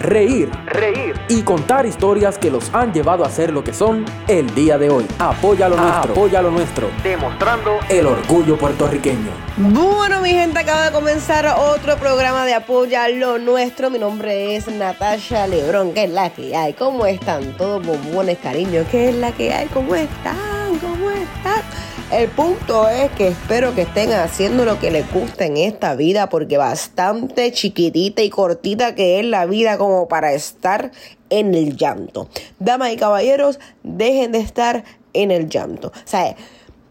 reír, 0.00 0.50
reír 0.66 1.14
y 1.28 1.42
contar 1.42 1.86
historias 1.86 2.38
que 2.38 2.50
los 2.50 2.74
han 2.74 2.92
llevado 2.92 3.24
a 3.24 3.30
ser 3.30 3.52
lo 3.52 3.64
que 3.64 3.72
son 3.72 4.04
el 4.28 4.54
día 4.54 4.78
de 4.78 4.90
hoy. 4.90 5.06
Apoya 5.18 5.68
lo 5.68 5.76
nuestro, 5.76 6.12
apoya 6.12 6.42
lo 6.42 6.50
nuestro, 6.50 6.88
demostrando 7.02 7.78
el 7.88 8.06
orgullo 8.06 8.56
puertorriqueño. 8.56 9.30
Bueno, 9.56 10.20
mi 10.20 10.30
gente, 10.30 10.58
acaba 10.58 10.86
de 10.86 10.92
comenzar 10.92 11.46
otro 11.46 11.96
programa 11.96 12.44
de 12.44 12.54
Apoya 12.54 13.08
lo 13.08 13.38
Nuestro. 13.38 13.90
Mi 13.90 13.98
nombre 13.98 14.56
es 14.56 14.68
Natasha 14.68 15.46
Lebrón. 15.46 15.94
¿Qué 15.94 16.04
es 16.04 16.10
la 16.10 16.30
que 16.30 16.54
hay? 16.54 16.74
¿Cómo 16.74 17.06
están? 17.06 17.56
Todos 17.56 17.84
bombones, 17.86 18.38
cariño. 18.38 18.84
¿Qué 18.90 19.08
es 19.08 19.14
la 19.14 19.32
que 19.32 19.52
hay? 19.52 19.66
¿Cómo 19.68 19.94
están? 19.94 20.78
¿Cómo 20.80 21.10
están? 21.10 21.62
El 22.12 22.28
punto 22.28 22.88
es 22.88 23.10
que 23.12 23.26
espero 23.26 23.74
que 23.74 23.82
estén 23.82 24.12
haciendo 24.12 24.64
lo 24.64 24.78
que 24.78 24.92
les 24.92 25.12
gusta 25.12 25.44
en 25.44 25.56
esta 25.56 25.96
vida, 25.96 26.28
porque 26.28 26.56
bastante 26.56 27.50
chiquitita 27.50 28.22
y 28.22 28.30
cortita 28.30 28.94
que 28.94 29.18
es 29.18 29.26
la 29.26 29.44
vida 29.44 29.76
como 29.76 30.06
para 30.06 30.32
estar 30.32 30.92
en 31.30 31.52
el 31.56 31.76
llanto. 31.76 32.28
Damas 32.60 32.92
y 32.92 32.96
caballeros, 32.96 33.58
dejen 33.82 34.30
de 34.30 34.38
estar 34.38 34.84
en 35.14 35.32
el 35.32 35.48
llanto. 35.48 35.88
O 35.88 36.08
sea, 36.08 36.36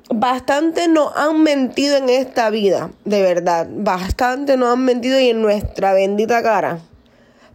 bastante 0.10 0.90
nos 0.90 1.16
han 1.16 1.44
mentido 1.44 1.96
en 1.96 2.10
esta 2.10 2.50
vida, 2.50 2.92
de 3.06 3.22
verdad. 3.22 3.68
Bastante 3.72 4.58
nos 4.58 4.74
han 4.74 4.84
mentido 4.84 5.18
y 5.18 5.30
en 5.30 5.42
nuestra 5.42 5.94
bendita 5.94 6.44
cara. 6.44 6.80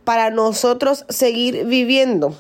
Para 0.05 0.31
nosotros 0.31 1.05
seguir 1.11 1.67
viviendo 1.67 2.35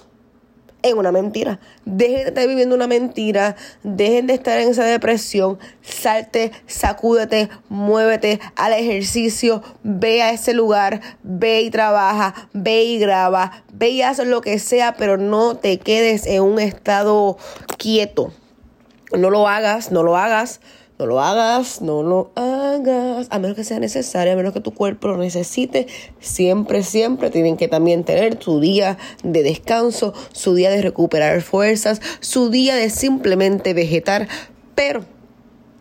en 0.82 0.98
una 0.98 1.12
mentira. 1.12 1.60
Dejen 1.84 2.22
de 2.22 2.28
estar 2.28 2.48
viviendo 2.48 2.74
una 2.74 2.86
mentira, 2.86 3.56
dejen 3.82 4.26
de 4.26 4.34
estar 4.34 4.58
en 4.58 4.70
esa 4.70 4.84
depresión, 4.84 5.58
salte, 5.82 6.52
sacúdete, 6.66 7.48
muévete 7.68 8.40
al 8.56 8.72
ejercicio, 8.72 9.62
ve 9.82 10.22
a 10.22 10.30
ese 10.32 10.54
lugar, 10.54 11.00
ve 11.22 11.62
y 11.62 11.70
trabaja, 11.70 12.34
ve 12.52 12.84
y 12.84 12.98
graba, 12.98 13.62
ve 13.72 13.90
y 13.90 14.02
haz 14.02 14.18
lo 14.18 14.40
que 14.40 14.58
sea, 14.58 14.94
pero 14.94 15.16
no 15.16 15.56
te 15.56 15.78
quedes 15.78 16.26
en 16.26 16.42
un 16.42 16.58
estado 16.58 17.36
quieto. 17.78 18.32
No 19.12 19.30
lo 19.30 19.48
hagas, 19.48 19.90
no 19.90 20.02
lo 20.02 20.16
hagas. 20.16 20.60
No 21.00 21.06
lo 21.06 21.20
hagas, 21.22 21.80
no 21.80 22.02
lo 22.02 22.30
hagas, 22.34 23.26
a 23.30 23.38
menos 23.38 23.56
que 23.56 23.64
sea 23.64 23.80
necesario, 23.80 24.34
a 24.34 24.36
menos 24.36 24.52
que 24.52 24.60
tu 24.60 24.74
cuerpo 24.74 25.08
lo 25.08 25.16
necesite. 25.16 25.86
Siempre, 26.18 26.82
siempre 26.82 27.30
tienen 27.30 27.56
que 27.56 27.68
también 27.68 28.04
tener 28.04 28.36
su 28.38 28.60
día 28.60 28.98
de 29.22 29.42
descanso, 29.42 30.12
su 30.32 30.54
día 30.54 30.68
de 30.68 30.82
recuperar 30.82 31.40
fuerzas, 31.40 32.02
su 32.20 32.50
día 32.50 32.76
de 32.76 32.90
simplemente 32.90 33.72
vegetar. 33.72 34.28
Pero 34.74 35.06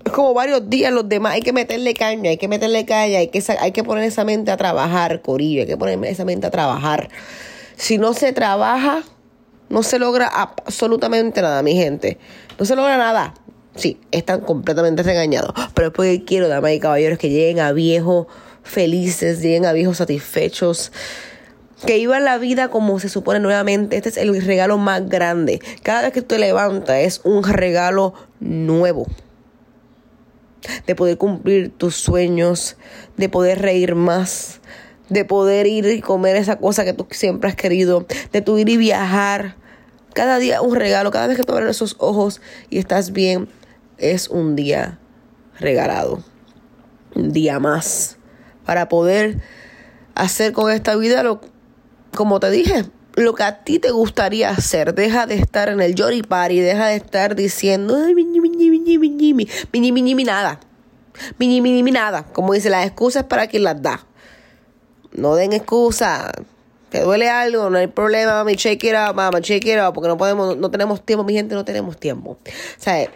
es 0.06 0.12
como 0.13 0.34
varios 0.34 0.69
días 0.69 0.94
los 0.94 1.09
demás, 1.09 1.34
hay 1.34 1.41
que 1.41 1.52
meterle 1.52 1.94
caña, 1.94 2.29
hay 2.29 2.38
que 2.38 2.47
meterle 2.47 2.85
caña, 2.85 3.19
hay 3.19 3.28
que, 3.28 3.44
hay 3.59 3.74
que 3.74 3.84
poner 3.84 4.06
esa 4.06 4.24
mente 4.24 4.52
a 4.52 4.56
trabajar, 4.56 5.22
Corillo, 5.22 5.63
hay 5.63 5.68
que 5.68 5.75
poner 5.75 6.02
esa 6.06 6.24
mente 6.24 6.47
a 6.47 6.50
trabajar. 6.50 7.09
Si 7.75 7.97
no 7.97 8.13
se 8.13 8.31
trabaja, 8.31 9.03
no 9.68 9.84
se 9.84 10.00
logra 10.00 10.28
absolutamente 10.28 11.41
nada, 11.41 11.62
mi 11.62 11.75
gente. 11.75 12.18
No 12.58 12.63
se 12.63 12.78
logra 12.78 12.96
nada. 12.96 13.34
Sí, 13.75 14.00
están 14.12 14.41
completamente 14.41 15.03
regañados. 15.03 15.53
Pero 15.74 15.88
es 15.88 15.94
porque 15.94 16.24
quiero, 16.25 16.47
damas 16.47 16.72
y 16.72 16.80
caballeros, 16.80 17.18
que 17.18 17.30
lleguen 17.30 17.59
a 17.59 17.72
viejos 17.72 18.28
felices, 18.63 19.41
lleguen 19.41 19.66
a 19.66 19.74
viejos 19.74 19.97
satisfechos. 19.97 20.91
Que 21.85 21.96
vivan 21.96 22.25
la 22.25 22.38
vida 22.38 22.69
como 22.69 23.00
se 23.00 23.08
supone 23.08 23.40
nuevamente. 23.40 23.96
Este 23.96 24.09
es 24.09 24.18
el 24.18 24.41
regalo 24.44 24.78
más 24.78 25.08
grande. 25.08 25.62
Cada 25.81 26.03
vez 26.03 26.12
que 26.12 26.22
tú 26.22 26.28
te 26.29 26.40
levantas 26.40 26.97
es 26.97 27.22
un 27.24 27.44
regalo 27.44 28.13
nuevo. 28.40 29.08
De 30.85 30.94
poder 30.94 31.18
cumplir 31.18 31.72
tus 31.72 31.96
sueños, 31.96 32.75
de 33.16 33.29
poder 33.29 33.62
reír 33.62 33.96
más, 33.96 34.59
de 35.08 35.24
poder 35.24 35.68
ir 35.68 35.85
y 35.85 36.02
comer 36.02 36.35
esa 36.35 36.58
cosa 36.58 36.84
que 36.84 36.91
tú 36.91 37.08
siempre 37.12 37.50
has 37.50 37.56
querido, 37.56 38.06
de 38.34 38.41
tu 38.41 38.58
ir 38.58 38.68
y 38.68 38.75
viajar. 38.75 39.56
Cada 40.13 40.38
día 40.38 40.62
un 40.62 40.75
regalo, 40.75 41.12
cada 41.12 41.28
vez 41.28 41.38
que 41.38 41.44
tú 41.44 41.53
abres 41.53 41.78
esos 41.78 41.96
ojos 42.00 42.41
y 42.69 42.78
estás 42.78 43.12
bien, 43.12 43.47
es 43.99 44.29
un 44.29 44.55
día 44.55 44.99
regalado, 45.59 46.23
un 47.15 47.31
día 47.31 47.59
más, 47.59 48.17
para 48.65 48.89
poder 48.89 49.39
hacer 50.15 50.53
con 50.53 50.71
esta 50.71 50.95
vida 50.95 51.23
lo, 51.23 51.41
como 52.15 52.39
te 52.39 52.49
dije, 52.49 52.85
lo 53.15 53.33
que 53.33 53.43
a 53.43 53.63
ti 53.63 53.79
te 53.79 53.91
gustaría 53.91 54.49
hacer. 54.49 54.93
Deja 54.93 55.25
de 55.25 55.35
estar 55.35 55.69
en 55.69 55.81
el 55.81 55.95
Jory 55.97 56.23
Party, 56.23 56.59
deja 56.59 56.87
de 56.87 56.95
estar 56.95 57.35
diciendo, 57.35 57.97
ay, 58.05 58.15
miñi, 58.15 58.39
miñi, 58.39 58.69
miñi, 58.69 58.97
miñi, 58.97 59.33
miñi, 59.71 59.91
miñi, 59.91 60.23
nada. 60.23 60.59
Miñi, 61.37 61.61
miñi, 61.61 61.83
miñi, 61.83 61.91
nada. 61.91 62.23
Como 62.31 62.53
dice, 62.53 62.69
las 62.69 62.85
excusas 62.85 63.25
para 63.25 63.47
quien 63.47 63.63
las 63.63 63.81
da. 63.81 64.05
No 65.11 65.35
den 65.35 65.53
excusa. 65.53 66.31
Te 66.89 67.01
duele 67.01 67.29
algo, 67.29 67.69
no 67.69 67.77
hay 67.77 67.87
problema, 67.87 68.33
mami, 68.33 68.55
check 68.55 68.83
it 68.83 68.95
out, 68.95 69.16
mama, 69.16 69.41
check 69.41 69.63
it 69.66 69.77
out, 69.77 69.93
porque 69.93 70.07
no 70.07 70.17
podemos, 70.17 70.57
no 70.57 70.71
tenemos 70.71 71.05
tiempo, 71.05 71.23
mi 71.23 71.33
gente, 71.33 71.53
no 71.53 71.63
tenemos 71.63 71.97
tiempo. 71.97 72.31
O 72.31 72.37
sea, 72.77 73.07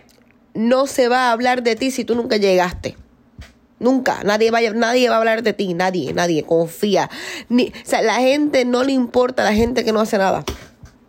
no 0.54 0.88
se 0.88 1.08
va 1.08 1.30
a 1.30 1.32
hablar 1.32 1.64
de 1.64 1.76
ti 1.76 1.92
si 1.92 2.06
tú 2.06 2.16
nunca 2.16 2.38
llegaste. 2.38 2.98
Nunca, 3.80 4.24
nadie 4.24 4.50
va, 4.50 4.60
a, 4.60 4.72
nadie 4.72 5.10
va 5.10 5.16
a 5.16 5.18
hablar 5.18 5.44
de 5.44 5.52
ti, 5.52 5.74
nadie, 5.74 6.14
nadie, 6.14 6.44
confía. 6.44 7.10
Ni, 7.50 7.68
o 7.68 7.86
sea, 7.86 8.02
la 8.02 8.16
gente 8.16 8.64
no 8.64 8.84
le 8.84 8.94
importa 8.94 9.44
la 9.44 9.54
gente 9.54 9.84
que 9.84 9.92
no 9.92 10.00
hace 10.00 10.18
nada. 10.18 10.46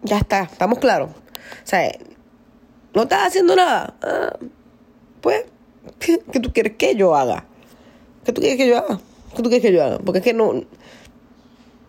Ya 0.02 0.18
está, 0.18 0.42
estamos 0.42 0.80
claros. 0.80 1.10
O 1.10 1.66
sea, 1.66 1.92
no 2.94 3.02
estás 3.02 3.28
haciendo 3.28 3.54
nada. 3.54 3.94
Ah, 4.02 4.36
pues, 5.20 5.44
¿qué, 6.00 6.40
tú 6.40 6.52
quieres 6.52 6.74
que 6.76 6.96
yo 6.96 7.14
haga? 7.14 7.46
¿Qué 8.24 8.32
tú 8.32 8.40
quieres 8.40 8.58
que 8.58 8.68
yo 8.68 8.78
haga? 8.78 8.98
¿Qué 9.36 9.42
tú 9.42 9.48
quieres 9.48 9.62
que 9.62 9.72
yo 9.72 9.84
haga? 9.84 9.98
Porque 9.98 10.18
es 10.18 10.24
que 10.24 10.34
no... 10.34 10.64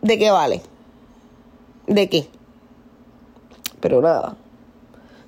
¿De 0.02 0.20
qué 0.20 0.30
vale? 0.30 0.62
¿De 1.88 2.10
qué? 2.10 2.28
Pero 3.80 4.02
nada. 4.02 4.38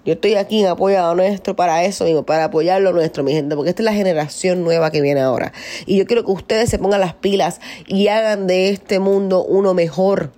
Yo 0.07 0.13
estoy 0.13 0.35
aquí 0.35 0.61
en 0.61 0.67
apoyado 0.67 1.15
nuestro 1.15 1.57
para 1.57 1.83
eso 1.83 2.05
mismo, 2.05 2.25
para 2.25 2.45
apoyarlo 2.45 2.93
nuestro, 2.93 3.25
mi 3.25 3.33
gente, 3.33 3.57
porque 3.57 3.71
esta 3.71 3.81
es 3.81 3.85
la 3.85 3.91
generación 3.93 4.63
nueva 4.63 4.89
que 4.89 5.01
viene 5.01 5.19
ahora. 5.19 5.51
Y 5.85 5.97
yo 5.97 6.05
quiero 6.05 6.23
que 6.23 6.31
ustedes 6.31 6.69
se 6.69 6.79
pongan 6.79 7.01
las 7.01 7.13
pilas 7.13 7.59
y 7.87 8.07
hagan 8.07 8.47
de 8.47 8.69
este 8.69 8.99
mundo 8.99 9.43
uno 9.43 9.73
mejor. 9.73 10.31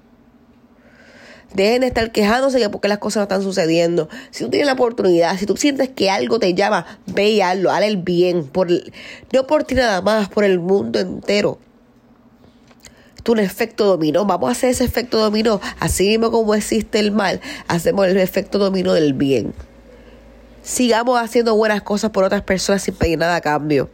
Dejen 1.54 1.82
de 1.82 1.88
estar 1.88 2.12
quejándose 2.12 2.58
de 2.58 2.68
por 2.72 2.82
qué 2.82 2.88
las 2.88 2.98
cosas 2.98 3.18
no 3.18 3.24
están 3.26 3.44
sucediendo. 3.44 4.10
Si 4.32 4.44
tú 4.44 4.50
tienes 4.50 4.66
la 4.66 4.74
oportunidad, 4.74 5.38
si 5.38 5.46
tú 5.46 5.56
sientes 5.56 5.90
que 5.90 6.10
algo 6.10 6.40
te 6.40 6.56
llama, 6.56 6.88
ve 7.06 7.30
y 7.30 7.42
hazlo, 7.42 7.70
hazle 7.70 7.90
el 7.90 7.98
bien. 7.98 8.46
Por 8.48 8.70
no 8.72 9.46
por 9.46 9.66
ti 9.66 9.76
nada 9.76 10.02
más, 10.02 10.30
por 10.30 10.46
el 10.46 10.58
mundo 10.58 11.00
entero. 11.00 11.60
Es 13.24 13.30
un 13.30 13.40
efecto 13.40 13.86
dominó. 13.86 14.26
Vamos 14.26 14.50
a 14.50 14.52
hacer 14.54 14.70
ese 14.70 14.86
efecto 14.86 15.18
dominó. 15.18 15.60
Así 15.80 16.08
mismo 16.08 16.32
como 16.32 16.56
existe 16.56 17.00
el 17.00 17.12
mal, 17.12 17.42
hacemos 17.68 18.08
el 18.08 18.18
efecto 18.18 18.58
dominó 18.60 18.94
del 18.94 19.14
bien. 19.14 19.54
Sigamos 20.64 21.20
haciendo 21.20 21.56
buenas 21.56 21.82
cosas 21.82 22.12
por 22.12 22.24
otras 22.24 22.44
personas 22.44 22.84
sin 22.84 22.96
pedir 22.96 23.18
nada 23.18 23.36
a 23.36 23.42
cambio. 23.42 23.90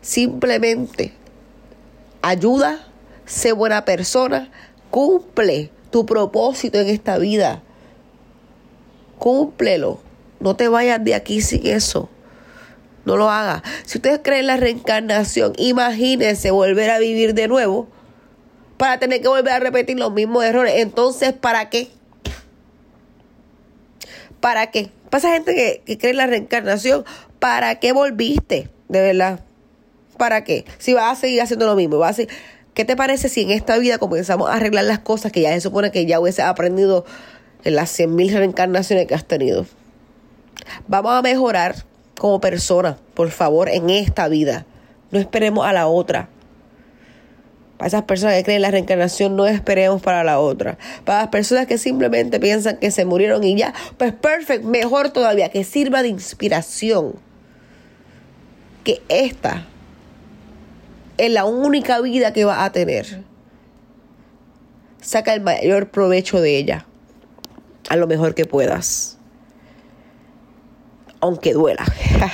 Simplemente 0.00 1.12
ayuda, 2.22 2.86
sé 3.26 3.52
buena 3.52 3.84
persona, 3.84 4.50
cumple 4.90 5.70
tu 5.90 6.06
propósito 6.06 6.78
en 6.78 6.88
esta 6.88 7.18
vida. 7.18 7.62
Cúmplelo. 9.18 10.00
No 10.40 10.56
te 10.56 10.68
vayas 10.68 11.02
de 11.04 11.14
aquí 11.14 11.40
sin 11.40 11.66
eso. 11.66 12.08
No 13.04 13.16
lo 13.16 13.28
hagas. 13.30 13.62
Si 13.84 13.98
ustedes 13.98 14.20
creen 14.22 14.40
en 14.40 14.46
la 14.46 14.56
reencarnación, 14.56 15.52
imagínense 15.58 16.50
volver 16.50 16.90
a 16.90 16.98
vivir 16.98 17.34
de 17.34 17.48
nuevo 17.48 17.88
para 18.76 18.98
tener 18.98 19.20
que 19.20 19.28
volver 19.28 19.52
a 19.52 19.60
repetir 19.60 19.98
los 19.98 20.12
mismos 20.12 20.44
errores. 20.44 20.74
Entonces, 20.76 21.32
¿para 21.32 21.68
qué? 21.70 21.88
¿Para 24.40 24.70
qué? 24.70 24.90
Pasa 25.10 25.32
gente 25.32 25.54
que, 25.54 25.82
que 25.84 25.98
cree 25.98 26.12
en 26.12 26.16
la 26.16 26.26
reencarnación. 26.26 27.04
¿Para 27.38 27.76
qué 27.76 27.92
volviste? 27.92 28.70
De 28.88 29.00
verdad. 29.00 29.40
¿Para 30.16 30.44
qué? 30.44 30.64
Si 30.78 30.94
vas 30.94 31.18
a 31.18 31.20
seguir 31.20 31.42
haciendo 31.42 31.66
lo 31.66 31.76
mismo, 31.76 31.98
a. 31.98 32.28
¿Qué 32.74 32.84
te 32.84 32.96
parece 32.96 33.28
si 33.28 33.42
en 33.42 33.52
esta 33.52 33.78
vida 33.78 33.98
comenzamos 33.98 34.50
a 34.50 34.54
arreglar 34.54 34.84
las 34.84 34.98
cosas 34.98 35.30
que 35.30 35.40
ya 35.40 35.52
se 35.52 35.60
supone 35.60 35.92
que 35.92 36.06
ya 36.06 36.18
hubiese 36.18 36.42
aprendido 36.42 37.04
en 37.62 37.76
las 37.76 37.96
100.000 37.96 38.32
reencarnaciones 38.32 39.06
que 39.06 39.14
has 39.14 39.24
tenido? 39.24 39.66
Vamos 40.88 41.12
a 41.12 41.22
mejorar 41.22 41.76
como 42.18 42.40
persona, 42.40 42.98
por 43.14 43.30
favor, 43.30 43.68
en 43.68 43.90
esta 43.90 44.28
vida. 44.28 44.66
No 45.10 45.18
esperemos 45.18 45.66
a 45.66 45.72
la 45.72 45.86
otra. 45.86 46.28
Para 47.76 47.88
esas 47.88 48.02
personas 48.02 48.36
que 48.36 48.44
creen 48.44 48.56
en 48.56 48.62
la 48.62 48.70
reencarnación, 48.70 49.36
no 49.36 49.46
esperemos 49.46 50.00
para 50.00 50.22
la 50.22 50.38
otra. 50.38 50.78
Para 51.04 51.20
las 51.20 51.28
personas 51.28 51.66
que 51.66 51.76
simplemente 51.76 52.38
piensan 52.38 52.78
que 52.78 52.90
se 52.90 53.04
murieron 53.04 53.42
y 53.42 53.56
ya, 53.56 53.74
pues 53.98 54.12
perfecto, 54.12 54.68
mejor 54.68 55.10
todavía, 55.10 55.48
que 55.48 55.64
sirva 55.64 56.02
de 56.02 56.08
inspiración. 56.08 57.14
Que 58.84 59.02
esta 59.08 59.66
es 61.16 61.30
la 61.30 61.44
única 61.44 62.00
vida 62.00 62.32
que 62.32 62.44
vas 62.44 62.60
a 62.62 62.70
tener. 62.70 63.22
Saca 65.00 65.34
el 65.34 65.40
mayor 65.40 65.90
provecho 65.90 66.40
de 66.40 66.56
ella. 66.56 66.86
A 67.88 67.96
lo 67.96 68.06
mejor 68.06 68.34
que 68.34 68.46
puedas. 68.46 69.18
Aunque 71.24 71.54
duela. 71.54 71.86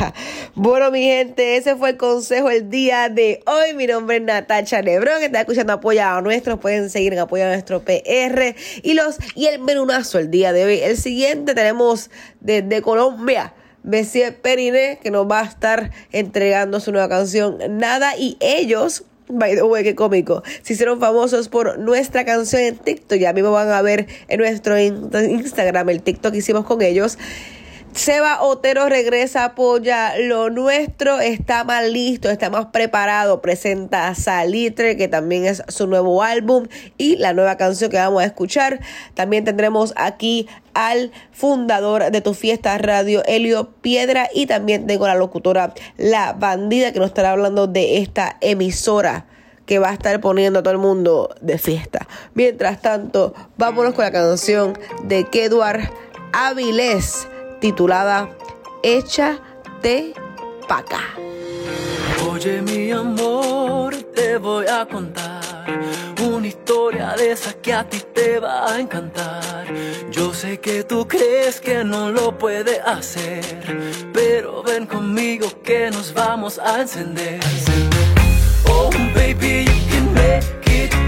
bueno, 0.57 0.91
mi 0.91 1.05
gente, 1.05 1.57
ese 1.57 1.77
fue 1.77 1.91
el 1.91 1.97
consejo 1.97 2.51
el 2.51 2.71
día 2.71 3.09
de 3.09 3.41
hoy. 3.47 3.73
Mi 3.73 3.87
nombre 3.87 4.17
es 4.17 4.23
Natacha 4.23 4.83
Lebron. 4.83 5.21
Que 5.21 5.27
está 5.27 5.43
escuchando 5.43 5.75
Apoya 5.75 6.17
a 6.17 6.21
Nuestros. 6.23 6.59
Pueden 6.59 6.91
seguir 6.91 7.13
en 7.13 7.21
Apoya 7.21 7.47
a 7.47 7.51
Nuestro 7.51 7.85
PR. 7.85 8.57
Y, 8.83 8.95
los, 8.95 9.17
y 9.37 9.47
el 9.47 9.61
menunazo 9.61 10.19
el 10.19 10.29
día 10.29 10.53
de 10.53 10.65
hoy. 10.65 10.81
El 10.81 10.97
siguiente 10.97 11.55
tenemos 11.55 12.11
desde 12.41 12.83
Colombia 12.83 13.55
Messier 13.85 14.35
Periné, 14.35 14.99
que 15.01 15.13
nos 15.13 15.31
va 15.31 15.43
a 15.43 15.45
estar 15.45 15.93
entregando 16.11 16.81
su 16.81 16.91
nueva 16.91 17.09
canción 17.09 17.59
Nada. 17.79 18.17
Y 18.17 18.39
ellos, 18.41 19.05
by 19.29 19.55
the 19.55 19.85
qué 19.85 19.95
cómico, 19.95 20.43
se 20.63 20.73
hicieron 20.73 20.99
famosos 20.99 21.49
por 21.49 21.79
nuestra 21.79 22.25
canción 22.25 22.63
en 22.63 22.77
TikTok. 22.77 23.21
Ya 23.21 23.33
mismo 23.33 23.53
van 23.53 23.71
a 23.71 23.83
ver 23.83 24.09
en 24.27 24.41
nuestro 24.41 24.81
Instagram 24.81 25.91
el 25.91 26.03
TikTok 26.03 26.33
que 26.33 26.39
hicimos 26.39 26.65
con 26.65 26.83
ellos. 26.83 27.19
Seba 27.95 28.43
Otero 28.43 28.89
regresa, 28.89 29.45
apoya 29.45 30.17
lo 30.17 30.49
nuestro, 30.49 31.21
está 31.21 31.65
más 31.65 31.85
listo, 31.89 32.31
está 32.31 32.49
más 32.49 32.67
preparado, 32.67 33.43
presenta 33.43 34.09
a 34.09 34.15
Salitre, 34.15 34.97
que 34.97 35.09
también 35.09 35.45
es 35.45 35.63
su 35.69 35.87
nuevo 35.87 36.23
álbum 36.23 36.69
y 36.99 37.17
la 37.17 37.33
nueva 37.33 37.57
canción 37.57 37.91
que 37.91 37.97
vamos 37.97 38.23
a 38.23 38.27
escuchar. 38.27 38.81
También 39.15 39.45
tendremos 39.45 39.93
aquí 39.97 40.49
al 40.73 41.11
fundador 41.33 42.11
de 42.13 42.21
tu 42.21 42.33
fiesta 42.33 42.79
radio, 42.79 43.23
Helio 43.27 43.73
Piedra, 43.81 44.29
y 44.33 44.47
también 44.47 44.87
tengo 44.87 45.07
la 45.09 45.17
locutora 45.17 45.75
La 45.97 46.33
Bandida, 46.33 46.93
que 46.93 47.01
nos 47.01 47.09
estará 47.09 47.33
hablando 47.33 47.67
de 47.67 47.99
esta 47.99 48.37
emisora 48.41 49.27
que 49.67 49.79
va 49.79 49.91
a 49.91 49.93
estar 49.93 50.21
poniendo 50.21 50.61
a 50.61 50.63
todo 50.63 50.73
el 50.73 50.79
mundo 50.79 51.35
de 51.41 51.59
fiesta. 51.59 52.07
Mientras 52.35 52.81
tanto, 52.81 53.35
vámonos 53.57 53.95
con 53.95 54.05
la 54.05 54.13
canción 54.13 54.79
de 55.05 55.25
Keduar 55.25 55.91
Avilés 56.33 57.29
titulada 57.61 58.31
Échate 58.83 60.15
pa' 60.67 60.79
acá. 60.79 61.05
Oye 62.31 62.63
mi 62.63 62.91
amor, 62.91 63.95
te 64.15 64.39
voy 64.39 64.67
a 64.67 64.87
contar 64.87 65.41
una 66.23 66.47
historia 66.47 67.15
de 67.17 67.33
esa 67.33 67.53
que 67.55 67.73
a 67.73 67.85
ti 67.85 68.01
te 68.15 68.41
va 68.41 68.73
a 68.73 68.81
encantar. 68.81 69.67
Yo 70.11 70.33
sé 70.33 70.59
que 70.59 70.85
tú 70.85 71.07
crees 71.07 71.61
que 71.61 71.85
no 71.85 72.11
lo 72.11 72.37
puede 72.37 72.81
hacer, 72.81 74.11
pero 74.13 74.63
ven 74.63 74.87
conmigo 74.87 75.49
que 75.63 75.91
nos 75.91 76.13
vamos 76.13 76.59
a 76.59 76.81
encender. 76.81 77.41
Oh 78.67 78.91
baby, 79.15 79.65
you 79.65 79.91
can 79.91 80.15
make 80.15 80.67
it. 80.67 81.01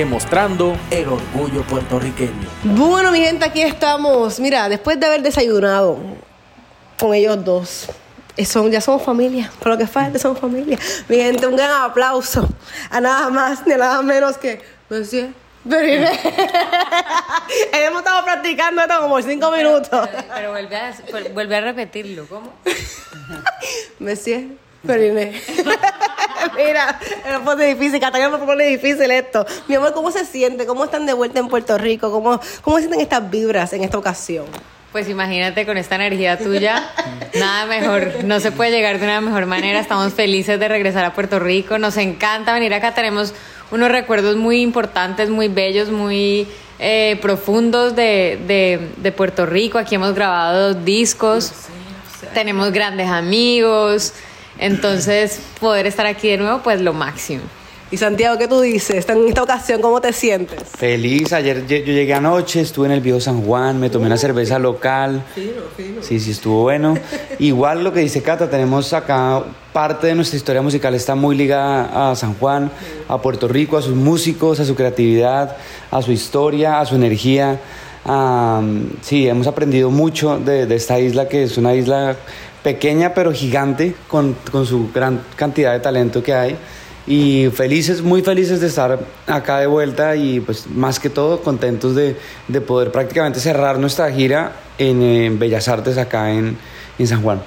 Demostrando 0.00 0.76
el 0.90 1.08
orgullo 1.08 1.62
puertorriqueño. 1.62 2.46
Bueno, 2.64 3.10
mi 3.10 3.18
gente, 3.22 3.46
aquí 3.46 3.62
estamos. 3.62 4.38
Mira, 4.38 4.68
después 4.68 5.00
de 5.00 5.06
haber 5.06 5.22
desayunado 5.22 5.98
con 7.00 7.14
ellos 7.14 7.42
dos. 7.42 7.88
eh, 8.36 8.44
Son, 8.44 8.70
ya 8.70 8.82
somos 8.82 9.02
familia, 9.02 9.50
por 9.58 9.68
lo 9.68 9.78
que 9.78 9.86
falta 9.86 10.18
somos 10.18 10.38
familia. 10.38 10.78
Mi 11.08 11.16
gente, 11.16 11.46
un 11.46 11.56
gran 11.56 11.70
aplauso 11.80 12.46
a 12.90 13.00
nada 13.00 13.30
más 13.30 13.66
ni 13.66 13.72
a 13.72 13.78
nada 13.78 14.02
menos 14.02 14.36
que 14.36 14.60
Monsieur 14.90 15.30
Beriné. 15.64 16.10
Hemos 17.72 18.00
estado 18.00 18.22
practicando 18.22 18.82
esto 18.82 19.00
como 19.00 19.22
cinco 19.22 19.50
minutos. 19.50 20.08
Pero 20.34 20.50
vuelve 20.50 20.76
a, 20.76 20.94
vuelve 21.32 21.56
a 21.56 21.60
repetirlo, 21.62 22.26
¿cómo? 22.28 22.52
Monsieur 23.98 24.44
Beriné. 24.82 25.40
Mira, 26.56 26.98
me 27.30 27.40
pone 27.40 27.74
difícil, 27.74 28.00
Catalina 28.00 28.36
me 28.36 28.44
pone 28.44 28.64
difícil 28.66 29.10
esto. 29.10 29.46
Mi 29.68 29.74
amor, 29.74 29.92
¿cómo 29.92 30.10
se 30.10 30.24
siente? 30.24 30.66
¿Cómo 30.66 30.84
están 30.84 31.06
de 31.06 31.12
vuelta 31.12 31.38
en 31.38 31.48
Puerto 31.48 31.76
Rico? 31.78 32.10
¿Cómo, 32.10 32.40
cómo 32.62 32.78
sienten 32.78 33.00
estas 33.00 33.30
vibras 33.30 33.72
en 33.72 33.84
esta 33.84 33.98
ocasión? 33.98 34.46
Pues 34.92 35.08
imagínate 35.10 35.66
con 35.66 35.76
esta 35.76 35.96
energía 35.96 36.38
tuya, 36.38 36.90
nada 37.34 37.66
mejor, 37.66 38.24
no 38.24 38.40
se 38.40 38.50
puede 38.50 38.70
llegar 38.70 38.98
de 38.98 39.04
una 39.04 39.20
mejor 39.20 39.44
manera. 39.44 39.78
Estamos 39.78 40.14
felices 40.14 40.58
de 40.58 40.68
regresar 40.68 41.04
a 41.04 41.12
Puerto 41.12 41.38
Rico, 41.38 41.76
nos 41.76 41.98
encanta 41.98 42.54
venir 42.54 42.72
acá, 42.72 42.94
tenemos 42.94 43.34
unos 43.70 43.90
recuerdos 43.90 44.36
muy 44.36 44.62
importantes, 44.62 45.28
muy 45.28 45.48
bellos, 45.48 45.90
muy 45.90 46.48
eh, 46.78 47.18
profundos 47.20 47.94
de, 47.94 48.38
de, 48.46 48.88
de 48.96 49.12
Puerto 49.12 49.44
Rico. 49.44 49.76
Aquí 49.76 49.96
hemos 49.96 50.14
grabado 50.14 50.72
dos 50.72 50.84
discos, 50.84 51.52
tenemos 52.32 52.72
grandes 52.72 53.08
amigos, 53.08 54.14
entonces 54.58 55.40
poder 55.60 55.86
estar 55.86 56.06
aquí 56.06 56.28
de 56.28 56.38
nuevo, 56.38 56.60
pues 56.62 56.80
lo 56.80 56.92
máximo. 56.92 57.42
Y 57.88 57.98
Santiago, 57.98 58.36
¿qué 58.36 58.48
tú 58.48 58.60
dices? 58.60 59.08
En 59.08 59.28
esta 59.28 59.44
ocasión, 59.44 59.80
¿cómo 59.80 60.00
te 60.00 60.12
sientes? 60.12 60.60
Feliz, 60.76 61.32
ayer 61.32 61.64
yo 61.68 61.76
llegué 61.76 62.14
anoche, 62.14 62.60
estuve 62.60 62.86
en 62.86 62.92
el 62.92 63.00
viejo 63.00 63.20
San 63.20 63.42
Juan, 63.42 63.78
me 63.78 63.90
tomé 63.90 64.06
una 64.06 64.16
cerveza 64.16 64.58
local. 64.58 65.22
Sí, 66.02 66.18
sí, 66.18 66.30
estuvo 66.32 66.62
bueno. 66.62 66.98
Igual 67.38 67.84
lo 67.84 67.92
que 67.92 68.00
dice 68.00 68.22
Cata, 68.22 68.50
tenemos 68.50 68.92
acá 68.92 69.44
parte 69.72 70.08
de 70.08 70.16
nuestra 70.16 70.36
historia 70.36 70.62
musical 70.62 70.96
está 70.96 71.14
muy 71.14 71.36
ligada 71.36 72.10
a 72.10 72.16
San 72.16 72.34
Juan, 72.34 72.72
a 73.08 73.18
Puerto 73.22 73.46
Rico, 73.46 73.76
a 73.76 73.82
sus 73.82 73.94
músicos, 73.94 74.58
a 74.58 74.64
su 74.64 74.74
creatividad, 74.74 75.56
a 75.92 76.02
su 76.02 76.10
historia, 76.10 76.80
a 76.80 76.86
su 76.86 76.96
energía. 76.96 77.60
Sí, 79.02 79.28
hemos 79.28 79.46
aprendido 79.46 79.90
mucho 79.90 80.40
de, 80.40 80.66
de 80.66 80.74
esta 80.74 80.98
isla 80.98 81.28
que 81.28 81.44
es 81.44 81.56
una 81.56 81.72
isla 81.74 82.16
pequeña 82.66 83.14
pero 83.14 83.32
gigante 83.32 83.94
con, 84.08 84.34
con 84.50 84.66
su 84.66 84.90
gran 84.92 85.20
cantidad 85.36 85.72
de 85.72 85.78
talento 85.78 86.20
que 86.20 86.34
hay 86.34 86.56
y 87.06 87.48
felices, 87.54 88.02
muy 88.02 88.22
felices 88.22 88.60
de 88.60 88.66
estar 88.66 88.98
acá 89.28 89.60
de 89.60 89.68
vuelta 89.68 90.16
y 90.16 90.40
pues 90.40 90.66
más 90.66 90.98
que 90.98 91.08
todo 91.08 91.42
contentos 91.42 91.94
de, 91.94 92.16
de 92.48 92.60
poder 92.60 92.90
prácticamente 92.90 93.38
cerrar 93.38 93.78
nuestra 93.78 94.10
gira 94.10 94.50
en, 94.78 95.38
Bellas 95.38 95.68
Artes 95.68 95.96
acá 95.96 96.32
en, 96.32 96.58
en 96.98 97.06
San 97.06 97.22
Juan. 97.22 97.40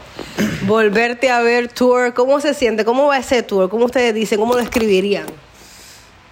Volverte 0.66 1.30
a 1.30 1.42
ver 1.42 1.68
tour, 1.68 2.14
¿cómo 2.14 2.40
se 2.40 2.54
siente? 2.54 2.86
¿Cómo 2.86 3.08
va 3.08 3.18
ese 3.18 3.44
tour? 3.44 3.68
¿Cómo 3.68 3.84
ustedes 3.84 4.14
dicen? 4.14 4.40
¿Cómo 4.40 4.54
lo 4.54 4.62
escribirían? 4.62 5.26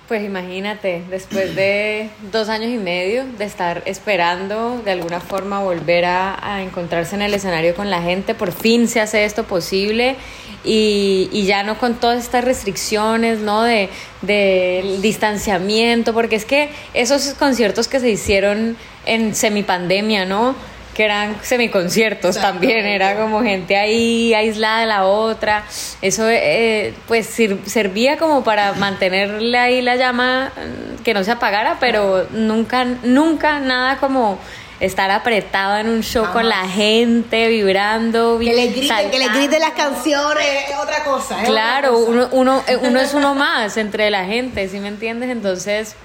Pues 0.08 0.24
imagínate, 0.24 1.04
después 1.10 1.54
de 1.54 2.10
dos 2.32 2.48
años 2.48 2.72
y 2.72 2.78
medio 2.78 3.26
de 3.38 3.44
estar 3.44 3.84
esperando 3.86 4.82
de 4.86 4.92
alguna 4.92 5.20
forma 5.20 5.62
volver 5.62 6.06
a, 6.06 6.64
encontrarse 6.64 7.16
en 7.16 7.24
el 7.24 7.34
escenario 7.34 7.76
con 7.76 7.90
la 7.90 8.02
gente, 8.02 8.34
por 8.34 8.54
fin 8.54 8.88
se 8.88 9.02
hace 9.02 9.26
esto 9.26 9.44
posible 9.44 10.16
y, 10.64 11.28
y 11.34 11.46
ya 11.46 11.64
no 11.64 11.78
con 11.78 11.96
todas 11.96 12.24
estas 12.24 12.46
restricciones, 12.46 13.40
¿no? 13.40 13.64
De, 13.64 13.90
de 14.22 14.98
distanciamiento, 15.02 16.14
porque 16.14 16.38
es 16.38 16.46
que 16.46 16.70
esos 16.94 17.34
conciertos 17.34 17.90
que 17.90 18.00
se 18.00 18.10
hicieron 18.10 18.78
en 19.06 19.36
semipandemia, 19.36 20.24
¿no? 20.24 20.56
Que 20.98 21.06
eran 21.06 21.38
semiconciertos 21.44 22.38
también, 22.42 22.88
era 22.88 23.16
como 23.16 23.44
gente 23.44 23.78
ahí 23.78 24.34
aislada 24.34 24.80
de 24.80 24.86
la 24.88 25.06
otra. 25.06 25.64
Eso 26.02 26.28
eh, 26.28 26.92
pues 27.08 27.28
sir- 27.28 27.60
servía 27.68 28.18
como 28.18 28.44
para 28.44 28.74
mantenerle 28.74 29.60
ahí 29.60 29.84
la 29.84 29.96
llama, 29.96 30.52
mm, 30.56 31.04
que 31.04 31.14
no 31.14 31.24
se 31.24 31.30
apagara, 31.30 31.78
pero 31.80 32.26
nunca, 32.32 32.84
nunca 33.04 33.60
nada 33.60 33.98
como 33.98 34.40
estar 34.80 35.12
apretado 35.12 35.78
en 35.78 35.88
un 35.90 36.02
show 36.02 36.26
con 36.34 36.50
la 36.50 36.68
gente, 36.68 37.48
vibrando, 37.48 38.40
Que 38.40 38.54
les 38.54 38.72
griten, 38.76 38.82
que 39.12 39.18
saltando. 39.20 39.38
griten 39.40 39.60
las 39.62 39.72
canciones, 39.74 40.46
es 40.70 40.78
otra 40.78 41.04
cosa. 41.04 41.42
es 41.44 41.48
Claro, 41.48 41.96
otra 41.96 42.06
cosa. 42.08 42.12
uno, 42.12 42.30
uno, 42.32 42.64
eh, 42.68 42.78
uno 42.82 43.00
es 43.00 43.14
uno 43.14 43.36
más 43.36 43.78
entre 43.78 44.10
la 44.10 44.26
gente, 44.26 44.68
¿sí 44.68 44.80
me 44.80 44.88
entiendes? 44.88 45.30
Entonces, 45.30 45.96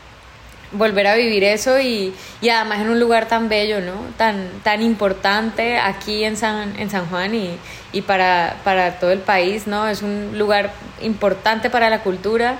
volver 0.72 1.06
a 1.06 1.14
vivir 1.14 1.44
eso 1.44 1.78
y, 1.78 2.14
y 2.40 2.48
además 2.48 2.80
en 2.80 2.90
un 2.90 3.00
lugar 3.00 3.28
tan 3.28 3.48
bello, 3.48 3.80
¿no? 3.80 3.94
Tan, 4.16 4.48
tan 4.62 4.82
importante 4.82 5.78
aquí 5.78 6.24
en 6.24 6.36
San, 6.36 6.78
en 6.78 6.90
San 6.90 7.06
Juan 7.06 7.34
y, 7.34 7.58
y 7.92 8.02
para, 8.02 8.56
para 8.64 8.98
todo 8.98 9.10
el 9.10 9.20
país, 9.20 9.66
¿no? 9.66 9.88
Es 9.88 10.02
un 10.02 10.38
lugar 10.38 10.72
importante 11.00 11.70
para 11.70 11.90
la 11.90 12.00
cultura. 12.00 12.56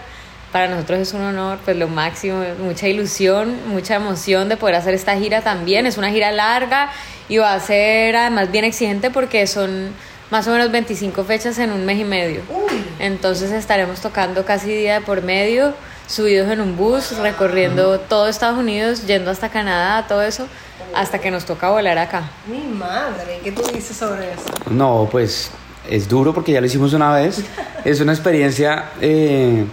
Para 0.53 0.69
nosotros 0.69 1.01
es 1.01 1.15
un 1.15 1.23
honor, 1.23 1.59
pues 1.65 1.79
lo 1.79 1.89
máximo, 1.89 2.45
mucha 2.59 2.87
ilusión, 2.87 3.57
mucha 3.69 3.95
emoción 3.95 4.51
de 4.51 4.59
poder 4.59 4.77
hacer 4.77 4.93
esta 4.93 5.17
gira 5.17 5.41
también. 5.41 5.87
Es 5.87 5.97
una 5.97 6.11
gira 6.11 6.31
larga 6.31 6.91
y 7.29 7.39
va 7.39 7.55
a 7.55 7.61
ser 7.61 8.17
además 8.17 8.51
bien 8.53 8.67
exigente 8.67 9.11
porque 9.11 9.47
son 9.47 9.93
más 10.31 10.47
o 10.49 10.51
menos 10.51 10.71
25 10.71 11.25
fechas 11.25 11.59
en 11.59 11.73
un 11.73 11.87
mes 11.87 11.99
y 11.99 12.05
medio. 12.05 12.43
Entonces 12.99 13.51
estaremos 13.53 14.01
tocando 14.01 14.45
casi 14.45 14.75
día 14.75 14.95
de 14.95 15.01
por 15.01 15.23
medio, 15.23 15.75
subidos 16.13 16.51
en 16.51 16.61
un 16.61 16.77
bus, 16.77 17.17
recorriendo 17.19 17.99
todo 18.01 18.29
Estados 18.29 18.59
Unidos, 18.59 19.07
yendo 19.07 19.31
hasta 19.31 19.49
Canadá, 19.49 20.07
todo 20.07 20.21
eso, 20.23 20.47
hasta 20.95 21.19
que 21.19 21.31
nos 21.31 21.47
toca 21.47 21.71
volar 21.71 21.97
acá. 21.97 22.29
Mi 22.47 22.59
madre, 22.71 23.41
¿qué 23.43 23.51
tú 23.51 23.63
dices 23.73 23.97
sobre 23.97 24.31
eso? 24.33 24.43
No, 24.71 25.09
pues 25.11 25.51
es 25.89 26.07
duro 26.09 26.35
porque 26.35 26.53
ya 26.53 26.61
lo 26.61 26.67
hicimos 26.67 26.93
una 26.93 27.13
vez. 27.15 27.43
Es 27.85 28.01
una 28.01 28.13
experiencia, 28.13 28.91
eh, 29.01 29.65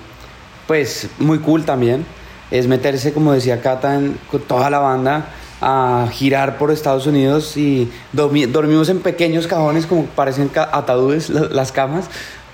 pues, 0.66 1.08
muy 1.20 1.38
cool 1.40 1.64
también. 1.66 2.06
Es 2.50 2.66
meterse, 2.68 3.14
como 3.14 3.34
decía 3.34 3.62
Cata, 3.62 3.94
en- 3.96 4.18
con 4.32 4.42
toda 4.42 4.70
la 4.72 4.80
banda 4.80 5.26
a 5.62 6.08
girar 6.12 6.58
por 6.58 6.72
Estados 6.72 7.06
Unidos 7.06 7.56
y 7.58 7.92
dormi- 8.16 8.48
dormimos 8.48 8.88
en 8.90 9.02
pequeños 9.02 9.46
cajones 9.46 9.86
como 9.86 10.06
parecen 10.06 10.48
ca- 10.48 10.70
ataúdes 10.72 11.30
las 11.30 11.72
camas, 11.74 12.06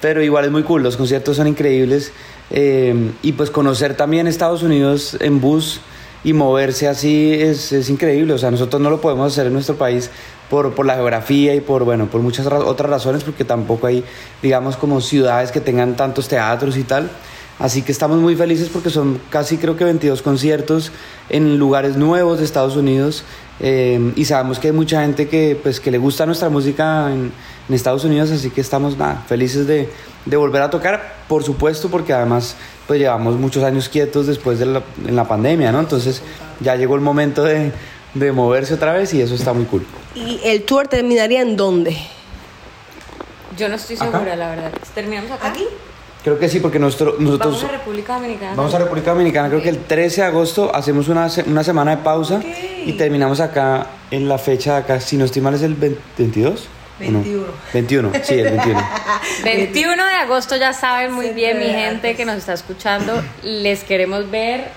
pero 0.02 0.22
igual 0.24 0.44
es 0.46 0.52
muy 0.52 0.64
cool, 0.64 0.82
los 0.84 0.98
conciertos 0.98 1.38
son 1.38 1.48
increíbles 1.48 2.12
eh, 2.52 3.12
y 3.24 3.32
pues 3.34 3.50
conocer 3.50 3.96
también 3.96 4.28
Estados 4.28 4.64
Unidos 4.64 5.18
en 5.20 5.42
bus 5.42 5.82
y 6.24 6.34
moverse 6.34 6.88
así 6.88 7.34
es, 7.34 7.72
es 7.72 7.90
increíble. 7.90 8.34
O 8.34 8.38
sea, 8.38 8.52
nosotros 8.52 8.82
no 8.82 8.90
lo 8.90 9.02
podemos 9.02 9.32
hacer 9.32 9.48
en 9.48 9.54
nuestro 9.54 9.76
país 9.76 10.10
por, 10.50 10.74
por 10.74 10.86
la 10.86 10.96
geografía 10.96 11.54
y 11.56 11.62
por, 11.62 11.84
bueno, 11.86 12.08
por 12.08 12.22
muchas 12.22 12.46
ra- 12.46 12.60
otras 12.60 12.90
razones, 12.90 13.24
porque 13.24 13.46
tampoco 13.46 13.88
hay, 13.88 14.04
digamos, 14.42 14.78
como 14.78 15.02
ciudades 15.02 15.52
que 15.52 15.60
tengan 15.62 15.96
tantos 15.96 16.28
teatros 16.28 16.78
y 16.78 16.84
tal. 16.84 17.10
Así 17.58 17.84
que 17.84 17.92
estamos 17.92 18.18
muy 18.20 18.36
felices 18.36 18.70
porque 18.72 18.90
son 18.90 19.20
casi 19.30 19.58
creo 19.58 19.78
que 19.78 19.86
22 19.86 20.22
conciertos 20.22 20.92
en 21.30 21.58
lugares 21.58 21.96
nuevos 21.96 22.40
de 22.40 22.44
Estados 22.44 22.76
Unidos 22.76 23.24
eh, 23.62 24.12
y 24.18 24.26
sabemos 24.26 24.60
que 24.60 24.68
hay 24.68 24.74
mucha 24.74 25.02
gente 25.02 25.30
que, 25.30 25.58
pues, 25.64 25.80
que 25.80 25.90
le 25.90 25.98
gusta 25.98 26.26
nuestra 26.26 26.50
música 26.50 27.10
en, 27.14 27.32
en 27.68 27.76
Estados 27.76 28.04
Unidos, 28.04 28.32
así 28.32 28.50
que 28.52 28.62
estamos 28.62 28.98
nada, 28.98 29.24
felices 29.28 29.66
de, 29.68 29.90
de 30.26 30.38
volver 30.38 30.62
a 30.62 30.70
tocar, 30.70 31.16
por 31.28 31.44
supuesto, 31.44 31.90
porque 31.90 32.14
además 32.14 32.56
pues 32.88 33.00
llevamos 33.00 33.36
muchos 33.36 33.64
años 33.64 33.90
quietos 33.90 34.28
después 34.28 34.60
de 34.60 34.68
la, 34.68 34.84
en 35.08 35.16
la 35.16 35.28
pandemia, 35.28 35.72
¿no? 35.72 35.80
Entonces 35.80 36.22
ya 36.60 36.76
llegó 36.76 36.96
el 36.96 37.02
momento 37.02 37.44
de, 37.44 37.72
de 38.14 38.32
moverse 38.32 38.76
otra 38.76 38.94
vez 38.94 39.14
y 39.14 39.22
eso 39.22 39.34
está 39.36 39.54
muy 39.54 39.66
cool. 39.66 39.86
¿Y 40.14 40.40
el 40.44 40.64
tour 40.64 40.88
terminaría 40.88 41.42
en 41.42 41.56
dónde? 41.58 41.98
Yo 43.58 43.70
no 43.70 43.76
estoy 43.76 43.96
¿Acá? 43.96 44.12
segura, 44.12 44.36
la 44.36 44.50
verdad. 44.50 44.72
¿Terminamos 44.94 45.32
acá? 45.32 45.48
¿Aquí? 45.48 45.66
Creo 46.24 46.40
que 46.40 46.50
sí, 46.50 46.60
porque 46.60 46.80
nosotros, 46.80 47.20
nosotros 47.20 47.62
Vamos 47.62 47.70
a 47.72 47.78
República 47.78 48.16
Dominicana. 48.16 48.54
vamos 48.56 48.74
a 48.74 48.80
República 48.80 49.12
Dominicana, 49.12 49.48
creo 49.50 49.62
que 49.62 49.70
el 49.70 49.78
13 49.78 50.22
de 50.22 50.28
agosto 50.28 50.76
hacemos 50.76 51.08
una, 51.08 51.28
una 51.46 51.64
semana 51.64 51.96
de 51.96 52.04
pausa 52.04 52.42
y 52.86 52.94
terminamos 52.94 53.40
acá 53.40 53.88
en 54.10 54.28
la 54.28 54.40
fecha 54.40 54.74
de 54.74 54.78
acá, 54.80 55.00
si 55.00 55.18
no 55.18 55.26
estoy 55.26 55.44
mal 55.44 55.54
es 55.54 55.62
el 55.62 55.76
20 55.76 56.00
22. 56.18 56.68
¿O 57.00 57.12
no? 57.12 57.20
21. 57.20 57.48
21, 57.74 58.12
sí, 58.24 58.34
el 58.36 58.52
21. 58.52 58.90
21 59.44 60.06
de 60.08 60.14
agosto, 60.14 60.56
ya 60.56 60.74
saben 60.74 61.12
muy 61.12 61.30
bien, 61.30 61.60
mi 61.60 61.66
gente 61.66 62.16
que 62.16 62.26
nos 62.26 62.38
está 62.38 62.54
escuchando, 62.54 63.24
les 63.44 63.84
queremos 63.84 64.30
ver 64.30 64.70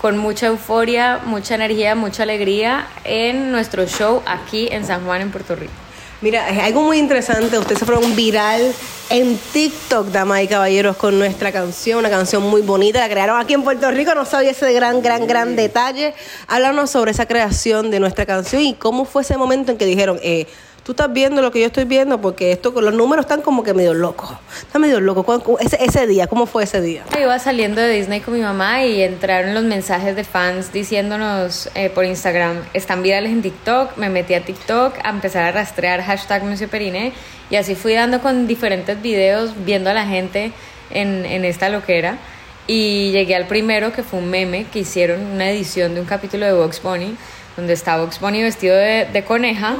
con 0.00 0.18
mucha 0.18 0.48
euforia, 0.48 1.20
mucha 1.24 1.54
energía, 1.54 1.94
mucha 1.94 2.24
alegría 2.24 2.86
en 3.04 3.50
nuestro 3.50 3.86
show 3.86 4.22
aquí 4.26 4.68
en 4.70 4.84
San 4.84 5.04
Juan, 5.04 5.22
en 5.22 5.30
Puerto 5.30 5.56
Rico. 5.56 5.72
Mira, 6.20 6.48
es 6.48 6.58
algo 6.58 6.82
muy 6.82 6.98
interesante. 6.98 7.58
Ustedes 7.58 7.80
se 7.80 7.84
fueron 7.84 8.16
viral 8.16 8.72
en 9.10 9.36
TikTok, 9.52 10.06
damas 10.06 10.42
y 10.42 10.48
caballeros, 10.48 10.96
con 10.96 11.18
nuestra 11.18 11.52
canción, 11.52 11.98
una 11.98 12.08
canción 12.08 12.42
muy 12.42 12.62
bonita. 12.62 13.00
La 13.00 13.10
crearon 13.10 13.38
aquí 13.38 13.52
en 13.52 13.62
Puerto 13.62 13.90
Rico, 13.90 14.14
no 14.14 14.24
sabía 14.24 14.52
ese 14.52 14.72
gran, 14.72 15.02
gran, 15.02 15.26
gran 15.26 15.54
detalle. 15.54 16.14
Háblanos 16.46 16.90
sobre 16.90 17.10
esa 17.10 17.26
creación 17.26 17.90
de 17.90 18.00
nuestra 18.00 18.24
canción 18.24 18.62
y 18.62 18.72
cómo 18.72 19.04
fue 19.04 19.20
ese 19.20 19.36
momento 19.36 19.72
en 19.72 19.76
que 19.76 19.84
dijeron, 19.84 20.18
eh, 20.22 20.46
tú 20.84 20.92
estás 20.92 21.12
viendo 21.12 21.42
lo 21.42 21.50
que 21.50 21.60
yo 21.60 21.66
estoy 21.66 21.84
viendo, 21.84 22.20
porque 22.20 22.52
esto 22.52 22.70
los 22.80 22.92
números 22.94 23.24
están 23.24 23.40
como 23.42 23.62
que 23.64 23.72
medio 23.74 23.94
locos. 23.94 24.30
Están 24.58 24.82
medio 24.82 25.00
locos. 25.00 25.24
¿Cuál- 25.24 25.42
cu- 25.42 25.56
Ese, 25.58 25.82
ese 25.82 26.06
día, 26.06 26.26
¿cómo 26.26 26.46
fue 26.46 26.64
ese 26.64 26.80
día? 26.80 27.04
Yo 27.12 27.20
iba 27.20 27.38
saliendo 27.38 27.80
de 27.80 27.88
Disney 27.94 28.20
con 28.20 28.34
mi 28.34 28.40
mamá 28.40 28.84
y 28.84 29.02
entraron 29.02 29.54
los 29.54 29.64
mensajes 29.64 30.14
de 30.14 30.24
fans 30.24 30.72
diciéndonos 30.72 31.70
eh, 31.74 31.90
por 31.90 32.04
Instagram, 32.04 32.62
están 32.74 33.02
virales 33.02 33.32
en 33.32 33.42
TikTok, 33.42 33.96
me 33.96 34.10
metí 34.10 34.34
a 34.34 34.44
TikTok 34.44 34.94
a 35.02 35.10
empezar 35.10 35.44
a 35.44 35.52
rastrear 35.52 36.02
hashtag 36.02 36.44
Monsieur 36.44 36.70
Periné 36.70 37.12
y 37.50 37.56
así 37.56 37.74
fui 37.74 37.94
dando 37.94 38.20
con 38.20 38.46
diferentes 38.46 39.00
videos, 39.00 39.52
viendo 39.64 39.90
a 39.90 39.94
la 39.94 40.06
gente 40.06 40.52
en, 40.90 41.24
en 41.24 41.44
esta 41.44 41.68
loquera 41.70 42.18
y 42.66 43.10
llegué 43.12 43.34
al 43.36 43.46
primero 43.46 43.92
que 43.92 44.02
fue 44.02 44.18
un 44.20 44.30
meme 44.30 44.64
que 44.72 44.80
hicieron 44.80 45.20
una 45.26 45.50
edición 45.50 45.94
de 45.94 46.00
un 46.00 46.06
capítulo 46.06 46.46
de 46.46 46.52
Vox 46.52 46.82
Bunny 46.82 47.16
donde 47.56 47.72
está 47.72 47.98
Vox 47.98 48.20
Bunny 48.20 48.42
vestido 48.42 48.76
de, 48.76 49.06
de 49.12 49.24
coneja 49.24 49.76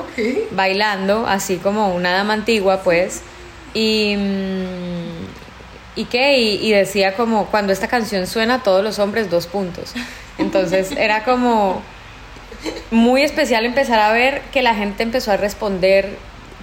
bailando 0.53 1.27
así 1.27 1.57
como 1.57 1.95
una 1.95 2.13
dama 2.13 2.35
antigua 2.35 2.83
pues 2.83 3.23
y 3.75 4.17
mm, 4.17 5.25
¿Y 5.97 6.07
qué? 6.07 6.39
Y, 6.39 6.67
y 6.67 6.73
decía 6.73 7.15
como, 7.15 7.47
cuando 7.47 7.73
esta 7.73 7.89
canción 7.89 8.27
suena, 8.27 8.63
todos 8.63 8.83
los 8.83 8.99
hombres, 8.99 9.31
dos 9.31 9.47
puntos. 9.47 9.95
Entonces 10.39 10.91
era 10.97 11.25
como 11.25 11.83
muy 12.91 13.23
especial 13.23 13.65
empezar 13.65 14.01
a 14.01 14.13
ver 14.13 14.43
que 14.53 14.63
la 14.63 14.75
gente 14.75 15.03
empezó 15.03 15.31
a 15.33 15.37
responder 15.37 16.17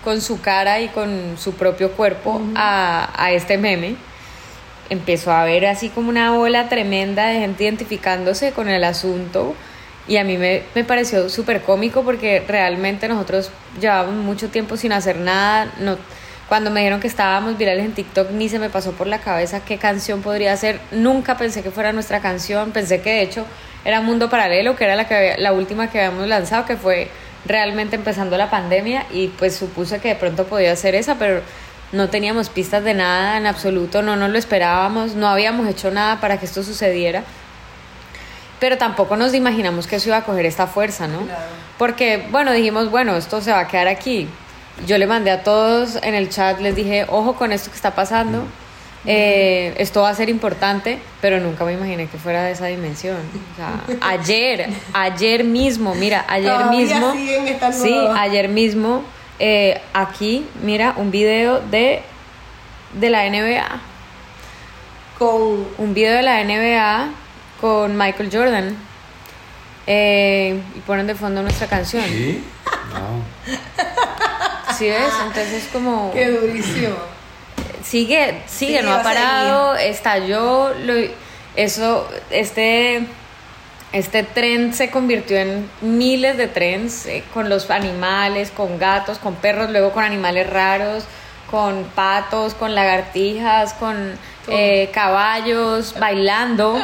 con 0.03 0.20
su 0.20 0.41
cara 0.41 0.82
y 0.82 0.89
con 0.89 1.38
su 1.38 1.53
propio 1.53 1.91
cuerpo 1.91 2.41
a, 2.56 3.10
a 3.15 3.32
este 3.32 3.58
meme. 3.58 3.96
Empezó 4.89 5.32
a 5.32 5.44
haber 5.44 5.65
así 5.68 5.88
como 5.89 6.10
una 6.10 6.38
ola 6.38 6.68
tremenda 6.68 7.27
de 7.27 7.39
gente 7.39 7.63
identificándose 7.63 8.51
con 8.51 8.68
el 8.68 8.84
asunto. 8.84 9.56
Y 10.08 10.17
a 10.17 10.24
mí 10.24 10.38
me, 10.38 10.63
me 10.74 10.84
pareció 10.84 11.29
súper 11.29 11.62
cómico 11.62 12.03
porque 12.03 12.43
realmente 12.48 13.08
nosotros 13.08 13.51
llevábamos 13.79 14.15
mucho 14.15 14.50
tiempo 14.50 14.77
sin 14.77 14.91
hacer 14.91 15.17
nada. 15.17 15.72
No, 15.79 15.98
cuando 16.51 16.70
me 16.70 16.81
dijeron 16.81 17.00
que 17.00 17.08
estábamos 17.08 17.58
virales 17.58 17.86
en 17.86 17.93
TikTok, 17.93 18.31
ni 18.31 18.50
se 18.50 18.60
me 18.60 18.70
pasó 18.70 18.91
por 18.91 19.08
la 19.08 19.20
cabeza 19.20 19.62
qué 19.63 19.77
canción 19.77 20.22
podría 20.22 20.58
ser. 20.58 20.81
Nunca 20.91 21.38
pensé 21.38 21.63
que 21.63 21.72
fuera 21.72 21.93
nuestra 21.93 22.20
canción. 22.20 22.72
Pensé 22.72 23.01
que 23.01 23.10
de 23.10 23.22
hecho 23.22 23.46
era 23.86 24.01
Mundo 24.01 24.29
Paralelo, 24.29 24.75
que 24.75 24.84
era 24.84 24.98
la, 24.98 25.08
que 25.08 25.36
la 25.38 25.53
última 25.53 25.89
que 25.89 26.01
habíamos 26.01 26.27
lanzado, 26.27 26.65
que 26.65 26.75
fue 26.75 27.08
realmente 27.46 27.96
empezando 27.96 28.38
la 28.38 28.50
pandemia. 28.50 29.05
Y 29.12 29.29
pues 29.29 29.55
supuse 29.55 30.00
que 30.00 30.10
de 30.10 30.15
pronto 30.15 30.46
podía 30.46 30.75
ser 30.75 30.93
esa, 30.93 31.15
pero 31.15 31.41
no 31.93 32.10
teníamos 32.10 32.50
pistas 32.50 32.84
de 32.84 32.96
nada 32.96 33.38
en 33.38 33.46
absoluto, 33.46 34.01
no 34.01 34.15
nos 34.15 34.29
lo 34.29 34.38
esperábamos, 34.38 35.15
no 35.15 35.28
habíamos 35.28 35.69
hecho 35.69 35.91
nada 35.91 36.19
para 36.19 36.38
que 36.38 36.45
esto 36.45 36.63
sucediera. 36.63 37.23
Pero 38.62 38.78
tampoco 38.78 39.17
nos 39.17 39.34
imaginamos 39.34 39.88
que 39.88 39.95
eso 39.95 40.10
iba 40.10 40.17
a 40.17 40.24
coger 40.24 40.45
esta 40.45 40.67
fuerza, 40.67 41.08
¿no? 41.08 41.28
Porque, 41.80 42.28
bueno, 42.30 42.52
dijimos, 42.52 42.91
bueno, 42.91 43.17
esto 43.17 43.41
se 43.41 43.52
va 43.52 43.62
a 43.62 43.67
quedar 43.67 43.88
aquí. 43.88 44.30
Yo 44.86 45.00
le 45.00 45.08
mandé 45.08 45.32
a 45.32 45.41
todos 45.41 45.97
en 46.04 46.13
el 46.13 46.30
chat, 46.30 46.60
les 46.60 46.76
dije, 46.76 47.08
ojo 47.10 47.34
con 47.34 47.54
esto 47.54 47.71
que 47.71 47.76
está 47.76 47.95
pasando, 47.95 48.43
eh, 49.08 49.74
esto 49.80 50.04
va 50.04 50.10
a 50.10 50.13
ser 50.13 50.30
importante, 50.30 51.00
pero 51.21 51.39
nunca 51.39 51.65
me 51.65 51.74
imaginé 51.74 52.06
que 52.06 52.19
fuera 52.19 52.43
de 52.43 52.52
esa 52.52 52.67
dimensión. 52.67 53.17
O 53.17 53.56
sea, 53.56 53.97
ayer, 54.08 54.69
ayer 54.93 55.43
mismo, 55.43 55.95
mira, 55.95 56.24
ayer 56.28 56.54
Todavía 56.54 57.00
mismo, 57.00 57.13
sí, 57.71 57.97
ayer 58.15 58.47
mismo, 58.47 59.02
eh, 59.39 59.82
aquí, 59.91 60.45
mira, 60.62 60.93
un 60.97 61.10
video 61.10 61.62
de, 61.62 62.04
de 62.93 63.10
la 63.10 63.28
NBA, 63.28 63.82
Con. 65.17 65.65
un 65.80 65.93
video 65.95 66.15
de 66.15 66.21
la 66.21 66.43
NBA 66.43 67.20
con 67.62 67.95
Michael 67.95 68.30
Jordan. 68.32 68.76
Eh, 69.88 70.60
y 70.76 70.80
ponen 70.82 71.08
de 71.08 71.15
fondo 71.15 71.41
nuestra 71.41 71.67
canción. 71.67 72.04
¿Sí? 72.06 72.43
Wow. 72.91 73.56
¿Sí 74.78 74.89
ves? 74.89 75.13
Entonces 75.26 75.54
es 75.54 75.67
como... 75.71 76.12
Qué 76.12 76.30
durísimo. 76.32 76.95
Sigue, 77.84 78.41
sigue, 78.47 78.80
Sí, 78.80 78.86
no 78.86 78.93
ha 78.93 79.04
parado, 79.04 79.76
estalló, 79.76 80.74
lo, 80.76 80.93
eso, 81.56 82.08
este, 82.30 83.06
este 83.91 84.24
tren 84.24 84.74
se 84.74 84.89
convirtió 84.89 85.38
en 85.38 85.69
miles 85.82 86.38
de 86.38 86.47
trends 86.47 87.06
eh, 87.08 87.24
con 87.34 87.50
los 87.50 87.69
animales, 87.69 88.52
con 88.52 88.78
gatos, 88.78 89.17
con 89.17 89.36
perros, 89.36 89.71
luego 89.71 89.91
con 89.91 90.04
animales 90.04 90.50
raros, 90.50 91.06
con 91.52 91.84
patos, 91.94 92.56
con 92.56 92.74
lagartijas, 92.74 93.74
con 93.74 94.18
eh, 94.48 94.90
caballos, 94.94 95.94
bailando, 96.00 96.80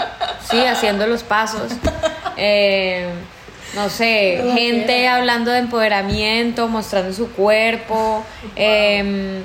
sí, 0.50 0.64
haciendo 0.66 1.08
los 1.08 1.24
pasos. 1.24 1.72
Eh, 2.40 3.10
no 3.74 3.90
sé, 3.90 4.44
gente 4.54 5.08
hablando 5.08 5.50
de 5.50 5.58
empoderamiento, 5.58 6.68
mostrando 6.68 7.14
su 7.14 7.32
cuerpo, 7.32 8.24
em, 8.56 9.42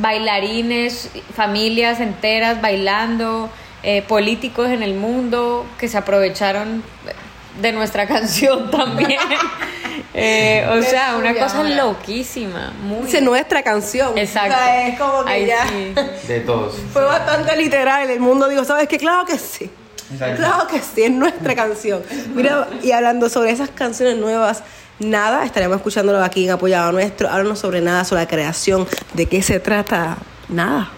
bailarines, 0.00 1.10
familias 1.36 2.00
enteras 2.00 2.60
bailando, 2.60 3.48
eh, 3.84 4.02
políticos 4.02 4.70
en 4.70 4.82
el 4.82 4.94
mundo 4.94 5.64
que 5.78 5.86
se 5.86 5.98
aprovecharon 5.98 6.82
de 7.60 7.72
nuestra 7.72 8.06
canción 8.08 8.70
también. 8.72 9.20
Eh, 10.14 10.66
o 10.70 10.82
sea, 10.82 11.16
una 11.16 11.32
cosa 11.34 11.62
loquísima, 11.62 12.72
muy... 12.82 13.06
Dice 13.06 13.20
nuestra 13.22 13.62
canción. 13.62 14.16
Exacto. 14.18 14.54
O 14.54 14.58
sea, 14.58 14.86
es 14.88 14.98
como 14.98 15.24
que 15.24 15.46
ya. 15.46 15.66
sí. 15.68 15.94
De 16.28 16.40
todos. 16.40 16.74
Fue 16.92 17.02
bastante 17.02 17.56
literal. 17.56 18.10
El 18.10 18.20
mundo 18.20 18.48
dijo, 18.48 18.62
¿sabes 18.64 18.88
qué? 18.88 18.98
Claro 18.98 19.24
que 19.24 19.38
sí. 19.38 19.70
Claro 20.18 20.66
que 20.66 20.80
sí, 20.80 21.04
es 21.04 21.10
nuestra 21.10 21.54
canción. 21.54 22.02
Mira, 22.34 22.68
y 22.82 22.90
hablando 22.92 23.30
sobre 23.30 23.50
esas 23.50 23.70
canciones 23.70 24.18
nuevas, 24.18 24.62
nada, 24.98 25.46
estaremos 25.46 25.78
escuchándolo 25.78 26.22
aquí 26.22 26.44
en 26.44 26.50
Apoyado 26.50 26.92
Nuestro. 26.92 27.30
Háblanos 27.30 27.60
sobre 27.60 27.80
nada, 27.80 28.04
sobre 28.04 28.20
la 28.20 28.28
creación, 28.28 28.86
de 29.14 29.24
qué 29.24 29.40
se 29.42 29.58
trata. 29.60 30.18
Nada. 30.50 30.90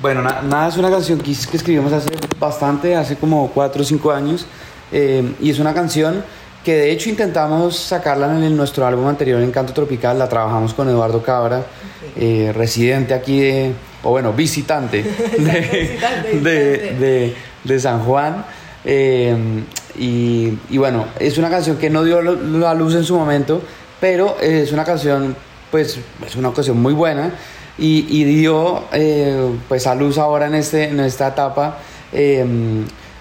Bueno, 0.00 0.22
Na- 0.22 0.40
Nada 0.42 0.68
es 0.68 0.76
una 0.76 0.90
canción 0.90 1.18
que, 1.18 1.32
que 1.50 1.56
escribimos 1.56 1.92
hace 1.92 2.08
bastante, 2.38 2.94
hace 2.96 3.16
como 3.16 3.50
4 3.50 3.82
o 3.82 3.84
5 3.84 4.10
años. 4.12 4.46
eh, 4.92 5.34
y 5.40 5.50
es 5.50 5.58
una 5.58 5.74
canción 5.74 6.24
que 6.64 6.74
de 6.74 6.90
hecho 6.90 7.10
intentamos 7.10 7.76
sacarla 7.78 8.34
en 8.36 8.42
el- 8.42 8.56
nuestro 8.56 8.86
álbum 8.86 9.06
anterior, 9.06 9.40
Encanto 9.42 9.72
Tropical. 9.72 10.18
La 10.18 10.28
trabajamos 10.28 10.72
con 10.74 10.88
Eduardo 10.88 11.22
Cabra, 11.22 11.62
eh, 12.16 12.52
residente 12.54 13.12
aquí 13.14 13.40
de, 13.40 13.72
o 14.02 14.10
bueno, 14.10 14.32
visitante 14.32 15.02
de, 15.38 15.98
de, 16.40 16.78
de- 16.98 17.34
de 17.64 17.80
San 17.80 18.00
Juan. 18.00 18.44
Eh, 18.84 19.36
y, 19.98 20.58
y 20.70 20.78
bueno, 20.78 21.06
es 21.20 21.38
una 21.38 21.48
canción 21.50 21.76
que 21.76 21.88
no 21.90 22.02
dio 22.04 22.20
la 22.22 22.74
luz 22.74 22.94
en 22.94 23.04
su 23.04 23.14
momento, 23.16 23.62
pero 24.00 24.36
es 24.40 24.72
una 24.72 24.84
canción, 24.84 25.36
pues, 25.70 25.98
es 26.26 26.36
una 26.36 26.52
canción 26.52 26.80
muy 26.80 26.92
buena 26.92 27.32
y, 27.78 28.06
y 28.08 28.24
dio 28.24 28.84
eh, 28.92 29.50
pues 29.68 29.86
a 29.86 29.94
luz 29.94 30.18
ahora 30.18 30.46
en, 30.46 30.54
este, 30.56 30.84
en 30.88 31.00
esta 31.00 31.28
etapa 31.28 31.78
eh, 32.12 32.44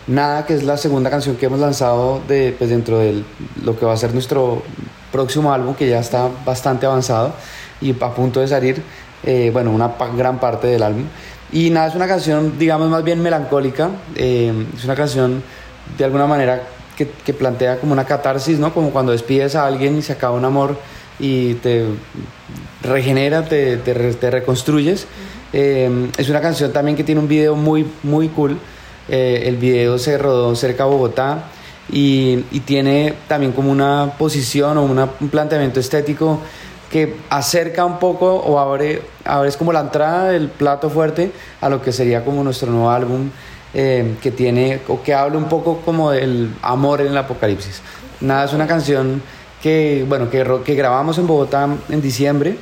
Nada, 0.07 0.45
que 0.45 0.53
es 0.53 0.63
la 0.63 0.75
segunda 0.75 1.09
canción 1.09 1.37
que 1.37 1.45
hemos 1.45 1.59
lanzado 1.59 2.21
de, 2.27 2.53
pues, 2.57 2.69
dentro 2.69 2.99
de 2.99 3.23
lo 3.63 3.77
que 3.77 3.85
va 3.85 3.93
a 3.93 3.97
ser 3.97 4.13
nuestro 4.13 4.61
próximo 5.11 5.53
álbum, 5.53 5.75
que 5.75 5.87
ya 5.87 5.99
está 5.99 6.29
bastante 6.45 6.85
avanzado 6.85 7.33
y 7.79 7.91
a 7.91 8.13
punto 8.13 8.41
de 8.41 8.47
salir, 8.47 8.81
eh, 9.23 9.49
bueno, 9.53 9.71
una 9.71 9.93
gran 10.17 10.39
parte 10.39 10.67
del 10.67 10.83
álbum. 10.83 11.05
Y 11.51 11.69
nada, 11.69 11.87
es 11.87 11.95
una 11.95 12.07
canción, 12.07 12.57
digamos, 12.57 12.89
más 12.89 13.03
bien 13.03 13.21
melancólica, 13.21 13.91
eh, 14.15 14.51
es 14.75 14.83
una 14.83 14.95
canción 14.95 15.41
de 15.97 16.03
alguna 16.03 16.25
manera 16.25 16.63
que, 16.97 17.07
que 17.09 17.33
plantea 17.33 17.79
como 17.79 17.93
una 17.93 18.05
catarsis, 18.05 18.59
¿no? 18.59 18.73
Como 18.73 18.89
cuando 18.89 19.11
despides 19.11 19.55
a 19.55 19.65
alguien 19.65 19.97
y 19.97 20.01
se 20.01 20.13
acaba 20.13 20.35
un 20.35 20.45
amor 20.45 20.77
y 21.19 21.53
te 21.55 21.85
regenera, 22.81 23.45
te, 23.45 23.77
te 23.77 24.31
reconstruyes. 24.31 25.07
Eh, 25.53 26.09
es 26.17 26.29
una 26.29 26.41
canción 26.41 26.73
también 26.73 26.97
que 26.97 27.03
tiene 27.03 27.21
un 27.21 27.27
video 27.27 27.55
muy, 27.55 27.85
muy 28.01 28.27
cool. 28.29 28.57
Eh, 29.09 29.43
el 29.45 29.57
video 29.57 29.97
se 29.97 30.17
rodó 30.17 30.55
cerca 30.55 30.85
de 30.85 30.89
Bogotá 30.89 31.43
y, 31.91 32.37
tiene 32.65 33.13
también 33.27 33.51
como 33.51 33.71
una 33.71 34.13
posición 34.17 34.77
o 34.77 34.83
un 34.83 35.29
planteamiento 35.29 35.79
estético 35.79 36.39
que 36.89 37.15
acerca 37.29 37.85
un 37.85 37.99
poco 37.99 38.35
o 38.35 38.59
abre, 38.59 39.01
abre 39.25 39.49
es 39.49 39.57
como 39.57 39.73
la 39.73 39.81
entrada 39.81 40.29
del 40.29 40.47
plato 40.47 40.89
fuerte 40.89 41.31
a 41.59 41.67
lo 41.67 41.81
que 41.81 41.91
sería 41.91 42.23
como 42.23 42.43
nuestro 42.43 42.71
nuevo 42.71 42.89
álbum 42.89 43.31
eh, 43.73 44.15
que 44.21 44.31
tiene 44.31 44.79
o 44.87 45.01
que 45.01 45.13
habla 45.13 45.37
un 45.37 45.49
poco 45.49 45.81
como 45.83 46.11
del 46.11 46.53
amor 46.61 47.01
en 47.01 47.07
el 47.07 47.17
apocalipsis. 47.17 47.81
Nada, 48.21 48.45
es 48.45 48.53
una 48.53 48.67
canción 48.67 49.21
que, 49.61 50.05
bueno, 50.07 50.29
que, 50.29 50.45
que 50.63 50.75
grabamos 50.75 51.17
en 51.17 51.27
Bogotá 51.27 51.67
en 51.89 52.01
diciembre 52.01 52.57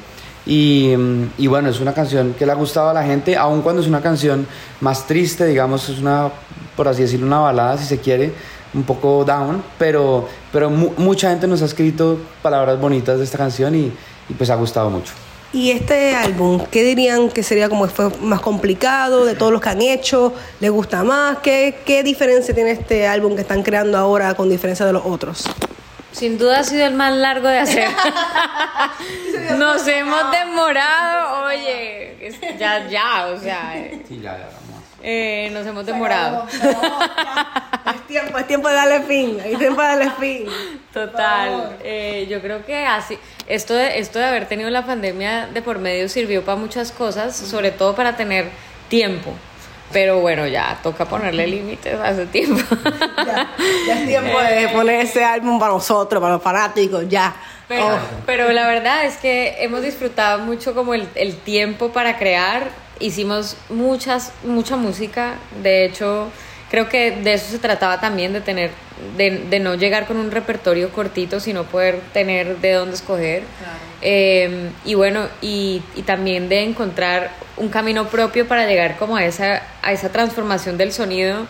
y, 0.45 0.93
y 1.37 1.47
bueno, 1.47 1.69
es 1.69 1.79
una 1.79 1.93
canción 1.93 2.33
que 2.37 2.45
le 2.45 2.51
ha 2.51 2.55
gustado 2.55 2.89
a 2.89 2.93
la 2.93 3.03
gente, 3.03 3.37
aun 3.37 3.61
cuando 3.61 3.81
es 3.81 3.87
una 3.87 4.01
canción 4.01 4.47
más 4.79 5.05
triste, 5.07 5.45
digamos, 5.45 5.87
es 5.89 5.99
una, 5.99 6.29
por 6.75 6.87
así 6.87 7.03
decirlo, 7.03 7.27
una 7.27 7.39
balada, 7.39 7.77
si 7.77 7.85
se 7.85 7.99
quiere, 7.99 8.33
un 8.73 8.83
poco 8.83 9.23
down, 9.25 9.61
pero, 9.77 10.27
pero 10.51 10.69
mu- 10.69 10.91
mucha 10.97 11.29
gente 11.29 11.45
nos 11.47 11.61
ha 11.61 11.65
escrito 11.65 12.17
palabras 12.41 12.79
bonitas 12.79 13.17
de 13.17 13.23
esta 13.25 13.37
canción 13.37 13.75
y, 13.75 13.91
y 14.29 14.33
pues 14.37 14.49
ha 14.49 14.55
gustado 14.55 14.89
mucho. 14.89 15.13
Y 15.53 15.71
este 15.71 16.15
álbum, 16.15 16.61
¿qué 16.71 16.81
dirían 16.81 17.27
que 17.29 17.43
sería 17.43 17.67
como 17.67 17.85
fue 17.89 18.09
más 18.21 18.39
complicado 18.39 19.25
de 19.25 19.35
todos 19.35 19.51
los 19.51 19.59
que 19.59 19.67
han 19.67 19.81
hecho? 19.81 20.33
¿Les 20.61 20.71
gusta 20.71 21.03
más? 21.03 21.39
¿Qué, 21.43 21.79
qué 21.85 22.03
diferencia 22.03 22.55
tiene 22.55 22.71
este 22.71 23.05
álbum 23.05 23.35
que 23.35 23.41
están 23.41 23.61
creando 23.61 23.97
ahora 23.97 24.33
con 24.33 24.47
diferencia 24.49 24.85
de 24.85 24.93
los 24.93 25.03
otros? 25.05 25.43
Sin 26.11 26.37
duda 26.37 26.59
ha 26.59 26.63
sido 26.63 26.85
el 26.85 26.93
más 26.93 27.13
largo 27.13 27.47
de 27.47 27.59
hacer. 27.59 27.89
Nos 29.57 29.87
hemos 29.87 30.31
demorado, 30.31 31.45
oye, 31.47 32.31
ya, 32.59 32.87
ya, 32.87 33.27
o 33.27 33.39
sea, 33.39 33.77
eh, 33.77 34.01
Sí, 34.07 34.19
ya, 34.21 34.37
ya, 34.37 34.45
vamos. 34.45 34.83
eh, 35.03 35.49
nos 35.53 35.65
hemos 35.65 35.85
demorado. 35.85 36.45
Es 37.95 38.07
tiempo, 38.07 38.37
es 38.37 38.47
tiempo 38.47 38.67
de 38.67 38.73
darle 38.75 39.01
fin. 39.01 39.37
Es 39.43 39.57
tiempo 39.57 39.81
de 39.81 39.87
darle 39.87 40.11
fin. 40.19 40.45
Total, 40.93 41.77
eh, 41.83 42.27
yo 42.29 42.41
creo 42.41 42.65
que 42.65 42.85
así, 42.85 43.17
esto 43.47 43.73
de, 43.73 43.99
esto 43.99 44.19
de 44.19 44.25
haber 44.25 44.47
tenido 44.47 44.69
la 44.69 44.85
pandemia 44.85 45.47
de 45.47 45.61
por 45.61 45.79
medio 45.79 46.07
sirvió 46.09 46.43
para 46.43 46.57
muchas 46.57 46.91
cosas, 46.91 47.35
sobre 47.35 47.71
todo 47.71 47.95
para 47.95 48.15
tener 48.15 48.49
tiempo. 48.89 49.33
Pero 49.93 50.19
bueno, 50.19 50.47
ya 50.47 50.79
toca 50.81 51.05
ponerle 51.05 51.47
límites 51.47 51.99
a 51.99 52.11
ese 52.11 52.25
tiempo. 52.27 52.61
Ya, 53.25 53.47
ya 53.87 53.99
es 54.01 54.07
tiempo 54.07 54.39
de 54.39 54.67
poner 54.69 55.01
ese 55.05 55.23
álbum 55.23 55.59
para 55.59 55.73
nosotros, 55.73 56.21
para 56.21 56.33
los 56.33 56.41
fanáticos, 56.43 57.07
ya. 57.07 57.33
Pero, 57.67 57.85
Oh. 57.87 57.99
pero 58.25 58.51
la 58.51 58.67
verdad 58.67 59.05
es 59.05 59.17
que 59.17 59.55
hemos 59.59 59.81
disfrutado 59.83 60.39
mucho 60.39 60.73
como 60.73 60.93
el, 60.93 61.07
el 61.15 61.35
tiempo 61.37 61.89
para 61.91 62.17
crear. 62.17 62.69
Hicimos 62.99 63.55
muchas, 63.69 64.33
mucha 64.43 64.75
música. 64.75 65.35
De 65.63 65.85
hecho, 65.85 66.29
creo 66.69 66.89
que 66.89 67.11
de 67.11 67.33
eso 67.33 67.49
se 67.51 67.59
trataba 67.59 67.99
también, 68.01 68.33
de 68.33 68.41
tener, 68.41 68.71
de, 69.17 69.45
de 69.49 69.59
no 69.59 69.75
llegar 69.75 70.05
con 70.07 70.17
un 70.17 70.31
repertorio 70.31 70.89
cortito, 70.91 71.39
sino 71.39 71.63
poder 71.63 71.99
tener 72.13 72.57
de 72.57 72.73
dónde 72.73 72.95
escoger. 72.95 73.43
Eh, 74.01 74.69
y 74.83 74.95
bueno, 74.95 75.27
y, 75.41 75.81
y 75.95 76.01
también 76.01 76.49
de 76.49 76.63
encontrar 76.63 77.31
un 77.57 77.69
camino 77.69 78.07
propio 78.07 78.47
para 78.47 78.65
llegar 78.65 78.97
como 78.97 79.15
a 79.15 79.25
esa, 79.25 79.61
a 79.81 79.91
esa 79.91 80.09
transformación 80.09 80.77
del 80.77 80.91
sonido 80.91 81.45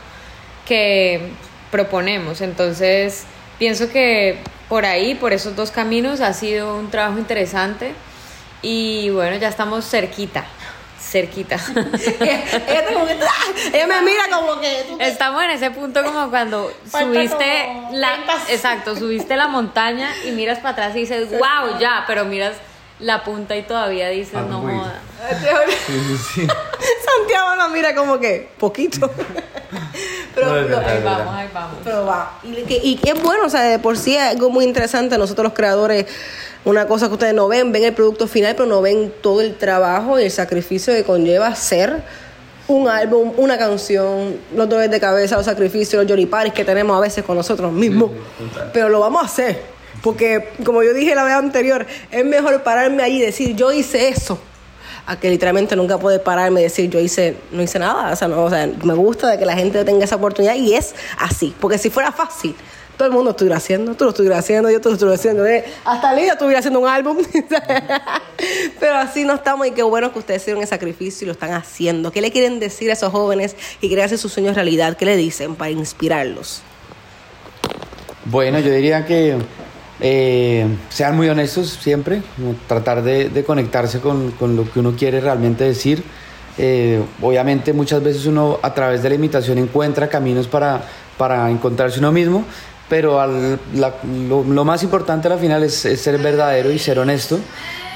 que 0.68 1.30
proponemos. 1.72 2.42
Entonces, 2.42 3.26
pienso 3.58 3.90
que 3.90 4.40
por 4.68 4.86
ahí, 4.86 5.16
por 5.16 5.34
esos 5.34 5.56
dos 5.56 5.72
caminos, 5.72 6.22
ha 6.22 6.34
sido 6.34 6.78
un 6.78 6.90
trabajo 6.90 7.18
interesante 7.18 7.94
y 8.62 9.10
bueno, 9.10 9.38
ya 9.38 9.48
estamos 9.48 9.90
cerquita, 9.90 10.46
cerquita. 11.12 11.56
ella, 12.22 12.44
está 12.46 12.94
como 12.94 13.06
que, 13.06 13.14
¡ah! 13.14 13.70
ella 13.74 13.88
me 13.88 14.02
mira 14.02 14.24
como 14.32 14.60
que 14.62 14.86
tú 14.88 14.98
te- 14.98 15.08
Estamos 15.10 15.44
en 15.44 15.50
ese 15.52 15.70
punto 15.72 16.04
como 16.04 16.30
cuando 16.30 16.72
Falta 16.90 17.08
subiste 17.08 17.64
como 17.68 17.90
la 17.92 18.14
30. 18.26 18.34
exacto, 18.54 18.96
subiste 18.96 19.36
la 19.36 19.48
montaña 19.48 20.10
y 20.26 20.32
miras 20.32 20.60
para 20.60 20.70
atrás 20.72 20.96
y 20.96 21.00
dices, 21.02 21.30
"Wow, 21.32 21.78
ya", 21.80 22.06
pero 22.08 22.24
miras 22.26 22.54
la 23.00 23.24
punta 23.24 23.56
y 23.58 23.64
todavía 23.64 24.08
dices, 24.10 24.34
"No 24.48 24.60
muy. 24.62 24.74
joda". 24.74 25.02
Santiago 27.06 27.56
nos 27.58 27.72
mira 27.72 27.94
como 27.96 28.20
que 28.20 28.50
poquito. 28.58 29.10
pero, 30.36 30.48
No. 30.64 30.78
Ahí 30.78 31.02
vamos, 31.04 31.36
ahí 31.36 31.50
vamos. 31.54 31.78
pero 31.84 32.06
va. 32.06 32.40
Y 32.44 32.54
que, 32.64 32.76
y 32.78 33.00
es 33.04 33.22
bueno, 33.22 33.46
o 33.46 33.50
sea, 33.50 33.62
de 33.62 33.80
por 33.80 33.98
sí 33.98 34.16
es 34.16 34.22
algo 34.24 34.50
muy 34.50 34.66
interesante. 34.66 35.18
Nosotros 35.18 35.44
los 35.46 35.54
creadores, 35.54 36.06
una 36.64 36.88
cosa 36.88 37.08
que 37.08 37.14
ustedes 37.14 37.34
no 37.34 37.48
ven, 37.48 37.72
ven 37.72 37.84
el 37.84 37.94
producto 37.94 38.28
final, 38.28 38.56
pero 38.56 38.68
no 38.68 38.82
ven 38.82 39.12
todo 39.22 39.42
el 39.42 39.56
trabajo 39.56 40.20
y 40.20 40.24
el 40.24 40.32
sacrificio 40.32 40.94
que 40.94 41.04
conlleva 41.04 41.48
hacer 41.48 42.04
un 42.68 42.88
álbum, 42.88 43.34
una 43.38 43.58
canción, 43.58 44.38
los 44.56 44.70
dolores 44.70 44.92
de 44.92 45.00
cabeza, 45.00 45.36
los 45.36 45.46
sacrificios, 45.46 46.08
los 46.08 46.26
Paris 46.28 46.54
que 46.54 46.64
tenemos 46.64 46.96
a 46.96 47.00
veces 47.00 47.24
con 47.24 47.36
nosotros 47.36 47.72
mismos. 47.72 48.12
pero 48.74 48.90
lo 48.90 49.00
vamos 49.00 49.24
a 49.24 49.26
hacer. 49.26 49.62
Porque, 50.02 50.50
como 50.64 50.82
yo 50.82 50.94
dije 50.94 51.14
la 51.14 51.24
vez 51.24 51.34
anterior, 51.34 51.86
es 52.12 52.26
mejor 52.26 52.64
pararme 52.64 53.04
allí 53.04 53.18
y 53.18 53.26
decir, 53.26 53.56
yo 53.56 53.72
hice 53.72 54.10
eso 54.10 54.40
a 55.06 55.20
que 55.20 55.30
literalmente 55.30 55.76
nunca 55.76 55.98
puede 55.98 56.20
pararme 56.20 56.62
y 56.62 56.64
decir 56.64 56.90
yo 56.90 57.00
hice 57.00 57.36
no 57.52 57.64
hice 57.64 57.80
nada 57.80 58.14
o 58.14 58.16
sea, 58.16 58.28
no, 58.28 58.44
o 58.44 58.50
sea 58.52 58.70
me 58.84 58.94
gusta 58.94 59.30
de 59.30 59.40
que 59.40 59.46
la 59.46 59.56
gente 59.56 59.84
tenga 59.84 60.06
esa 60.06 60.18
oportunidad 60.18 60.54
y 60.54 60.76
es 60.76 60.94
así 61.18 61.56
porque 61.60 61.80
si 61.80 61.90
fuera 61.90 62.12
fácil 62.12 62.56
todo 63.02 63.10
el 63.10 63.16
mundo 63.16 63.32
estuviera 63.32 63.58
haciendo 63.58 63.96
tú 63.96 64.04
lo 64.04 64.12
estuvieras 64.12 64.38
haciendo 64.38 64.70
yo 64.70 64.80
te 64.80 64.90
lo 64.90 64.94
estuviera 64.94 65.16
haciendo 65.16 65.44
eh, 65.48 65.66
hasta 65.86 66.14
Lidia 66.14 66.34
estuviera 66.34 66.60
haciendo 66.60 66.82
un 66.82 66.88
álbum 66.88 67.18
pero 68.80 68.94
así 68.94 69.24
no 69.24 69.34
estamos 69.34 69.66
y 69.66 69.72
qué 69.72 69.82
bueno 69.82 70.14
que 70.14 70.20
ustedes 70.20 70.44
hicieron 70.44 70.62
el 70.62 70.68
sacrificio 70.68 71.26
y 71.26 71.28
lo 71.30 71.32
están 71.32 71.52
haciendo 71.52 72.12
¿qué 72.12 72.22
le 72.22 72.30
quieren 72.30 72.60
decir 72.60 72.92
a 72.92 72.94
esos 72.94 73.12
jóvenes 73.12 73.56
que 73.82 73.88
quieren 73.88 74.06
hacer 74.06 74.20
sus 74.20 74.32
sueños 74.32 74.54
realidad? 74.54 74.98
¿qué 74.98 75.06
le 75.06 75.18
dicen 75.18 75.56
para 75.56 75.72
inspirarlos? 75.72 76.62
Bueno, 78.26 78.60
yo 78.60 78.72
diría 78.72 79.04
que 79.04 79.36
eh, 80.00 80.68
sean 80.90 81.18
muy 81.18 81.28
honestos 81.28 81.80
siempre, 81.82 82.22
tratar 82.68 83.02
de, 83.02 83.44
conectarse 83.44 84.00
con, 84.00 84.32
lo 84.40 84.72
que 84.72 84.80
uno 84.80 84.94
quiere 84.96 85.22
realmente 85.22 85.64
decir. 85.64 86.04
Eh, 86.60 87.02
obviamente 87.20 87.74
muchas 87.74 88.04
veces 88.04 88.28
uno 88.28 88.60
a 88.62 88.74
través 88.76 89.02
de 89.02 89.10
la 89.10 89.16
imitación 89.16 89.58
encuentra 89.58 90.08
caminos 90.08 90.48
para 90.48 91.50
encontrarse 91.50 91.98
uno 91.98 92.12
mismo, 92.12 92.46
pero 92.92 93.22
al- 93.22 93.58
la- 93.76 93.96
lo, 94.28 94.44
lo 94.44 94.66
más 94.66 94.84
importante 94.84 95.30
al 95.30 95.40
final 95.40 95.64
es, 95.64 95.86
es 95.86 96.02
ser 96.02 96.18
verdadero 96.18 96.70
y 96.74 96.78
ser 96.78 97.00
honesto. 97.00 97.40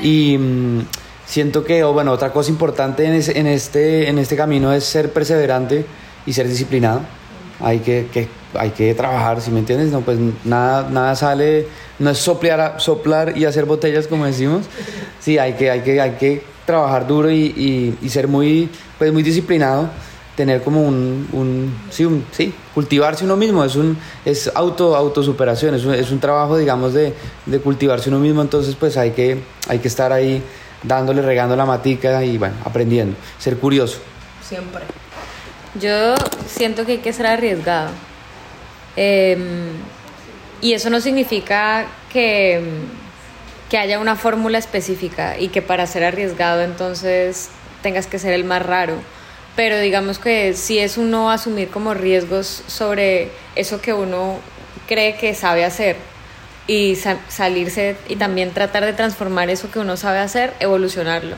Y 0.01 0.38
mm, 0.38 0.79
siento 1.25 1.65
que, 1.65 1.84
o 1.84 1.91
bueno, 1.91 2.13
otra 2.13 2.31
cosa 2.31 2.49
importante 2.49 3.03
en, 3.05 3.13
ese- 3.13 3.38
en, 3.38 3.45
este, 3.47 4.08
en 4.10 4.17
este 4.19 4.38
camino 4.38 4.71
es 4.71 4.86
ser 4.86 5.12
perseverante 5.12 5.86
y 6.25 6.31
ser 6.31 6.47
disciplinado 6.47 7.01
hay 7.60 7.79
que, 7.79 8.08
que- 8.12 8.27
hay 8.58 8.69
que 8.71 8.93
trabajar, 8.95 9.41
si 9.41 9.51
me 9.51 9.60
entiendes? 9.60 9.89
No, 9.91 9.99
pues 10.01 10.17
nada, 10.45 10.88
nada 10.89 11.13
sale, 11.15 11.67
no 11.99 12.10
es 12.10 12.17
soplar, 12.17 12.75
soplar 12.79 13.38
y 13.38 13.43
hacer 13.45 13.65
botellas 13.65 14.08
como 14.08 14.25
decimos. 14.25 14.65
Sí, 15.19 15.38
hay 15.38 15.53
que, 15.53 15.71
hay 15.71 15.81
que, 15.81 15.99
hay 16.01 16.12
que 16.12 16.41
trabajar 16.65 17.05
duro 17.05 17.29
y, 17.29 17.53
y- 17.55 17.97
y 18.01 18.10
ser 18.10 18.27
muy, 18.29 18.69
pues 18.97 19.12
muy 19.12 19.23
disciplinado, 19.23 19.89
tener 20.36 20.62
como 20.63 20.82
un, 20.82 21.28
un, 21.32 21.74
sí, 21.91 22.04
un- 22.06 22.26
sí, 22.32 22.54
cultivarse 22.74 23.24
uno 23.26 23.38
mismo, 23.38 23.63
es 23.63 23.76
un, 23.76 23.98
es 24.26 24.52
auto, 24.54 24.95
autosuperación, 24.95 25.76
es 25.76 25.86
un, 25.86 25.93
es 25.93 26.12
un 26.12 26.19
trabajo, 26.19 26.58
digamos, 26.58 26.93
de, 26.93 27.13
de 27.45 27.60
cultivarse 27.60 28.10
uno 28.10 28.19
mismo, 28.19 28.41
entonces 28.41 28.76
pues 28.76 28.98
hay 28.98 29.12
que, 29.12 29.39
hay 29.69 29.80
que 29.80 29.88
estar 29.88 30.12
ahí 30.12 30.43
dándole, 30.84 31.21
regando 31.21 31.56
la 31.56 31.65
matica 31.65 32.24
y 32.24 32.38
bueno, 32.38 32.56
aprendiendo, 32.65 33.15
ser 33.39 33.58
curioso. 33.58 34.00
siempre 34.48 34.82
Yo 35.80 36.15
siento 36.48 36.86
que 36.86 36.93
hay 36.93 36.98
que 37.00 37.13
ser 37.13 37.28
arriesgado. 37.28 37.89
Em, 38.95 39.39
y 40.62 40.74
eso 40.74 40.89
no 40.89 41.02
significa 41.02 41.86
que, 42.12 42.62
que 43.69 43.78
haya 43.78 44.00
una 44.00 44.15
fórmula 44.15 44.58
específica 44.58 45.38
y 45.39 45.50
que 45.50 45.62
para 45.62 45.86
ser 45.88 46.04
arriesgado 46.04 46.62
entonces 46.62 47.50
tengas 47.82 48.08
que 48.08 48.19
ser 48.19 48.34
el 48.34 48.43
más 48.45 48.65
raro. 48.65 48.95
Pero 49.55 49.79
digamos 49.79 50.19
que 50.19 50.53
sí 50.53 50.79
es 50.79 50.97
uno 50.97 51.31
asumir 51.31 51.69
como 51.69 51.93
riesgos 51.93 52.63
sobre 52.67 53.29
eso 53.55 53.81
que 53.81 53.93
uno 53.93 54.39
cree 54.87 55.15
que 55.15 55.33
sabe 55.33 55.63
hacer 55.63 55.95
y 56.67 56.95
sa- 56.95 57.19
salirse 57.29 57.95
y 58.09 58.17
también 58.17 58.51
tratar 58.51 58.83
de 58.83 58.93
transformar 58.93 59.49
eso 59.49 59.71
que 59.71 59.79
uno 59.79 59.95
sabe 59.97 60.19
hacer, 60.19 60.53
evolucionarlo. 60.59 61.35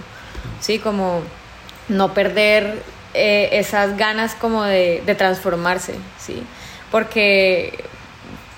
Sí, 0.62 0.80
como 0.80 1.22
no 1.90 2.14
perder 2.14 2.82
eh, 3.14 3.50
esas 3.54 3.98
ganas 3.98 4.34
como 4.36 4.64
de, 4.64 5.04
de 5.06 5.16
transformarse, 5.16 5.94
¿sí? 6.20 6.42
Porque 6.92 7.84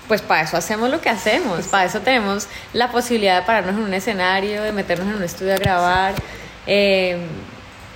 pues 0.08 0.22
para 0.22 0.42
eso 0.42 0.56
hacemos 0.56 0.90
lo 0.90 1.00
que 1.00 1.08
hacemos, 1.10 1.66
para 1.68 1.84
eso 1.84 2.00
tenemos 2.00 2.48
la 2.72 2.90
posibilidad 2.90 3.38
de 3.40 3.46
pararnos 3.46 3.76
en 3.76 3.82
un 3.82 3.94
escenario, 3.94 4.62
de 4.62 4.72
meternos 4.72 5.06
en 5.08 5.14
un 5.14 5.22
estudio 5.22 5.54
a 5.54 5.58
grabar. 5.58 6.14
Eh, 6.66 7.16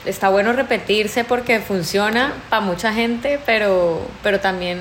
está 0.07 0.29
bueno 0.29 0.53
repetirse 0.53 1.25
porque 1.25 1.61
funciona 1.61 2.33
para 2.51 2.61
mucha 2.61 2.93
gente, 2.93 3.39
pero, 3.47 4.07
pero 4.23 4.41
también 4.41 4.81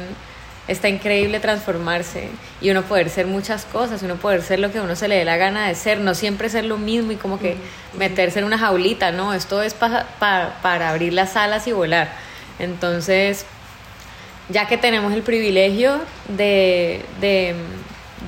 está 0.67 0.87
increíble 0.87 1.39
transformarse 1.41 2.29
y 2.61 2.69
uno 2.69 2.83
poder 2.83 3.09
ser 3.09 3.27
muchas 3.27 3.65
cosas, 3.65 4.01
uno 4.01 4.15
poder 4.15 4.41
ser 4.41 4.59
lo 4.59 4.71
que 4.71 4.79
uno 4.79 4.95
se 4.95 5.07
le 5.09 5.15
dé 5.15 5.25
la 5.25 5.35
gana 5.37 5.67
de 5.67 5.75
ser, 5.75 5.99
no 5.99 6.13
siempre 6.15 6.49
ser 6.49 6.65
lo 6.65 6.77
mismo 6.77 7.11
y 7.11 7.15
como 7.17 7.37
que 7.39 7.57
meterse 7.97 8.39
en 8.39 8.45
una 8.45 8.57
jaulita, 8.57 9.11
no, 9.11 9.33
esto 9.33 9.61
es 9.61 9.73
pa- 9.73 10.05
pa- 10.19 10.53
para 10.61 10.89
abrir 10.89 11.11
las 11.13 11.35
alas 11.35 11.67
y 11.67 11.73
volar. 11.73 12.09
Entonces, 12.59 13.45
ya 14.49 14.67
que 14.67 14.77
tenemos 14.77 15.11
el 15.13 15.21
privilegio 15.21 15.99
de, 16.29 17.01
de, 17.19 17.55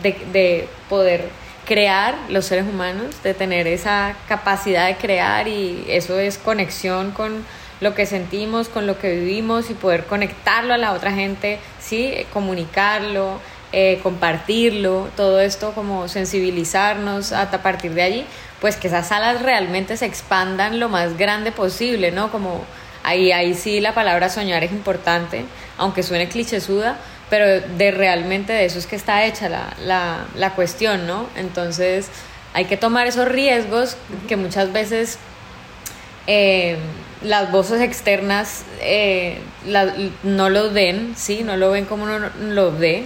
de- 0.03 0.25
de 0.33 0.69
poder 0.89 1.29
crear 1.65 2.15
los 2.29 2.45
seres 2.45 2.65
humanos, 2.65 3.21
de 3.23 3.33
tener 3.33 3.67
esa 3.67 4.15
capacidad 4.27 4.87
de 4.87 4.95
crear 4.95 5.47
y 5.47 5.85
eso 5.87 6.19
es 6.19 6.37
conexión 6.37 7.11
con 7.11 7.43
lo 7.81 7.93
que 7.93 8.05
sentimos, 8.05 8.69
con 8.69 8.87
lo 8.87 8.97
que 8.99 9.11
vivimos 9.11 9.69
y 9.69 9.73
poder 9.73 10.05
conectarlo 10.05 10.73
a 10.73 10.77
la 10.77 10.93
otra 10.93 11.11
gente, 11.11 11.59
sí, 11.79 12.13
comunicarlo, 12.31 13.39
eh, 13.73 13.99
compartirlo, 14.01 15.09
todo 15.17 15.41
esto 15.41 15.73
como 15.73 16.07
sensibilizarnos 16.07 17.33
hasta 17.33 17.61
partir 17.61 17.93
de 17.93 18.03
allí, 18.03 18.25
pues 18.61 18.77
que 18.77 18.87
esas 18.87 19.09
salas 19.09 19.41
realmente 19.41 19.97
se 19.97 20.05
expandan 20.05 20.79
lo 20.79 20.87
más 20.87 21.17
grande 21.17 21.51
posible, 21.51 22.11
¿no? 22.11 22.31
Como 22.31 22.63
ahí, 23.03 23.31
ahí 23.31 23.53
sí 23.53 23.81
la 23.81 23.93
palabra 23.93 24.29
soñar 24.29 24.63
es 24.63 24.71
importante, 24.71 25.45
aunque 25.77 26.03
suene 26.03 26.29
clichésuda, 26.29 26.97
pero 27.29 27.61
de 27.61 27.91
realmente 27.91 28.53
de 28.53 28.65
eso 28.65 28.77
es 28.79 28.87
que 28.87 28.95
está 28.95 29.25
hecha 29.25 29.49
la, 29.49 29.73
la, 29.83 30.25
la 30.35 30.51
cuestión, 30.55 31.07
¿no? 31.07 31.27
Entonces 31.35 32.07
hay 32.53 32.65
que 32.65 32.77
tomar 32.77 33.07
esos 33.07 33.27
riesgos 33.27 33.97
que 34.27 34.35
muchas 34.35 34.71
veces 34.71 35.17
eh, 36.27 36.77
las 37.23 37.51
voces 37.51 37.81
externas 37.81 38.63
eh, 38.81 39.37
la- 39.65 39.93
no 40.23 40.49
lo 40.49 40.71
ven, 40.71 41.13
¿sí? 41.17 41.43
No 41.43 41.57
lo 41.57 41.71
ven 41.71 41.85
como 41.85 42.03
uno 42.03 42.29
lo 42.39 42.71
ve. 42.71 43.05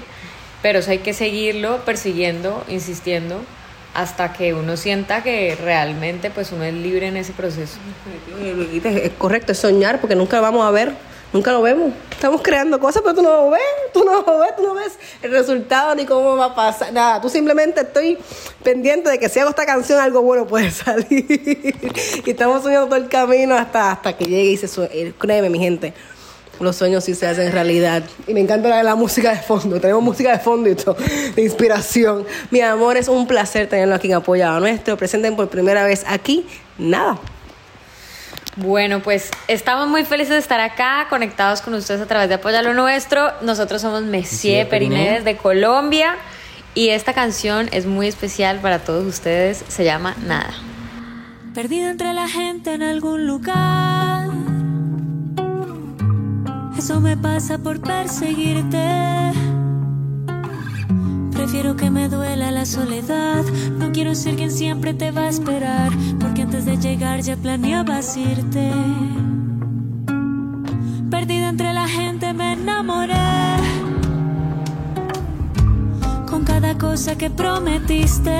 pero 0.61 0.79
eso 0.79 0.91
hay 0.91 0.97
que 0.99 1.13
seguirlo 1.13 1.85
persiguiendo, 1.85 2.65
insistiendo, 2.67 3.41
hasta 3.93 4.33
que 4.33 4.53
uno 4.53 4.75
sienta 4.75 5.23
que 5.23 5.57
realmente 5.63 6.29
pues 6.29 6.51
uno 6.51 6.65
es 6.65 6.73
libre 6.73 7.07
en 7.07 7.15
ese 7.17 7.31
proceso. 7.31 7.77
Es 8.83 9.11
correcto, 9.17 9.53
es 9.53 9.57
soñar 9.57 9.99
porque 10.01 10.15
nunca 10.15 10.35
lo 10.37 10.43
vamos 10.43 10.67
a 10.67 10.71
ver, 10.71 10.93
nunca 11.33 11.51
lo 11.51 11.61
vemos. 11.61 11.91
Estamos 12.11 12.41
creando 12.41 12.79
cosas, 12.79 13.01
pero 13.01 13.15
tú 13.15 13.21
no 13.21 13.29
lo 13.29 13.49
ves, 13.49 13.61
tú 13.93 14.03
no 14.03 14.21
lo 14.21 14.39
ves, 14.39 14.55
tú 14.55 14.63
no 14.63 14.73
ves 14.73 14.99
el 15.21 15.31
resultado 15.31 15.95
ni 15.95 16.05
cómo 16.05 16.35
va 16.35 16.45
a 16.45 16.55
pasar, 16.55 16.91
nada. 16.91 17.21
Tú 17.21 17.29
simplemente 17.29 17.81
estoy 17.81 18.17
pendiente 18.63 19.09
de 19.09 19.19
que 19.19 19.29
si 19.29 19.39
hago 19.39 19.49
esta 19.49 19.65
canción 19.65 19.99
algo 19.99 20.21
bueno 20.21 20.45
puede 20.47 20.71
salir. 20.71 21.25
y 22.25 22.29
estamos 22.29 22.63
soñando 22.63 22.87
todo 22.87 22.97
el 22.97 23.07
camino 23.07 23.55
hasta, 23.55 23.91
hasta 23.91 24.17
que 24.17 24.25
llegue 24.25 24.51
y 24.51 24.57
se 24.57 24.67
sueñe. 24.67 25.13
Créeme, 25.17 25.49
mi 25.49 25.59
gente 25.59 25.93
los 26.59 26.75
sueños 26.75 27.03
sí 27.03 27.15
se 27.15 27.27
hacen 27.27 27.51
realidad. 27.51 28.03
Y 28.27 28.33
me 28.33 28.41
encanta 28.41 28.69
la, 28.69 28.83
la, 28.83 28.95
música 28.95 29.31
de 29.31 29.37
fondo. 29.37 29.79
Tenemos 29.79 30.03
música 30.03 30.31
de 30.31 30.39
fondo 30.39 30.69
y 30.69 30.75
todo, 30.75 30.95
de 31.35 31.41
inspiración. 31.41 32.25
Mi 32.51 32.61
amor, 32.61 32.97
es 32.97 33.07
un 33.07 33.27
placer 33.27 33.67
tenerlo 33.67 33.95
aquí 33.95 34.07
en 34.07 34.15
Apoyado 34.15 34.59
Nuestro. 34.59 34.97
Presenten 34.97 35.35
por 35.35 35.49
primera 35.49 35.83
vez 35.83 36.03
aquí. 36.07 36.45
Nada. 36.77 37.19
Bueno, 38.59 39.01
pues 39.01 39.31
estamos 39.47 39.87
muy 39.87 40.05
felices 40.05 40.31
de 40.31 40.37
estar 40.37 40.59
acá, 40.59 41.07
conectados 41.09 41.61
con 41.61 41.73
ustedes 41.73 42.01
a 42.01 42.05
través 42.05 42.29
de 42.29 42.35
Apoyalo 42.35 42.73
Nuestro. 42.73 43.31
Nosotros 43.41 43.81
somos 43.81 44.03
Messier 44.03 44.67
Periné 44.67 45.21
de 45.21 45.37
Colombia 45.37 46.15
y 46.75 46.89
esta 46.89 47.13
canción 47.13 47.69
es 47.71 47.85
muy 47.85 48.07
especial 48.07 48.59
para 48.59 48.79
todos 48.79 49.05
ustedes. 49.05 49.63
Se 49.67 49.83
llama 49.83 50.15
Nada. 50.25 50.53
Perdida 51.53 51.89
entre 51.89 52.13
la 52.13 52.27
gente 52.27 52.73
en 52.73 52.83
algún 52.83 53.25
lugar 53.27 54.27
eso 56.79 57.01
me 57.01 57.17
pasa 57.17 57.57
por 57.57 57.81
perseguirte. 57.81 58.77
Prefiero 61.39 61.77
que 61.77 61.89
me 61.89 62.09
duela 62.09 62.51
la 62.51 62.65
soledad. 62.65 63.45
No 63.77 63.93
quiero 63.93 64.13
ser 64.13 64.35
quien 64.35 64.51
siempre 64.51 64.93
te 64.93 65.11
va 65.11 65.21
a 65.21 65.29
esperar. 65.29 65.89
Porque 66.19 66.41
antes 66.41 66.65
de 66.65 66.75
llegar 66.75 67.21
ya 67.21 67.37
planeabas 67.37 68.17
irte. 68.17 68.69
Perdida 71.09 71.47
entre 71.47 71.73
la 71.73 71.87
gente 71.87 72.33
me 72.33 72.51
enamoré. 72.51 73.15
Con 76.29 76.43
cada 76.43 76.77
cosa 76.77 77.17
que 77.17 77.29
prometiste. 77.29 78.37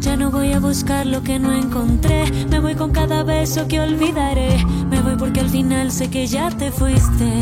Ya 0.00 0.16
no 0.18 0.30
voy 0.30 0.52
a 0.52 0.60
buscar 0.60 1.06
lo 1.06 1.22
que 1.22 1.38
no 1.38 1.50
encontré. 1.50 2.30
Me 2.50 2.60
voy 2.60 2.74
con 2.74 2.90
cada 2.92 3.22
beso 3.22 3.66
que 3.68 3.80
olvidaré. 3.80 4.62
Me 4.90 5.00
voy 5.00 5.16
porque 5.16 5.40
al 5.40 5.48
final 5.48 5.90
sé 5.90 6.10
que 6.10 6.26
ya 6.26 6.50
te 6.50 6.70
fuiste. 6.70 7.40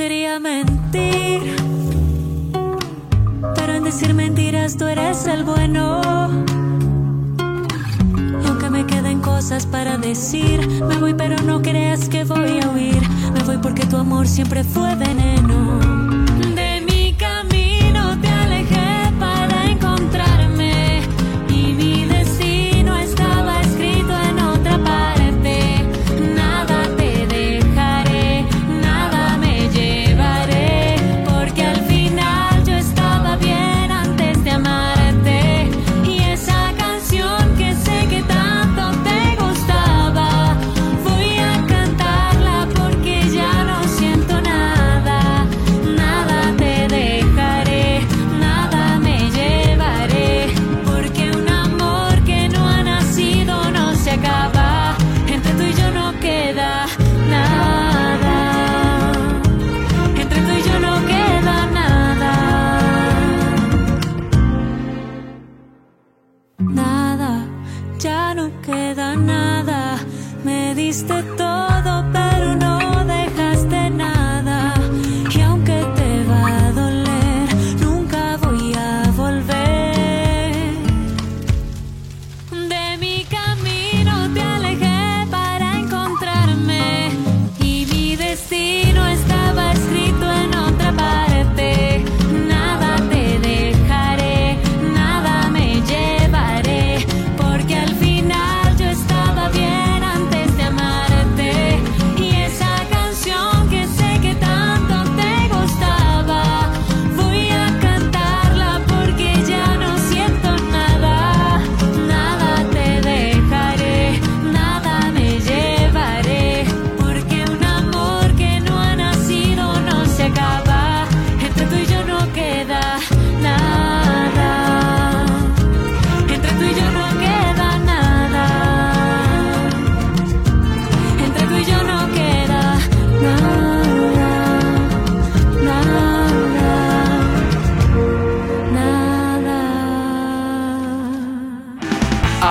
Sería 0.00 0.40
mentir. 0.40 1.42
Pero 3.54 3.74
en 3.74 3.84
decir 3.84 4.14
mentiras 4.14 4.78
tú 4.78 4.86
eres 4.86 5.26
el 5.26 5.44
bueno. 5.44 6.00
Aunque 8.46 8.70
me 8.70 8.86
queden 8.86 9.20
cosas 9.20 9.66
para 9.66 9.98
decir, 9.98 10.66
me 10.88 10.96
voy 10.96 11.12
pero 11.12 11.36
no 11.42 11.60
creas 11.60 12.08
que 12.08 12.24
voy 12.24 12.60
a 12.62 12.70
huir. 12.70 13.02
Me 13.34 13.42
voy 13.42 13.58
porque 13.58 13.84
tu 13.84 13.98
amor 13.98 14.26
siempre 14.26 14.64
fue 14.64 14.94
veneno. 14.94 15.39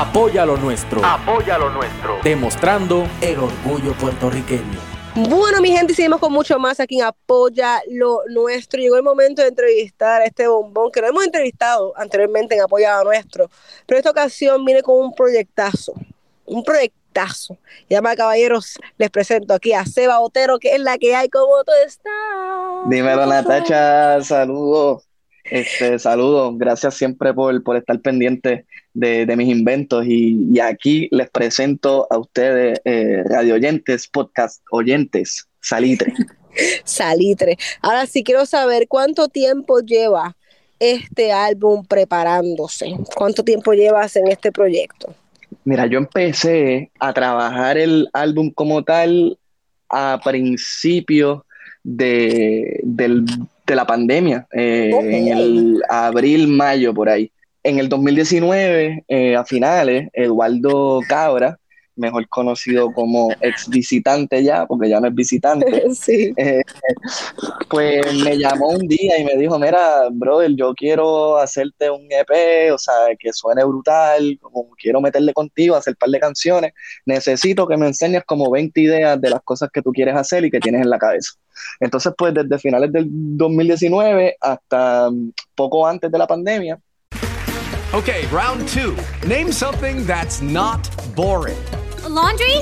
Apoya 0.10 0.44
lo 0.44 0.58
nuestro. 0.58 1.06
Apoya 1.06 1.60
lo 1.60 1.70
nuestro. 1.70 2.18
Demostrando 2.24 3.08
el 3.22 3.38
orgullo 3.38 3.94
puertorriqueño. 3.94 4.80
Bueno, 5.14 5.62
mi 5.62 5.70
gente, 5.70 5.94
seguimos 5.94 6.20
con 6.20 6.34
mucho 6.34 6.58
más 6.58 6.80
aquí 6.80 7.00
en 7.00 7.06
Apoya 7.06 7.80
lo 7.92 8.22
Nuestro. 8.28 8.82
Llegó 8.82 8.96
el 8.96 9.04
momento 9.04 9.44
de 9.44 9.50
entrevistar 9.50 10.24
a 10.24 10.26
este 10.26 10.48
bombón 10.48 10.92
que 10.92 11.02
lo 11.02 11.10
hemos 11.10 11.24
entrevistado 11.24 11.94
anteriormente 11.96 12.56
en 12.56 12.62
Apoya 12.62 12.98
lo 12.98 13.04
Nuestro, 13.04 13.52
pero 13.86 14.00
esta 14.00 14.10
ocasión 14.10 14.66
viene 14.66 14.82
con 14.82 14.98
un 14.98 15.14
proyectazo. 15.14 15.94
un 16.48 16.64
proyectazo. 16.64 17.60
Y 17.88 17.94
además, 17.94 18.16
caballeros, 18.16 18.80
les 18.98 19.12
presento 19.12 19.54
aquí 19.54 19.74
a 19.74 19.86
Seba 19.86 20.22
Otero, 20.22 20.58
que 20.58 20.74
es 20.74 20.82
la 20.82 20.98
que 20.98 21.16
hay, 21.16 21.30
¿cómo 21.30 21.64
tú 21.64 21.72
estás? 21.86 22.90
Dímelo, 22.90 23.28
Natacha, 23.28 24.24
saludos. 24.24 25.09
Este, 25.52 25.98
saludos, 26.00 26.58
gracias 26.58 26.96
siempre 26.96 27.34
por, 27.34 27.64
por 27.64 27.76
estar 27.78 28.00
pendiente 28.02 28.66
de, 28.94 29.26
de 29.26 29.36
mis 29.36 29.50
inventos 29.50 30.06
y, 30.06 30.48
y 30.52 30.60
aquí 30.60 31.08
les 31.12 31.30
presento 31.30 32.08
a 32.10 32.18
ustedes, 32.18 32.80
eh, 32.86 33.24
radio 33.26 33.56
oyentes, 33.56 34.08
podcast 34.08 34.62
oyentes, 34.72 35.48
Salitre. 35.62 36.14
Salitre. 36.84 37.58
Ahora 37.82 38.06
sí 38.06 38.24
quiero 38.24 38.46
saber 38.46 38.88
cuánto 38.88 39.28
tiempo 39.28 39.80
lleva 39.80 40.36
este 40.80 41.32
álbum 41.32 41.86
preparándose. 41.86 42.96
¿Cuánto 43.16 43.44
tiempo 43.44 43.74
llevas 43.74 44.16
en 44.16 44.28
este 44.28 44.52
proyecto? 44.52 45.14
Mira, 45.66 45.86
yo 45.88 45.98
empecé 45.98 46.92
a 47.00 47.12
trabajar 47.14 47.78
el 47.78 48.08
álbum 48.14 48.52
como 48.52 48.84
tal 48.84 49.38
a 49.90 50.20
principios 50.24 51.42
de, 51.84 52.80
del- 52.84 53.26
la 53.76 53.86
pandemia, 53.86 54.48
eh, 54.54 54.92
en 54.94 55.28
el 55.28 55.84
abril, 55.90 56.48
mayo, 56.48 56.94
por 56.94 57.10
ahí. 57.10 57.32
En 57.64 57.80
el 57.80 57.90
2019, 57.90 59.04
eh, 59.08 59.36
a 59.36 59.44
finales, 59.46 60.10
Eduardo 60.14 61.02
Cabra, 61.08 61.60
mejor 62.00 62.28
conocido 62.30 62.92
como 62.94 63.30
ex 63.42 63.68
visitante 63.70 64.42
ya, 64.44 64.66
porque 64.66 64.90
ya 64.90 65.00
no 65.00 65.08
es 65.08 65.14
visitante, 65.14 65.66
sí. 65.94 66.34
eh, 66.38 66.62
pues 67.70 68.14
me 68.24 68.38
llamó 68.38 68.70
un 68.70 68.88
día 68.88 69.20
y 69.20 69.26
me 69.26 69.36
dijo, 69.36 69.60
mira, 69.60 70.08
brother, 70.12 70.52
yo 70.56 70.74
quiero 70.74 71.38
hacerte 71.38 71.90
un 71.92 72.08
EP, 72.10 72.74
o 72.74 72.78
sea, 72.78 72.96
que 73.20 73.32
suene 73.34 73.64
brutal, 73.64 74.40
como 74.42 74.70
quiero 74.72 75.02
meterle 75.02 75.34
contigo, 75.34 75.76
hacer 75.76 75.94
un 75.94 75.98
par 75.98 76.10
de 76.10 76.20
canciones, 76.20 76.72
necesito 77.06 77.68
que 77.68 77.78
me 77.78 77.88
enseñes 77.88 78.24
como 78.26 78.50
20 78.50 78.80
ideas 78.80 79.22
de 79.22 79.30
las 79.30 79.42
cosas 79.44 79.70
que 79.72 79.82
tú 79.82 79.92
quieres 79.92 80.16
hacer 80.16 80.46
y 80.46 80.52
que 80.52 80.60
tienes 80.60 80.82
en 80.82 80.90
la 80.90 80.98
cabeza. 80.98 81.34
Entonces, 81.80 82.14
pues 82.18 82.34
desde 82.34 82.58
finales 82.60 82.92
del 82.92 83.06
2019 83.10 84.36
hasta 84.42 85.10
mm, 85.10 85.32
poco 85.56 85.86
antes 85.88 86.12
de 86.12 86.18
la 86.18 86.28
pandemia, 86.28 86.78
Okay, 87.92 88.28
round 88.28 88.68
two. 88.68 88.96
Name 89.28 89.52
something 89.52 90.06
that's 90.06 90.44
not 90.44 90.88
boring. 91.16 91.58
laundry? 92.08 92.56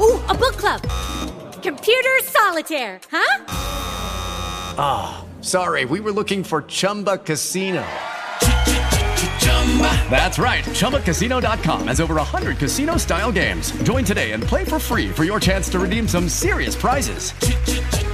Ooh, 0.00 0.18
a 0.28 0.34
book 0.34 0.56
club. 0.56 0.80
Computer 1.62 2.18
solitaire, 2.24 2.98
huh? 3.12 3.44
Ah, 4.76 5.24
sorry, 5.40 5.84
we 5.84 6.00
were 6.00 6.10
looking 6.10 6.42
for 6.42 6.62
Chumba 6.62 7.18
Casino. 7.18 7.84
That's 10.10 10.38
right. 10.40 10.64
ChumbaCasino.com 10.64 11.86
has 11.86 12.00
over 12.00 12.14
100 12.16 12.58
casino 12.58 12.96
style 12.96 13.30
games. 13.30 13.70
Join 13.84 14.04
today 14.04 14.32
and 14.32 14.42
play 14.42 14.64
for 14.64 14.78
free 14.80 15.08
for 15.10 15.22
your 15.24 15.38
chance 15.38 15.68
to 15.70 15.78
redeem 15.78 16.08
some 16.08 16.28
serious 16.28 16.74
prizes. 16.74 17.32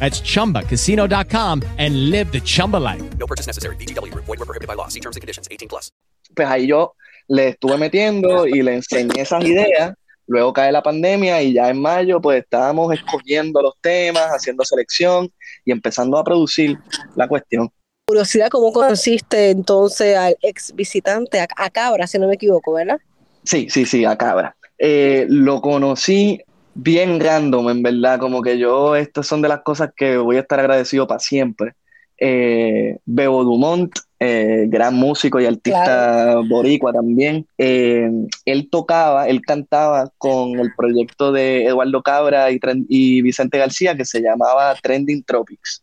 That's 0.00 0.20
chumbacasino.com 0.20 1.62
and 1.78 2.10
live 2.10 2.32
the 2.32 2.40
Chumba 2.40 2.76
life. 2.76 3.02
No 3.16 3.26
purchase 3.26 3.46
necessary. 3.46 3.76
VGW 3.76 4.12
Group. 4.12 4.24
Void 4.26 4.40
were 4.40 4.46
prohibited 4.46 4.68
by 4.68 4.74
law. 4.74 4.88
See 4.88 5.00
terms 5.00 5.16
and 5.16 5.22
conditions. 5.22 5.48
18 5.50 5.68
plus. 5.68 5.90
pues 6.34 6.48
ahí 6.48 6.66
yo 6.66 6.94
le 7.28 7.48
estuve 7.48 7.78
metiendo 7.78 8.46
y 8.46 8.62
le 8.62 8.74
enseñé 8.74 9.22
esas 9.22 9.44
ideas. 9.44 9.94
Luego 10.26 10.52
cae 10.52 10.72
la 10.72 10.82
pandemia 10.82 11.42
y 11.42 11.52
ya 11.52 11.68
en 11.68 11.80
mayo 11.80 12.20
pues 12.20 12.42
estábamos 12.42 12.92
escogiendo 12.94 13.60
los 13.60 13.74
temas, 13.80 14.26
haciendo 14.28 14.64
selección 14.64 15.30
y 15.64 15.72
empezando 15.72 16.18
a 16.18 16.24
producir 16.24 16.78
la 17.14 17.28
cuestión. 17.28 17.70
Curiosidad, 18.06 18.48
¿cómo 18.48 18.72
consiste 18.72 19.50
entonces 19.50 20.16
al 20.16 20.36
ex 20.42 20.74
visitante, 20.74 21.40
a, 21.40 21.48
a 21.56 21.70
Cabra, 21.70 22.06
si 22.06 22.18
no 22.18 22.28
me 22.28 22.34
equivoco, 22.34 22.74
¿verdad? 22.74 22.98
Sí, 23.44 23.68
sí, 23.70 23.84
sí, 23.86 24.04
a 24.04 24.16
Cabra. 24.16 24.56
Eh, 24.78 25.26
lo 25.28 25.60
conocí 25.60 26.42
bien 26.74 27.20
random, 27.20 27.70
en 27.70 27.82
verdad, 27.82 28.18
como 28.18 28.42
que 28.42 28.58
yo, 28.58 28.96
estas 28.96 29.26
son 29.26 29.42
de 29.42 29.48
las 29.48 29.62
cosas 29.62 29.90
que 29.96 30.16
voy 30.16 30.36
a 30.36 30.40
estar 30.40 30.60
agradecido 30.60 31.06
para 31.06 31.20
siempre. 31.20 31.74
Eh, 32.18 32.98
Bebo 33.04 33.42
Dumont, 33.44 33.92
eh, 34.20 34.66
gran 34.68 34.94
músico 34.94 35.40
y 35.40 35.46
artista 35.46 36.36
boricua 36.48 36.92
también, 36.92 37.46
eh, 37.58 38.08
él 38.44 38.68
tocaba, 38.70 39.28
él 39.28 39.42
cantaba 39.42 40.10
con 40.16 40.58
el 40.60 40.72
proyecto 40.76 41.32
de 41.32 41.66
Eduardo 41.66 42.02
Cabra 42.02 42.50
y, 42.50 42.60
y 42.88 43.22
Vicente 43.22 43.58
García 43.58 43.96
que 43.96 44.04
se 44.04 44.20
llamaba 44.20 44.74
Trending 44.80 45.24
Tropics. 45.24 45.82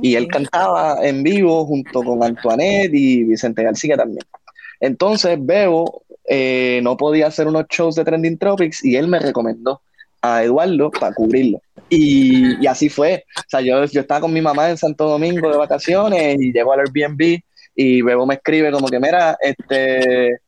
Y 0.00 0.14
él 0.14 0.26
cantaba 0.28 1.06
en 1.06 1.22
vivo 1.22 1.66
junto 1.66 2.02
con 2.02 2.24
Antoinette 2.24 2.94
y 2.94 3.24
Vicente 3.24 3.62
García 3.62 3.94
también. 3.94 4.24
Entonces 4.80 5.38
Bebo 5.38 6.04
no 6.82 6.96
podía 6.96 7.26
hacer 7.26 7.46
unos 7.46 7.66
shows 7.68 7.94
de 7.96 8.04
Trending 8.04 8.38
Tropics 8.38 8.82
y 8.84 8.96
él 8.96 9.06
me 9.06 9.18
recomendó 9.18 9.82
a 10.22 10.42
Eduardo 10.42 10.90
para 10.90 11.12
cubrirlo. 11.12 11.60
Y, 11.88 12.62
y 12.62 12.66
así 12.66 12.88
fue. 12.88 13.24
O 13.36 13.44
sea, 13.48 13.60
yo, 13.60 13.84
yo 13.84 14.00
estaba 14.00 14.20
con 14.20 14.32
mi 14.32 14.40
mamá 14.40 14.70
en 14.70 14.78
Santo 14.78 15.06
Domingo 15.06 15.50
de 15.50 15.58
vacaciones 15.58 16.36
y 16.40 16.52
llego 16.52 16.72
al 16.72 16.80
Airbnb 16.80 17.40
y 17.74 18.02
Bebo 18.02 18.26
me 18.26 18.34
escribe 18.34 18.70
como 18.70 18.88
que, 18.88 19.00
mira, 19.00 19.36
este, 19.40 20.38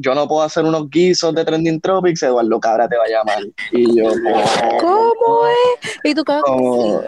yo 0.00 0.14
no 0.14 0.26
puedo 0.26 0.42
hacer 0.42 0.64
unos 0.64 0.88
guisos 0.88 1.34
de 1.34 1.44
Trending 1.44 1.80
Tropics, 1.80 2.22
Eduardo 2.22 2.58
Cabra 2.58 2.88
te 2.88 2.96
va 2.96 3.04
a 3.04 3.08
llamar. 3.08 3.42
Y 3.72 3.96
yo, 3.96 4.10
¿Cómo 4.80 5.46
es? 5.46 5.98
¿Y 6.04 6.14
tú 6.14 6.24
como, 6.24 7.02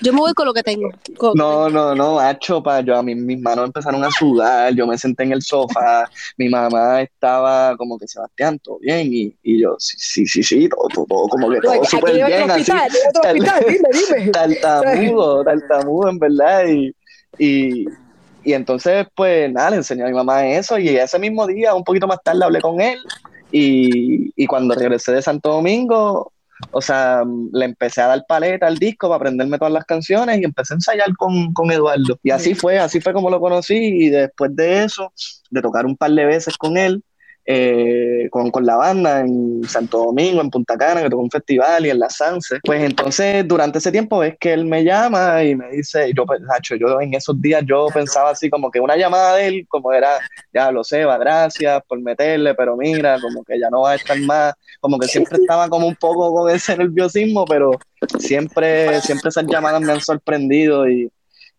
Yo 0.00 0.12
me 0.12 0.20
voy 0.20 0.32
con 0.32 0.46
lo 0.46 0.54
que 0.54 0.62
tengo. 0.62 0.88
Con- 1.18 1.32
No, 1.36 1.68
no, 1.68 1.94
no, 1.94 2.14
macho, 2.16 2.62
pa, 2.62 2.80
yo 2.80 2.96
a 2.96 3.02
mí 3.02 3.14
mis 3.14 3.40
manos 3.40 3.66
empezaron 3.66 4.02
a 4.04 4.10
sudar, 4.10 4.72
yo 4.74 4.86
me 4.86 4.96
senté 4.96 5.24
en 5.24 5.32
el 5.32 5.42
sofá, 5.42 6.08
mi 6.36 6.48
mamá 6.48 7.02
estaba 7.02 7.76
como 7.76 7.98
que 7.98 8.06
Sebastián, 8.06 8.58
todo 8.60 8.78
bien, 8.78 9.08
y, 9.12 9.34
y 9.42 9.60
yo, 9.62 9.74
sí, 9.78 9.96
sí, 9.98 10.26
sí, 10.26 10.42
sí, 10.42 10.68
todo, 10.68 10.88
todo, 10.94 11.06
todo 11.06 11.28
como 11.28 11.50
que 11.50 11.60
todo 11.60 11.84
súper 11.84 12.14
otro 12.14 12.26
bien, 12.26 12.50
así, 12.50 12.60
hospital, 12.72 12.90
hay 12.92 13.08
otro 13.08 13.22
hospital, 13.30 13.64
dime, 13.68 14.18
dime. 14.20 14.30
tartamudo, 14.32 15.44
tartamudo 15.44 16.08
en 16.10 16.18
verdad, 16.18 16.66
y, 16.68 16.94
y, 17.38 17.84
y 18.46 18.54
entonces, 18.54 19.06
pues 19.14 19.52
nada, 19.52 19.70
le 19.70 19.76
enseñé 19.76 20.04
a 20.04 20.06
mi 20.06 20.14
mamá 20.14 20.46
eso, 20.46 20.78
y 20.78 20.88
ese 20.88 21.18
mismo 21.18 21.46
día, 21.46 21.74
un 21.74 21.84
poquito 21.84 22.06
más 22.06 22.22
tarde, 22.22 22.44
hablé 22.44 22.60
con 22.60 22.80
él, 22.80 22.98
y, 23.50 24.32
y 24.36 24.46
cuando 24.46 24.74
regresé 24.74 25.12
de 25.12 25.20
Santo 25.20 25.50
Domingo, 25.50 26.32
o 26.70 26.80
sea, 26.80 27.22
le 27.52 27.64
empecé 27.64 28.00
a 28.00 28.06
dar 28.06 28.24
paleta 28.26 28.66
al 28.66 28.78
disco 28.78 29.08
para 29.08 29.16
aprenderme 29.16 29.58
todas 29.58 29.72
las 29.72 29.84
canciones 29.84 30.40
y 30.40 30.44
empecé 30.44 30.74
a 30.74 30.76
ensayar 30.76 31.14
con, 31.16 31.52
con 31.52 31.70
Eduardo. 31.70 32.18
Y 32.22 32.30
así 32.30 32.54
fue, 32.54 32.78
así 32.78 33.00
fue 33.00 33.12
como 33.12 33.30
lo 33.30 33.40
conocí. 33.40 33.76
Y 33.76 34.08
después 34.08 34.54
de 34.54 34.84
eso, 34.84 35.12
de 35.50 35.60
tocar 35.60 35.84
un 35.84 35.96
par 35.96 36.12
de 36.12 36.24
veces 36.24 36.56
con 36.56 36.76
él, 36.76 37.02
eh, 37.48 38.28
con, 38.30 38.50
con 38.50 38.66
la 38.66 38.74
banda 38.74 39.20
en 39.20 39.62
Santo 39.64 39.98
Domingo, 39.98 40.40
en 40.40 40.50
Punta 40.50 40.76
Cana, 40.76 41.02
que 41.02 41.10
tocó 41.10 41.22
un 41.22 41.30
festival 41.30 41.86
y 41.86 41.90
en 41.90 42.00
la 42.00 42.10
Sanse, 42.10 42.58
pues 42.64 42.82
entonces 42.82 43.46
durante 43.46 43.78
ese 43.78 43.92
tiempo 43.92 44.24
es 44.24 44.36
que 44.38 44.52
él 44.52 44.64
me 44.64 44.82
llama 44.82 45.44
y 45.44 45.54
me 45.54 45.70
dice, 45.70 46.12
yo, 46.12 46.26
pues, 46.26 46.40
Nacho, 46.40 46.74
yo 46.74 47.00
en 47.00 47.14
esos 47.14 47.40
días 47.40 47.62
yo 47.64 47.86
pensaba 47.94 48.30
así 48.30 48.50
como 48.50 48.70
que 48.70 48.80
una 48.80 48.96
llamada 48.96 49.36
de 49.36 49.46
él, 49.46 49.66
como 49.68 49.92
era, 49.92 50.18
ya 50.52 50.72
lo 50.72 50.82
sé, 50.82 51.04
va, 51.04 51.18
gracias 51.18 51.80
por 51.86 52.00
meterle, 52.00 52.54
pero 52.54 52.76
mira, 52.76 53.20
como 53.20 53.44
que 53.44 53.60
ya 53.60 53.70
no 53.70 53.82
va 53.82 53.92
a 53.92 53.94
estar 53.94 54.18
más, 54.20 54.54
como 54.80 54.98
que 54.98 55.06
siempre 55.06 55.38
estaba 55.40 55.68
como 55.68 55.86
un 55.86 55.96
poco 55.96 56.34
con 56.34 56.50
ese 56.50 56.76
nerviosismo, 56.76 57.44
pero 57.44 57.70
siempre, 58.18 59.00
siempre 59.02 59.28
esas 59.28 59.46
llamadas 59.46 59.80
me 59.80 59.92
han 59.92 60.00
sorprendido 60.00 60.88
y, 60.88 61.10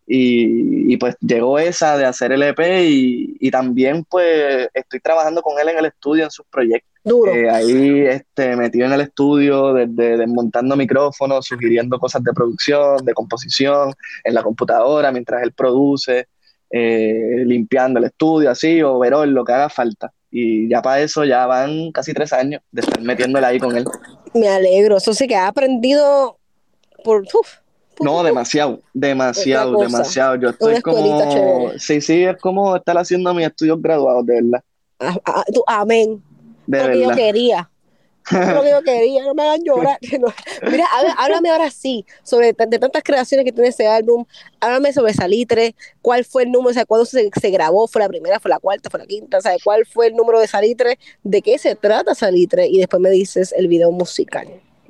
y, 0.09 0.93
y, 0.93 0.97
pues 0.97 1.17
llegó 1.19 1.59
esa 1.59 1.97
de 1.97 2.05
hacer 2.05 2.31
el 2.31 2.41
EP 2.41 2.59
y, 2.59 3.35
y, 3.41 3.51
también 3.51 4.05
pues 4.05 4.69
estoy 4.73 5.01
trabajando 5.01 5.41
con 5.41 5.59
él 5.59 5.67
en 5.67 5.79
el 5.79 5.85
estudio 5.87 6.23
en 6.23 6.31
sus 6.31 6.45
proyectos. 6.45 6.89
Duro. 7.03 7.33
Eh, 7.33 7.49
ahí 7.49 8.01
este, 8.01 8.55
metido 8.55 8.85
en 8.85 8.93
el 8.93 9.01
estudio, 9.01 9.73
desde 9.73 10.17
desmontando 10.17 10.77
micrófonos, 10.77 11.45
sugiriendo 11.45 11.99
cosas 11.99 12.23
de 12.23 12.31
producción, 12.31 13.03
de 13.03 13.13
composición, 13.13 13.93
en 14.23 14.33
la 14.33 14.43
computadora 14.43 15.11
mientras 15.11 15.43
él 15.43 15.51
produce, 15.51 16.27
eh, 16.69 17.43
limpiando 17.45 17.99
el 17.99 18.05
estudio, 18.05 18.49
así, 18.49 18.81
o 18.81 18.99
verón, 18.99 19.33
lo 19.33 19.43
que 19.43 19.53
haga 19.53 19.69
falta. 19.69 20.13
Y 20.31 20.69
ya 20.69 20.81
para 20.81 21.01
eso 21.01 21.25
ya 21.25 21.45
van 21.45 21.91
casi 21.91 22.13
tres 22.13 22.31
años 22.31 22.61
de 22.71 22.81
estar 22.81 23.01
metiéndole 23.01 23.45
ahí 23.45 23.59
con 23.59 23.75
él. 23.75 23.85
Me 24.33 24.47
alegro, 24.47 24.97
eso 24.97 25.13
sí 25.13 25.27
que 25.27 25.35
ha 25.35 25.47
aprendido 25.47 26.37
por... 27.03 27.23
Uf, 27.23 27.57
no, 28.01 28.23
demasiado, 28.23 28.81
demasiado, 28.93 29.77
demasiado. 29.79 30.35
Yo 30.35 30.49
estoy 30.49 30.81
como. 30.81 31.29
Chévere. 31.29 31.79
Sí, 31.79 32.01
sí, 32.01 32.23
es 32.23 32.37
como 32.37 32.75
estar 32.75 32.97
haciendo 32.97 33.33
mis 33.33 33.47
estudios 33.47 33.81
graduados, 33.81 34.25
de 34.25 34.35
verdad. 34.41 34.63
Ah, 34.99 35.17
ah, 35.25 35.43
tú, 35.53 35.63
amén. 35.67 36.21
De 36.65 36.77
Lo 36.79 36.83
verdad. 36.87 36.93
que 36.93 37.01
yo 37.01 37.15
quería. 37.15 37.69
Lo 38.31 38.61
que 38.61 38.71
yo 38.71 38.81
quería, 38.83 39.23
no 39.23 39.33
me 39.33 39.43
hagan 39.43 39.63
llorar. 39.63 39.97
Mira, 40.69 40.85
há- 40.91 41.23
háblame 41.23 41.49
ahora 41.49 41.71
sí 41.71 42.05
sobre 42.23 42.47
de 42.51 42.77
tantas 42.79 43.01
creaciones 43.01 43.45
que 43.45 43.53
tiene 43.53 43.69
ese 43.69 43.87
álbum. 43.87 44.25
Háblame 44.59 44.91
sobre 44.91 45.13
Salitre, 45.13 45.75
cuál 46.01 46.25
fue 46.25 46.43
el 46.43 46.51
número, 46.51 46.71
o 46.71 46.73
sea, 46.73 46.85
cuándo 46.85 47.05
se, 47.05 47.29
se 47.39 47.49
grabó, 47.51 47.87
fue 47.87 48.01
la 48.01 48.09
primera, 48.09 48.39
fue 48.41 48.49
la 48.49 48.59
cuarta, 48.59 48.89
fue 48.89 48.99
la 48.99 49.05
quinta, 49.05 49.37
o 49.37 49.41
sea, 49.41 49.53
cuál 49.63 49.85
fue 49.85 50.07
el 50.07 50.15
número 50.15 50.41
de 50.41 50.47
Salitre, 50.47 50.99
de 51.23 51.41
qué 51.41 51.57
se 51.57 51.75
trata 51.75 52.15
Salitre, 52.15 52.67
y 52.67 52.79
después 52.79 53.01
me 53.01 53.11
dices 53.11 53.53
el 53.57 53.69
video 53.69 53.91
musical. 53.91 54.47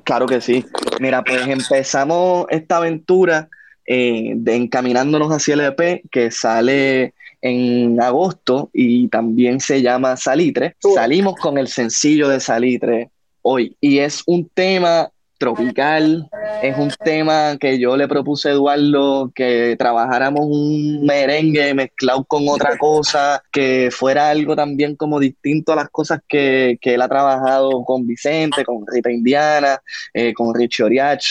Claro 0.08 0.24
que 0.24 0.40
sí. 0.40 0.64
Mira, 1.00 1.22
pues 1.22 1.46
empezamos 1.46 2.46
esta 2.48 2.78
aventura 2.78 3.50
eh, 3.84 4.32
de 4.36 4.54
encaminándonos 4.54 5.30
hacia 5.30 5.52
el 5.52 5.60
EP 5.60 6.02
que 6.10 6.30
sale 6.30 7.12
en 7.42 8.00
agosto 8.00 8.70
y 8.72 9.08
también 9.08 9.60
se 9.60 9.82
llama 9.82 10.16
Salitre. 10.16 10.76
Salimos 10.94 11.34
con 11.34 11.58
el 11.58 11.68
sencillo 11.68 12.26
de 12.26 12.40
Salitre 12.40 13.10
hoy 13.42 13.76
y 13.82 13.98
es 13.98 14.22
un 14.24 14.48
tema 14.48 15.10
tropical, 15.38 16.28
es 16.62 16.76
un 16.76 16.90
tema 17.04 17.56
que 17.58 17.78
yo 17.78 17.96
le 17.96 18.08
propuse 18.08 18.48
a 18.48 18.52
Eduardo 18.52 19.30
que 19.34 19.76
trabajáramos 19.78 20.44
un 20.44 21.04
merengue 21.06 21.72
mezclado 21.74 22.24
con 22.24 22.48
otra 22.48 22.76
cosa, 22.76 23.42
que 23.52 23.90
fuera 23.92 24.30
algo 24.30 24.56
también 24.56 24.96
como 24.96 25.20
distinto 25.20 25.72
a 25.72 25.76
las 25.76 25.88
cosas 25.90 26.20
que, 26.28 26.78
que 26.80 26.94
él 26.94 27.02
ha 27.02 27.08
trabajado 27.08 27.84
con 27.84 28.06
Vicente, 28.06 28.64
con 28.64 28.84
Rita 28.86 29.10
Indiana, 29.10 29.80
eh, 30.12 30.34
con 30.34 30.54
Richie 30.54 30.84
Oriach, 30.84 31.24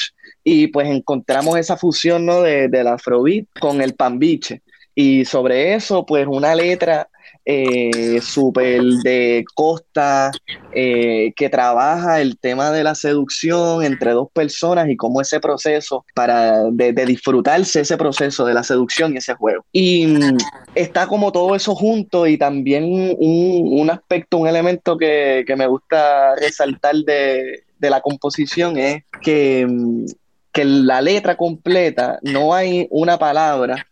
y 0.43 0.67
pues 0.67 0.87
encontramos 0.87 1.57
esa 1.57 1.75
fusión 1.75 2.25
¿no? 2.25 2.41
de, 2.41 2.69
del 2.69 2.87
afrobeat 2.87 3.47
con 3.59 3.81
el 3.81 3.95
pambiche. 3.95 4.61
Y 4.95 5.25
sobre 5.25 5.75
eso, 5.75 6.05
pues 6.05 6.25
una 6.27 6.55
letra 6.55 7.07
eh, 7.49 8.19
súper 8.21 8.81
de 9.03 9.45
costa 9.55 10.31
eh, 10.73 11.31
que 11.33 11.47
trabaja 11.47 12.19
el 12.19 12.37
tema 12.37 12.71
de 12.71 12.83
la 12.83 12.93
seducción 12.93 13.85
entre 13.85 14.11
dos 14.11 14.27
personas 14.33 14.89
y 14.89 14.97
cómo 14.97 15.21
ese 15.21 15.39
proceso 15.39 16.03
para 16.13 16.65
de, 16.71 16.91
de 16.91 17.05
disfrutarse 17.05 17.79
ese 17.79 17.95
proceso 17.95 18.43
de 18.43 18.53
la 18.53 18.63
seducción 18.63 19.13
y 19.13 19.19
ese 19.19 19.33
juego. 19.33 19.63
Y 19.71 20.07
mm, 20.07 20.37
está 20.75 21.07
como 21.07 21.31
todo 21.31 21.55
eso 21.55 21.73
junto 21.73 22.27
y 22.27 22.37
también 22.37 22.83
un, 22.83 23.15
un 23.17 23.89
aspecto, 23.89 24.39
un 24.39 24.49
elemento 24.49 24.97
que, 24.97 25.45
que 25.47 25.55
me 25.55 25.67
gusta 25.67 26.35
resaltar 26.35 26.95
de, 26.95 27.63
de 27.79 27.89
la 27.89 28.01
composición 28.01 28.77
es 28.77 29.03
que, 29.21 29.65
mm, 29.65 30.05
que 30.51 30.65
la 30.65 31.01
letra 31.01 31.37
completa 31.37 32.19
no 32.23 32.53
hay 32.53 32.87
una 32.89 33.17
palabra 33.17 33.87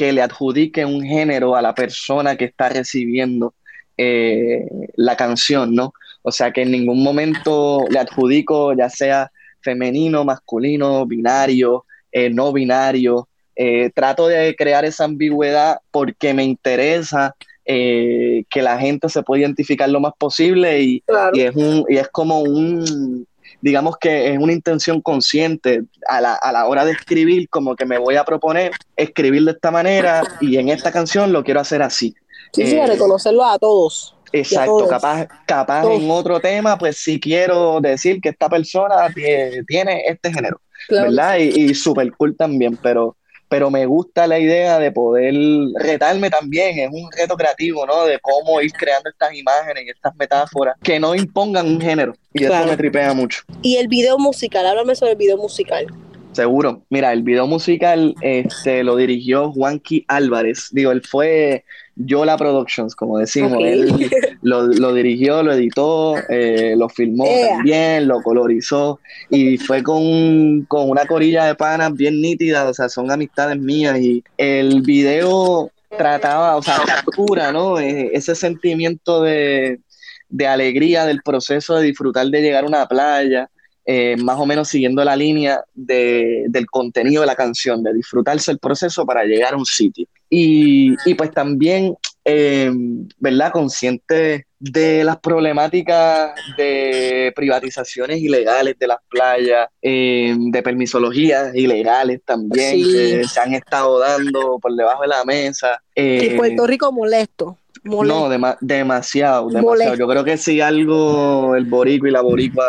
que 0.00 0.14
le 0.14 0.22
adjudique 0.22 0.82
un 0.86 1.02
género 1.02 1.54
a 1.54 1.60
la 1.60 1.74
persona 1.74 2.34
que 2.34 2.46
está 2.46 2.70
recibiendo 2.70 3.52
eh, 3.98 4.66
la 4.96 5.14
canción, 5.14 5.74
¿no? 5.74 5.92
O 6.22 6.32
sea 6.32 6.52
que 6.52 6.62
en 6.62 6.70
ningún 6.70 7.02
momento 7.02 7.84
le 7.90 7.98
adjudico 7.98 8.72
ya 8.72 8.88
sea 8.88 9.30
femenino, 9.60 10.24
masculino, 10.24 11.04
binario, 11.04 11.84
eh, 12.10 12.30
no 12.30 12.50
binario. 12.50 13.28
Eh, 13.54 13.90
trato 13.94 14.26
de 14.26 14.56
crear 14.56 14.86
esa 14.86 15.04
ambigüedad 15.04 15.80
porque 15.90 16.32
me 16.32 16.44
interesa 16.44 17.36
eh, 17.66 18.44
que 18.48 18.62
la 18.62 18.78
gente 18.78 19.10
se 19.10 19.22
pueda 19.22 19.42
identificar 19.42 19.90
lo 19.90 20.00
más 20.00 20.14
posible 20.16 20.80
y, 20.80 21.04
y 21.34 21.40
es, 21.42 21.54
un, 21.54 21.84
y 21.90 21.98
es 21.98 22.08
como 22.08 22.40
un, 22.40 23.26
digamos 23.60 23.96
que 23.98 24.32
es 24.32 24.38
una 24.38 24.52
intención 24.52 25.00
consciente 25.00 25.82
a 26.08 26.20
la, 26.20 26.34
a 26.34 26.52
la 26.52 26.66
hora 26.66 26.84
de 26.84 26.92
escribir, 26.92 27.48
como 27.48 27.76
que 27.76 27.84
me 27.86 27.98
voy 27.98 28.16
a 28.16 28.24
proponer 28.24 28.72
escribir 28.96 29.44
de 29.44 29.52
esta 29.52 29.70
manera 29.70 30.22
y 30.40 30.56
en 30.56 30.68
esta 30.68 30.90
canción 30.92 31.32
lo 31.32 31.44
quiero 31.44 31.60
hacer 31.60 31.82
así. 31.82 32.14
Sí, 32.52 32.66
sí, 32.66 32.76
Eh, 32.76 32.86
reconocerlo 32.86 33.44
a 33.44 33.58
todos. 33.58 34.14
Exacto, 34.32 34.86
capaz, 34.88 35.26
capaz 35.44 35.82
Todos. 35.82 36.00
en 36.00 36.10
otro 36.10 36.38
tema, 36.40 36.78
pues 36.78 36.98
sí 36.98 37.18
quiero 37.18 37.80
decir 37.80 38.20
que 38.20 38.28
esta 38.28 38.48
persona 38.48 39.08
tie- 39.08 39.64
tiene 39.66 40.02
este 40.06 40.32
género, 40.32 40.60
Claro 40.86 41.10
¿verdad? 41.10 41.38
Y, 41.38 41.70
y 41.70 41.74
super 41.74 42.10
cool 42.12 42.36
también, 42.36 42.76
pero, 42.80 43.16
pero 43.50 43.68
me 43.68 43.84
gusta 43.84 44.28
la 44.28 44.38
idea 44.38 44.78
de 44.78 44.92
poder 44.92 45.34
retarme 45.74 46.30
también, 46.30 46.78
es 46.78 46.88
un 46.92 47.10
reto 47.10 47.36
creativo, 47.36 47.84
¿no? 47.84 48.04
De 48.04 48.20
cómo 48.20 48.60
ir 48.60 48.72
creando 48.72 49.10
estas 49.10 49.34
imágenes 49.34 49.84
y 49.86 49.90
estas 49.90 50.14
metáforas 50.16 50.76
que 50.80 51.00
no 51.00 51.16
impongan 51.16 51.66
un 51.66 51.80
género, 51.80 52.14
y 52.32 52.44
Claro. 52.46 52.62
eso 52.62 52.70
me 52.70 52.76
tripea 52.76 53.12
mucho. 53.12 53.42
Y 53.60 53.76
el 53.76 53.88
video 53.88 54.18
musical, 54.18 54.64
háblame 54.66 54.94
sobre 54.94 55.12
el 55.12 55.18
video 55.18 55.36
musical. 55.36 55.86
Seguro. 56.30 56.84
Mira, 56.90 57.12
el 57.12 57.24
video 57.24 57.48
musical 57.48 58.14
este, 58.22 58.84
lo 58.84 58.94
dirigió 58.94 59.50
Juanqui 59.50 60.04
Álvarez. 60.06 60.68
Digo, 60.70 60.92
él 60.92 61.02
fue 61.02 61.64
Yola 62.06 62.36
Productions, 62.36 62.94
como 62.94 63.18
decimos. 63.18 63.62
Él 63.62 64.10
lo, 64.42 64.66
lo 64.66 64.94
dirigió, 64.94 65.42
lo 65.42 65.52
editó, 65.52 66.16
eh, 66.28 66.74
lo 66.76 66.88
filmó 66.88 67.26
también, 67.48 68.08
lo 68.08 68.22
colorizó 68.22 69.00
y 69.28 69.58
fue 69.58 69.82
con, 69.82 70.62
con 70.62 70.88
una 70.88 71.06
corilla 71.06 71.44
de 71.44 71.54
panas 71.54 71.92
bien 71.94 72.20
nítida, 72.20 72.68
o 72.68 72.74
sea, 72.74 72.88
son 72.88 73.10
amistades 73.10 73.58
mías 73.58 73.98
y 73.98 74.24
el 74.36 74.82
video 74.82 75.70
trataba, 75.96 76.56
o 76.56 76.62
sea, 76.62 76.78
captura, 76.86 77.52
¿no? 77.52 77.78
Eh, 77.78 78.10
ese 78.14 78.34
sentimiento 78.34 79.22
de, 79.22 79.80
de 80.28 80.46
alegría 80.46 81.04
del 81.04 81.22
proceso 81.22 81.76
de 81.76 81.86
disfrutar 81.86 82.26
de 82.26 82.40
llegar 82.40 82.64
a 82.64 82.68
una 82.68 82.86
playa, 82.86 83.50
eh, 83.92 84.14
más 84.18 84.38
o 84.38 84.46
menos 84.46 84.68
siguiendo 84.68 85.02
la 85.04 85.16
línea 85.16 85.64
de- 85.74 86.44
del 86.48 86.66
contenido 86.66 87.22
de 87.22 87.26
la 87.26 87.34
canción, 87.34 87.82
de 87.82 87.92
disfrutarse 87.94 88.52
el 88.52 88.58
proceso 88.60 89.04
para 89.04 89.24
llegar 89.24 89.54
a 89.54 89.56
un 89.56 89.64
sitio. 89.66 90.06
Y, 90.28 90.94
y 91.04 91.14
pues 91.14 91.32
también, 91.32 91.96
eh, 92.24 92.70
¿verdad? 93.18 93.50
Consciente 93.50 94.46
de 94.60 95.02
las 95.02 95.16
problemáticas 95.18 96.32
de 96.56 97.32
privatizaciones 97.34 98.18
ilegales 98.20 98.76
de 98.78 98.86
las 98.86 98.98
playas, 99.08 99.68
eh, 99.82 100.36
de 100.38 100.62
permisologías 100.62 101.52
ilegales 101.56 102.20
también, 102.24 102.76
Sí. 102.76 102.92
que 102.92 103.24
se 103.24 103.40
han 103.40 103.54
estado 103.54 103.98
dando 103.98 104.58
por 104.62 104.72
debajo 104.76 105.02
de 105.02 105.08
la 105.08 105.24
mesa. 105.24 105.80
y 105.96 106.00
Eh, 106.02 106.34
Puerto 106.36 106.64
Rico 106.66 106.92
molesto. 106.92 107.56
molesto. 107.82 108.20
no, 108.20 108.28
dema- 108.32 108.58
demasiado, 108.60 109.48
demasiado. 109.48 109.66
Molesto. 109.68 109.94
Yo 109.96 110.06
creo 110.06 110.22
que 110.24 110.36
si 110.36 110.60
algo 110.60 111.56
el 111.56 111.64
boricua 111.64 112.08
y 112.08 112.12
la 112.12 112.20
boricua 112.20 112.64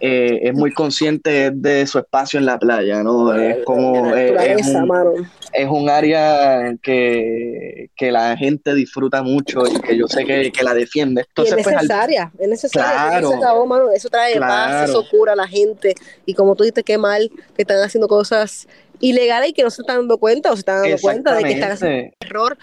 eh, 0.00 0.40
es 0.42 0.54
muy 0.54 0.72
consciente 0.72 1.50
de 1.52 1.86
su 1.86 1.98
espacio 1.98 2.38
en 2.38 2.46
la 2.46 2.58
playa, 2.58 3.02
¿no? 3.02 3.34
Es 3.34 3.64
como 3.64 4.14
eh, 4.14 4.54
es, 4.58 4.66
un, 4.68 4.86
mano. 4.86 5.12
es 5.52 5.68
un 5.68 5.90
área 5.90 6.74
que, 6.82 7.90
que 7.96 8.12
la 8.12 8.36
gente 8.36 8.74
disfruta 8.74 9.22
mucho 9.22 9.62
y 9.66 9.80
que 9.80 9.96
yo 9.96 10.06
sé 10.06 10.24
que, 10.24 10.52
que 10.52 10.62
la 10.62 10.74
defiende. 10.74 11.22
Y 11.22 11.24
Entonces, 11.28 11.58
es 11.58 11.64
pues, 11.64 11.76
al- 11.76 11.82
necesaria, 11.88 12.32
es 12.38 12.48
necesaria. 12.48 12.90
Claro. 12.90 13.18
Eso 13.18 13.30
se 13.30 13.44
acabó, 13.44 13.66
mano. 13.66 13.90
Eso 13.90 14.08
trae 14.08 14.38
paz, 14.38 14.88
eso 14.88 15.04
cura 15.10 15.32
a 15.32 15.36
la 15.36 15.48
gente. 15.48 15.94
Y 16.26 16.34
como 16.34 16.54
tú 16.54 16.64
dices, 16.64 16.84
qué 16.84 16.98
mal 16.98 17.30
que 17.56 17.62
están 17.62 17.78
haciendo 17.82 18.06
cosas 18.08 18.68
ilegales 19.00 19.50
y 19.50 19.52
que 19.52 19.62
no 19.62 19.70
se 19.70 19.82
están 19.82 19.96
dando 19.98 20.18
cuenta 20.18 20.50
o 20.50 20.54
se 20.54 20.60
están 20.60 20.82
dando 20.82 20.98
cuenta 21.00 21.34
de 21.34 21.44
que 21.44 21.52
están 21.52 21.72
haciendo 21.72 22.12
error 22.20 22.56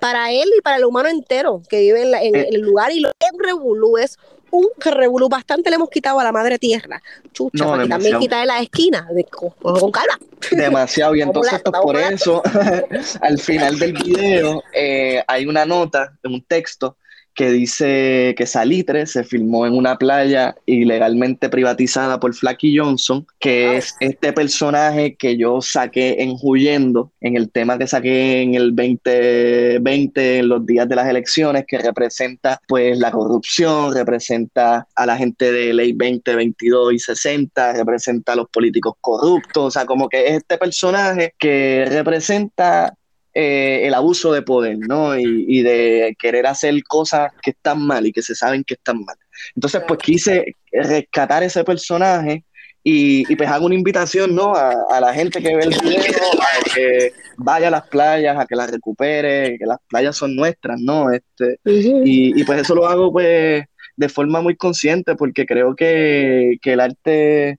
para 0.00 0.30
él 0.30 0.44
y 0.56 0.60
para 0.60 0.76
el 0.76 0.84
humano 0.84 1.08
entero 1.08 1.60
que 1.68 1.80
vive 1.80 2.02
en, 2.02 2.10
la- 2.12 2.22
en 2.22 2.34
Eh. 2.34 2.48
el 2.52 2.60
lugar. 2.60 2.92
Y 2.92 3.00
lo 3.00 3.10
que 3.18 3.26
es 3.26 3.32
revolú 3.38 3.98
es 3.98 4.16
un 4.50 4.68
revolú. 4.78 5.28
Bastante 5.28 5.70
le 5.70 5.76
hemos 5.76 5.90
quitado 5.90 6.20
a 6.20 6.24
la 6.24 6.32
madre 6.32 6.58
tierra. 6.58 7.02
Chucha, 7.32 7.64
No, 7.64 7.70
para 7.72 7.88
también 7.88 8.18
quitarle 8.18 8.46
la 8.46 8.60
esquina. 8.60 9.06
De, 9.12 9.24
con, 9.24 9.50
con 9.50 9.90
calma. 9.90 10.18
Demasiado. 10.50 11.14
Y 11.14 11.22
entonces, 11.22 11.60
pues, 11.62 11.80
por 11.82 11.96
eso, 11.96 12.42
al 13.20 13.38
final 13.38 13.78
del 13.78 13.92
video 13.92 14.62
eh, 14.72 15.22
hay 15.26 15.46
una 15.46 15.64
nota, 15.64 16.12
un 16.24 16.42
texto 16.42 16.96
que 17.38 17.52
dice 17.52 18.34
que 18.36 18.46
Salitre 18.46 19.06
se 19.06 19.22
filmó 19.22 19.64
en 19.64 19.74
una 19.74 19.96
playa 19.96 20.56
ilegalmente 20.66 21.48
privatizada 21.48 22.18
por 22.18 22.34
Flaky 22.34 22.76
Johnson, 22.76 23.24
que 23.38 23.76
es 23.76 23.94
este 24.00 24.32
personaje 24.32 25.14
que 25.14 25.36
yo 25.36 25.60
saqué 25.60 26.16
en 26.18 26.34
Huyendo, 26.42 27.12
en 27.20 27.36
el 27.36 27.48
tema 27.48 27.78
que 27.78 27.86
saqué 27.86 28.42
en 28.42 28.56
el 28.56 28.74
2020, 28.74 30.38
en 30.38 30.48
los 30.48 30.66
días 30.66 30.88
de 30.88 30.96
las 30.96 31.06
elecciones, 31.06 31.64
que 31.64 31.78
representa 31.78 32.60
pues 32.66 32.98
la 32.98 33.12
corrupción, 33.12 33.94
representa 33.94 34.88
a 34.96 35.06
la 35.06 35.16
gente 35.16 35.52
de 35.52 35.72
ley 35.72 35.92
20, 35.92 36.34
22 36.34 36.94
y 36.94 36.98
60, 36.98 37.74
representa 37.74 38.32
a 38.32 38.36
los 38.36 38.48
políticos 38.48 38.94
corruptos, 39.00 39.64
o 39.64 39.70
sea, 39.70 39.86
como 39.86 40.08
que 40.08 40.26
es 40.26 40.32
este 40.38 40.58
personaje 40.58 41.34
que 41.38 41.86
representa 41.88 42.97
eh, 43.40 43.86
el 43.86 43.94
abuso 43.94 44.32
de 44.32 44.42
poder, 44.42 44.78
¿no? 44.80 45.16
Y, 45.16 45.44
y 45.46 45.62
de 45.62 46.16
querer 46.18 46.44
hacer 46.48 46.74
cosas 46.82 47.30
que 47.40 47.52
están 47.52 47.80
mal 47.86 48.04
y 48.04 48.10
que 48.12 48.20
se 48.20 48.34
saben 48.34 48.64
que 48.64 48.74
están 48.74 49.04
mal. 49.04 49.16
Entonces, 49.54 49.80
pues 49.86 50.00
quise 50.00 50.56
rescatar 50.72 51.44
ese 51.44 51.62
personaje 51.62 52.42
y, 52.82 53.32
y 53.32 53.36
pues 53.36 53.48
hago 53.48 53.66
una 53.66 53.76
invitación, 53.76 54.34
¿no? 54.34 54.56
A, 54.56 54.72
a 54.90 55.00
la 55.00 55.14
gente 55.14 55.40
que 55.40 55.54
ve 55.54 55.62
el 55.62 55.76
video, 55.80 56.32
a 56.40 56.74
que 56.74 57.12
vaya 57.36 57.68
a 57.68 57.70
las 57.70 57.86
playas, 57.86 58.36
a 58.36 58.44
que 58.44 58.56
las 58.56 58.72
recupere, 58.72 59.56
que 59.56 59.66
las 59.66 59.78
playas 59.88 60.16
son 60.16 60.34
nuestras, 60.34 60.80
¿no? 60.80 61.12
Este, 61.12 61.60
y, 61.64 62.40
y 62.40 62.42
pues 62.42 62.62
eso 62.62 62.74
lo 62.74 62.88
hago 62.88 63.12
pues 63.12 63.62
de 63.94 64.08
forma 64.08 64.40
muy 64.40 64.56
consciente 64.56 65.14
porque 65.14 65.46
creo 65.46 65.76
que, 65.76 66.56
que 66.60 66.72
el 66.72 66.80
arte 66.80 67.58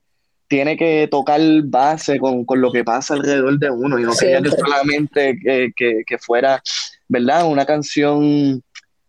tiene 0.50 0.76
que 0.76 1.06
tocar 1.08 1.40
base 1.64 2.18
con, 2.18 2.44
con 2.44 2.60
lo 2.60 2.72
que 2.72 2.82
pasa 2.82 3.14
alrededor 3.14 3.56
de 3.60 3.70
uno 3.70 4.00
y 4.00 4.02
no 4.02 4.10
quería 4.18 4.42
que 4.42 4.50
solamente 4.50 5.38
que, 5.40 5.70
que- 5.76 6.02
que 6.04 6.18
fuera, 6.18 6.60
¿verdad? 7.08 7.46
Una 7.48 7.64
canción 7.64 8.60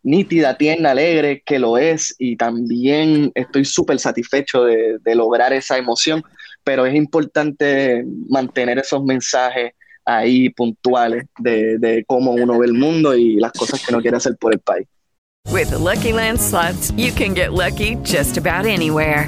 nítida, 0.03 0.55
tierna, 0.55 0.91
alegre, 0.91 1.41
que 1.43 1.57
lo 1.57 1.79
es, 1.79 2.13
y 2.19 2.35
también 2.37 3.31
estoy 3.33 3.65
súper 3.65 3.97
satisfecho 3.97 4.65
de, 4.65 4.99
de 4.99 5.15
lograr 5.15 5.51
esa 5.51 5.79
emoción, 5.79 6.21
pero 6.63 6.85
es 6.85 6.93
importante 6.93 8.03
mantener 8.29 8.77
esos 8.77 9.03
mensajes 9.03 9.71
ahí 10.05 10.49
puntuales 10.49 11.25
de, 11.39 11.79
de 11.79 12.03
cómo 12.05 12.31
uno 12.33 12.59
ve 12.59 12.67
el 12.67 12.73
mundo 12.73 13.15
y 13.15 13.37
las 13.37 13.51
cosas 13.51 13.83
que 13.83 13.91
uno 13.91 14.01
quiere 14.01 14.17
hacer 14.17 14.35
por 14.39 14.53
el 14.53 14.59
país. 14.59 14.87
With 15.51 15.69
the 15.71 15.79
Lucky 15.79 16.13
Land 16.13 16.39
slots, 16.39 16.91
you 16.97 17.11
can 17.11 17.33
get 17.33 17.49
lucky 17.53 17.95
just 18.03 18.37
about 18.37 18.67
anywhere. 18.67 19.27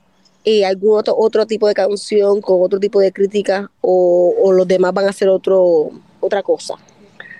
eh, 0.43 0.65
algún 0.65 0.97
otro, 0.99 1.15
otro 1.17 1.45
tipo 1.45 1.67
de 1.67 1.73
canción 1.73 2.41
con 2.41 2.61
otro 2.61 2.79
tipo 2.79 2.99
de 2.99 3.11
crítica 3.11 3.69
o, 3.81 4.33
o 4.41 4.51
los 4.51 4.67
demás 4.67 4.93
van 4.93 5.05
a 5.05 5.09
hacer 5.09 5.29
otro, 5.29 5.89
otra 6.19 6.41
cosa? 6.43 6.75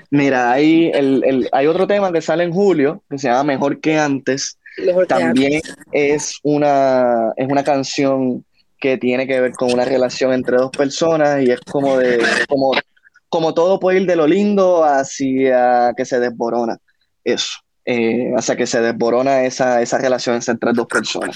Mira, 0.10 0.52
hay, 0.52 0.92
el, 0.94 1.24
el- 1.26 1.50
hay 1.52 1.68
otro 1.68 1.88
tema 1.88 2.12
que 2.12 2.22
sale 2.22 2.44
en 2.44 2.52
julio 2.54 3.02
que 3.10 3.18
se 3.18 3.28
llama 3.30 3.44
Mejor 3.46 3.80
que 3.80 3.98
antes. 3.98 4.58
Mejor 4.78 5.08
que 5.08 5.16
También 5.16 5.54
antes. 5.56 5.76
es 5.92 6.40
una, 6.44 7.32
es 7.38 7.48
una 7.50 7.64
canción 7.64 8.44
que 8.80 8.98
tiene 8.98 9.26
que 9.28 9.40
ver 9.40 9.52
con 9.54 9.72
una 9.72 9.86
relación 9.86 10.34
entre 10.34 10.58
dos 10.58 10.72
personas 10.72 11.42
y 11.44 11.52
es 11.52 11.62
como 11.62 11.98
de, 11.98 12.20
como, 12.50 12.72
como 13.30 13.54
todo 13.54 13.80
puede 13.80 14.02
ir 14.02 14.08
de 14.08 14.16
lo 14.16 14.28
lindo 14.28 14.84
hacia 14.84 15.94
que 15.96 16.04
se 16.04 16.20
desborona. 16.20 16.78
Eso. 17.24 17.60
Eh, 17.84 18.32
hacia 18.38 18.56
que 18.56 18.68
se 18.68 18.80
desborona 18.80 19.44
esa, 19.44 19.82
esa 19.82 19.98
relación 19.98 20.40
entre 20.46 20.72
dos 20.72 20.86
personas. 20.86 21.36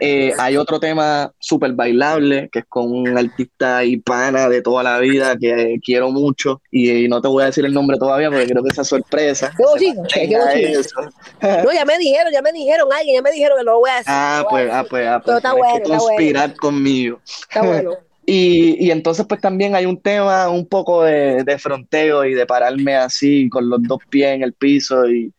Eh, 0.00 0.32
hay 0.36 0.56
otro 0.56 0.80
tema 0.80 1.32
súper 1.38 1.74
bailable, 1.74 2.48
que 2.50 2.60
es 2.60 2.64
con 2.68 2.90
un 2.90 3.16
artista 3.16 3.84
y 3.84 3.98
pana 3.98 4.48
de 4.48 4.62
toda 4.62 4.82
la 4.82 4.98
vida 4.98 5.36
que 5.38 5.78
quiero 5.84 6.10
mucho, 6.10 6.60
y, 6.72 7.06
no 7.06 7.20
te 7.20 7.28
voy 7.28 7.44
a 7.44 7.46
decir 7.46 7.64
el 7.64 7.72
nombre 7.72 7.98
todavía 7.98 8.30
porque 8.30 8.48
creo 8.48 8.64
que 8.64 8.70
esa 8.70 8.82
sorpresa. 8.82 9.52
Qué 9.56 9.94
qué 10.08 10.20
Venga, 10.20 10.44
bochinche. 10.44 10.72
eso. 10.72 11.00
No, 11.64 11.72
ya 11.72 11.84
me 11.84 11.98
dijeron, 11.98 12.32
ya 12.32 12.42
me 12.42 12.52
dijeron, 12.52 12.88
alguien 12.92 13.16
ya 13.16 13.22
me 13.22 13.30
dijeron 13.30 13.58
que 13.58 13.64
no 13.64 13.72
lo 13.72 13.78
voy 13.78 13.90
a 13.90 13.94
decir. 13.94 14.06
Ah, 14.08 14.44
pues, 14.50 14.70
ah, 14.72 14.84
pues, 14.88 15.06
ah, 15.06 15.22
pues, 15.24 15.36
está 15.36 15.52
bueno, 15.52 15.74
que 15.74 15.82
está 15.82 15.88
bueno. 15.88 16.06
conspirar 16.06 16.56
conmigo. 16.56 17.20
Está 17.24 17.62
bueno. 17.62 17.92
Y, 18.32 18.76
y 18.78 18.92
entonces 18.92 19.26
pues 19.28 19.40
también 19.40 19.74
hay 19.74 19.86
un 19.86 20.00
tema 20.00 20.48
un 20.50 20.64
poco 20.64 21.02
de, 21.02 21.42
de 21.42 21.58
fronteo 21.58 22.24
y 22.24 22.34
de 22.34 22.46
pararme 22.46 22.94
así 22.94 23.48
con 23.48 23.68
los 23.68 23.82
dos 23.82 23.98
pies 24.08 24.36
en 24.36 24.44
el 24.44 24.52
piso 24.52 25.10
y, 25.10 25.32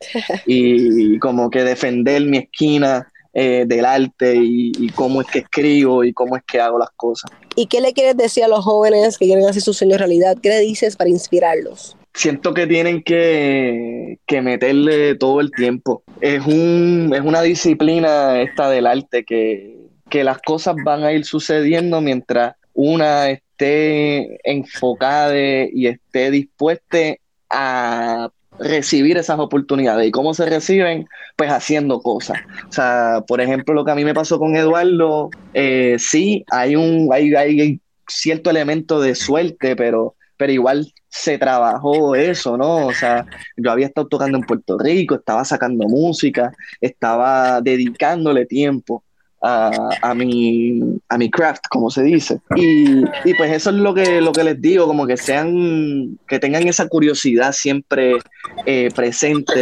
y 0.46 1.18
como 1.20 1.50
que 1.50 1.64
defender 1.64 2.26
mi 2.26 2.40
esquina 2.40 3.10
eh, 3.34 3.64
del 3.66 3.86
arte 3.86 4.36
y, 4.36 4.74
y 4.78 4.90
cómo 4.90 5.22
es 5.22 5.28
que 5.28 5.40
escribo 5.40 6.04
y 6.04 6.12
cómo 6.12 6.36
es 6.36 6.44
que 6.44 6.60
hago 6.60 6.78
las 6.78 6.90
cosas. 6.98 7.32
¿Y 7.56 7.68
qué 7.68 7.80
le 7.80 7.94
quieres 7.94 8.18
decir 8.18 8.44
a 8.44 8.50
los 8.50 8.66
jóvenes 8.66 9.18
que 9.18 9.26
quieren 9.26 9.46
hacer 9.46 9.62
su 9.62 9.74
sueño 9.74 9.98
realidad? 9.98 10.36
¿Qué 10.44 10.50
le 10.50 10.60
dices 10.60 10.98
para 10.98 11.10
inspirarlos? 11.10 11.96
Siento 12.14 12.54
que 12.54 12.68
tienen 12.68 13.04
que, 13.04 14.20
que 14.26 14.42
meterle 14.42 15.16
todo 15.16 15.40
el 15.40 15.52
tiempo. 15.52 16.04
Es 16.20 16.46
un, 16.46 17.14
es 17.16 17.22
una 17.22 17.42
disciplina 17.42 18.42
esta 18.42 18.70
del 18.70 18.86
arte 18.86 19.24
que, 19.24 19.78
que 20.10 20.26
las 20.26 20.40
cosas 20.42 20.76
van 20.84 21.06
a 21.06 21.14
ir 21.14 21.24
sucediendo 21.24 22.02
mientras 22.02 22.56
una 22.74 23.30
esté 23.30 24.40
enfocada 24.50 25.36
y 25.36 25.88
esté 25.88 26.32
dispuesta 26.32 27.16
a 27.50 28.30
recibir 28.60 29.18
esas 29.18 29.40
oportunidades. 29.40 30.08
¿Y 30.08 30.12
cómo 30.12 30.34
se 30.34 30.46
reciben? 30.46 31.08
Pues 31.36 31.52
haciendo 31.52 32.02
cosas. 32.02 32.40
O 32.70 32.72
sea, 32.72 33.24
por 33.28 33.42
ejemplo, 33.42 33.74
lo 33.74 33.86
que 33.86 33.92
a 33.92 33.96
mí 33.96 34.06
me 34.06 34.14
pasó 34.14 34.40
con 34.40 34.56
Eduardo, 34.56 35.30
eh, 35.54 35.96
sí, 36.00 36.46
hay 36.52 36.76
un, 36.76 37.10
hay, 37.12 37.34
hay 37.36 37.80
cierto 38.08 38.50
elemento 38.50 39.00
de 39.02 39.16
suerte, 39.16 39.76
pero, 39.76 40.16
pero 40.38 40.52
igual 40.52 40.94
se 41.10 41.38
trabajó 41.38 42.16
eso, 42.16 42.58
¿no? 42.58 42.88
O 42.88 42.94
sea, 42.94 43.26
yo 43.58 43.72
había 43.72 43.88
estado 43.88 44.08
tocando 44.08 44.38
en 44.38 44.46
Puerto 44.46 44.78
Rico, 44.78 45.16
estaba 45.16 45.44
sacando 45.44 45.88
música, 45.88 46.54
estaba 46.80 47.62
dedicándole 47.62 48.46
tiempo 48.46 49.04
a, 49.42 49.72
a 50.02 50.14
mi, 50.14 50.80
a 51.10 51.18
mi 51.18 51.30
craft, 51.30 51.66
como 51.70 51.90
se 51.90 52.04
dice. 52.04 52.40
Y, 52.56 53.02
y 53.26 53.34
pues 53.36 53.52
eso 53.52 53.72
es 53.72 53.76
lo 53.78 53.94
que, 53.94 54.22
lo 54.22 54.32
que 54.32 54.44
les 54.44 54.62
digo, 54.62 54.86
como 54.88 55.08
que 55.08 55.18
sean, 55.18 56.18
que 56.28 56.40
tengan 56.40 56.68
esa 56.68 56.88
curiosidad 56.88 57.52
siempre 57.52 58.18
eh, 58.66 58.90
presente, 58.96 59.62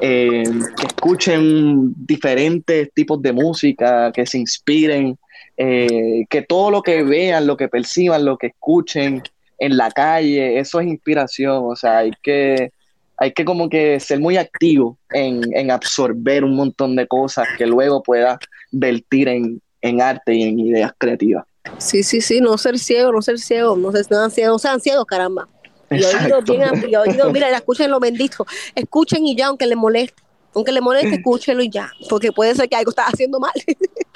eh, 0.00 0.44
que 0.76 0.86
escuchen 0.86 1.94
diferentes 2.06 2.92
tipos 2.92 3.22
de 3.22 3.32
música, 3.32 4.12
que 4.12 4.26
se 4.26 4.38
inspiren, 4.38 5.18
eh, 5.56 6.26
que 6.28 6.42
todo 6.42 6.70
lo 6.70 6.82
que 6.82 7.02
vean, 7.02 7.46
lo 7.46 7.56
que 7.56 7.68
perciban, 7.68 8.24
lo 8.24 8.36
que 8.36 8.48
escuchen 8.48 9.22
en 9.58 9.76
la 9.76 9.90
calle, 9.90 10.58
eso 10.58 10.80
es 10.80 10.86
inspiración, 10.86 11.62
o 11.64 11.74
sea, 11.74 11.98
hay 11.98 12.12
que, 12.22 12.72
hay 13.18 13.32
que 13.32 13.44
como 13.44 13.68
que 13.68 13.98
ser 14.00 14.20
muy 14.20 14.36
activo 14.36 14.98
en, 15.10 15.42
en 15.56 15.70
absorber 15.70 16.44
un 16.44 16.54
montón 16.54 16.96
de 16.96 17.06
cosas 17.06 17.46
que 17.56 17.66
luego 17.66 18.02
pueda 18.02 18.38
vertir 18.70 19.28
en, 19.28 19.60
en 19.80 20.00
arte 20.00 20.34
y 20.34 20.42
en 20.42 20.58
ideas 20.58 20.92
creativas. 20.98 21.44
Sí, 21.78 22.02
sí, 22.02 22.20
sí, 22.20 22.40
no 22.40 22.56
ser 22.58 22.78
ciego, 22.78 23.12
no 23.12 23.22
ser 23.22 23.38
ciego, 23.38 23.76
no, 23.76 23.90
ser, 23.92 24.06
no 24.10 24.28
no 24.28 24.58
sean 24.58 24.80
ciegos, 24.80 25.04
caramba. 25.06 25.48
Y 25.90 26.02
oído 26.02 26.42
bien, 26.42 26.62
am- 26.62 26.82
y 26.88 26.96
oído, 26.96 27.32
mira, 27.32 27.48
escuchen 27.50 27.90
lo 27.90 28.00
bendito, 28.00 28.46
escuchen 28.74 29.26
y 29.26 29.36
ya, 29.36 29.46
aunque 29.46 29.66
les 29.66 29.76
moleste, 29.76 30.22
aunque 30.54 30.72
les 30.72 30.82
moleste, 30.82 31.14
escúchenlo 31.16 31.62
y 31.62 31.70
ya, 31.70 31.90
porque 32.08 32.32
puede 32.32 32.54
ser 32.54 32.68
que 32.68 32.76
algo 32.76 32.90
estás 32.90 33.06
haciendo 33.12 33.38
mal. 33.38 33.52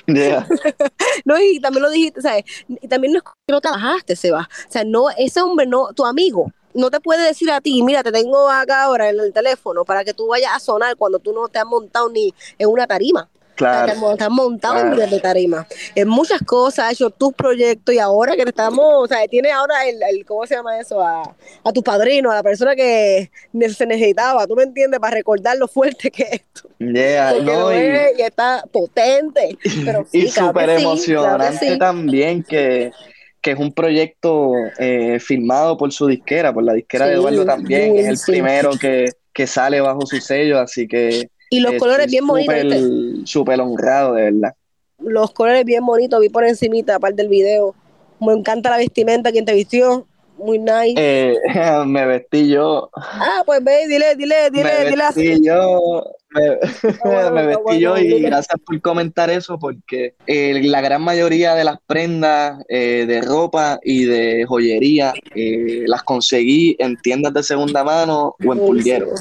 Yeah. 0.06 0.46
no, 1.24 1.40
y 1.40 1.60
también 1.60 1.82
lo 1.82 1.90
dijiste, 1.90 2.20
¿sabes? 2.22 2.44
Y 2.68 2.88
también 2.88 3.12
no 3.12 3.20
no 3.48 3.60
trabajaste, 3.60 4.16
Seba. 4.16 4.48
O 4.68 4.72
sea, 4.72 4.84
no, 4.84 5.10
ese 5.10 5.40
hombre 5.40 5.66
no, 5.66 5.92
tu 5.92 6.04
amigo, 6.04 6.52
no 6.74 6.90
te 6.90 7.00
puede 7.00 7.26
decir 7.26 7.50
a 7.50 7.60
ti, 7.60 7.82
mira, 7.82 8.02
te 8.02 8.12
tengo 8.12 8.48
acá 8.48 8.82
ahora 8.84 9.08
en 9.10 9.18
el 9.20 9.32
teléfono 9.32 9.84
para 9.84 10.04
que 10.04 10.14
tú 10.14 10.28
vayas 10.28 10.52
a 10.54 10.60
sonar 10.60 10.96
cuando 10.96 11.18
tú 11.18 11.32
no 11.32 11.48
te 11.48 11.58
has 11.58 11.66
montado 11.66 12.08
ni 12.10 12.34
en 12.58 12.68
una 12.68 12.86
tarima. 12.86 13.28
Claro. 13.56 13.92
O 13.92 13.98
sea, 13.98 14.16
te, 14.16 14.24
has 14.24 14.30
montado 14.30 14.78
en 14.78 14.90
miles 14.90 15.10
de 15.10 15.20
tarima. 15.20 15.66
En 15.94 16.08
muchas 16.08 16.40
cosas, 16.46 16.86
has 16.86 16.92
hecho 16.94 17.10
tus 17.10 17.34
proyectos 17.34 17.94
y 17.94 17.98
ahora 17.98 18.34
que 18.34 18.44
te 18.44 18.48
estamos, 18.48 18.86
o 18.86 19.06
sea, 19.06 19.18
tienes 19.28 19.52
ahora 19.52 19.86
el, 19.86 20.02
el- 20.02 20.24
¿cómo 20.24 20.46
se 20.46 20.54
llama 20.54 20.78
eso? 20.78 20.98
A, 21.02 21.36
a 21.62 21.72
tu 21.72 21.82
padrino, 21.82 22.30
a 22.30 22.36
la 22.36 22.42
persona 22.42 22.74
que 22.74 23.30
se 23.76 23.84
necesitaba, 23.86 24.46
tú 24.46 24.56
me 24.56 24.62
entiendes, 24.62 24.98
para 24.98 25.14
recordar 25.14 25.58
lo 25.58 25.68
fuerte 25.68 26.10
que 26.10 26.22
es 26.22 26.32
esto. 26.32 26.70
Yeah, 26.78 27.32
Porque 27.32 27.44
no, 27.52 27.70
y- 27.70 27.76
es 27.76 28.18
y 28.18 28.22
está 28.22 28.64
potente. 28.72 29.58
Pero 29.84 30.06
y 30.10 30.22
sí, 30.28 30.32
claro 30.32 30.48
súper 30.48 30.76
sí, 30.78 30.82
emocionante 30.82 31.36
claro 31.46 31.60
que 31.60 31.72
sí. 31.72 31.78
también 31.78 32.42
que, 32.42 32.92
que 33.40 33.52
es 33.52 33.58
un 33.58 33.72
proyecto 33.72 34.52
eh, 34.78 35.18
filmado 35.20 35.76
por 35.76 35.92
su 35.92 36.06
disquera, 36.06 36.52
por 36.52 36.62
la 36.64 36.74
disquera 36.74 37.06
de 37.06 37.14
Eduardo 37.14 37.44
también, 37.44 37.96
es 37.96 38.06
el 38.06 38.18
primero 38.26 38.70
que, 38.78 39.12
que 39.32 39.46
sale 39.46 39.80
bajo 39.80 40.04
su 40.06 40.20
sello, 40.20 40.58
así 40.58 40.86
que 40.86 41.30
Y 41.48 41.60
los 41.60 41.72
estoy 41.72 41.80
colores 41.80 42.06
bien 42.10 42.26
bonitos, 42.26 43.24
súper- 43.24 43.60
honrado, 43.60 44.14
de 44.14 44.24
verdad. 44.30 44.54
Los 44.98 45.32
colores 45.32 45.64
bien 45.64 45.84
bonitos, 45.86 46.20
vi 46.20 46.28
por 46.28 46.44
encimita, 46.44 46.96
aparte 46.96 47.22
del 47.22 47.28
video. 47.30 47.74
Me 48.20 48.34
encanta 48.34 48.68
la 48.70 48.76
vestimenta, 48.76 49.32
quien 49.32 49.46
te 49.46 49.54
vistió, 49.54 50.06
muy 50.36 50.58
nice. 50.58 50.94
Eh, 50.96 51.34
me 51.86 52.04
vestí 52.06 52.48
yo, 52.48 52.90
Ah, 52.94 53.42
pues 53.46 53.64
ve, 53.64 53.86
dile, 53.88 54.14
dile, 54.16 54.50
dile, 54.50 54.64
me 54.84 54.90
dile 54.90 55.02
así. 55.04 55.26
vestí 55.28 55.46
yo, 55.46 56.04
me, 56.32 56.58
bueno, 57.04 57.30
me 57.32 57.40
está 57.40 57.46
vestí 57.46 57.62
bueno, 57.62 57.80
yo 57.80 57.98
y 57.98 58.20
gracias 58.22 58.60
por 58.64 58.80
comentar 58.80 59.30
eso 59.30 59.58
porque 59.58 60.14
eh, 60.26 60.60
la 60.64 60.80
gran 60.80 61.02
mayoría 61.02 61.54
de 61.54 61.64
las 61.64 61.78
prendas 61.86 62.62
eh, 62.68 63.04
de 63.06 63.20
ropa 63.22 63.78
y 63.82 64.04
de 64.04 64.44
joyería 64.46 65.12
eh, 65.34 65.84
las 65.86 66.02
conseguí 66.02 66.76
en 66.78 66.96
tiendas 66.96 67.34
de 67.34 67.42
segunda 67.42 67.84
mano 67.84 68.34
o 68.44 68.52
en 68.52 68.58
pulgueros. 68.58 69.20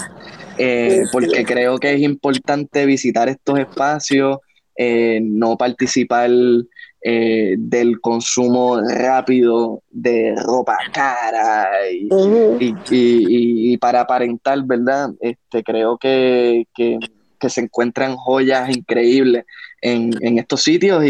Porque 1.11 1.45
creo 1.45 1.77
que 1.77 1.93
es 1.93 2.01
importante 2.01 2.85
visitar 2.85 3.29
estos 3.29 3.59
espacios, 3.59 4.37
no 5.21 5.57
participar 5.57 6.29
eh, 7.01 7.55
del 7.57 8.01
consumo 8.01 8.81
rápido 8.81 9.81
de 9.89 10.35
ropa 10.35 10.77
cara 10.91 11.67
y, 11.91 12.09
y- 12.59 12.75
y- 12.89 13.73
y 13.73 13.77
para 13.77 14.01
aparentar, 14.01 14.61
¿verdad? 14.63 15.09
Este, 15.21 15.63
creo 15.63 15.97
que, 15.97 16.65
que- 16.75 16.99
que 17.39 17.49
se 17.49 17.61
encuentran 17.61 18.17
joyas 18.17 18.69
increíbles 18.75 19.45
en, 19.81 20.11
en 20.21 20.39
estos 20.39 20.61
sitios 20.61 21.05
y, 21.05 21.09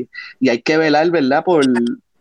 y- 0.00 0.08
y 0.40 0.48
hay 0.50 0.60
que 0.60 0.76
velar, 0.76 1.10
¿verdad? 1.10 1.42
Por, 1.42 1.64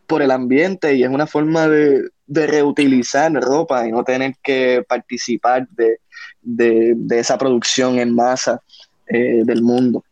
por 0.08 0.22
el 0.22 0.32
ambiente 0.32 0.96
y 0.96 1.04
es 1.04 1.10
una 1.10 1.28
forma 1.28 1.68
de, 1.68 2.08
de 2.26 2.48
reutilizar 2.48 3.32
ropa 3.34 3.86
y 3.86 3.92
no 3.92 4.04
tener 4.06 4.34
que 4.42 4.82
participar 4.88 5.68
de, 5.72 6.00
de- 6.42 6.94
de 6.96 7.20
esa 7.20 7.38
producción 7.38 8.00
en 8.00 8.16
masa 8.16 8.62
eh, 9.08 9.42
del 9.44 9.62
mundo. 9.62 10.04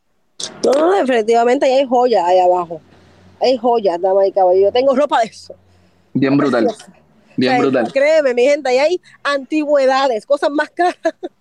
No, 0.66 0.74
no, 0.74 0.92
definitivamente 0.92 1.66
ahí 1.66 1.74
hay 1.80 1.86
joyas 1.88 2.24
ahí 2.26 2.40
abajo. 2.40 2.82
Hay 3.42 3.58
joyas, 3.58 4.00
damas 4.02 4.28
y 4.28 4.32
caballeros. 4.32 4.70
Yo 4.70 4.74
tengo 4.74 4.96
ropa 4.96 5.20
de 5.22 5.28
eso. 5.28 5.56
Bien 6.14 6.36
brutal, 6.36 6.68
bien 7.36 7.60
brutal. 7.60 7.92
Créeme, 7.94 8.34
mi 8.34 8.44
gente, 8.44 8.70
ahí 8.70 8.78
hay 8.80 9.02
antigüedades, 9.24 10.26
cosas 10.26 10.50
más 10.50 10.70
caras. 10.72 10.98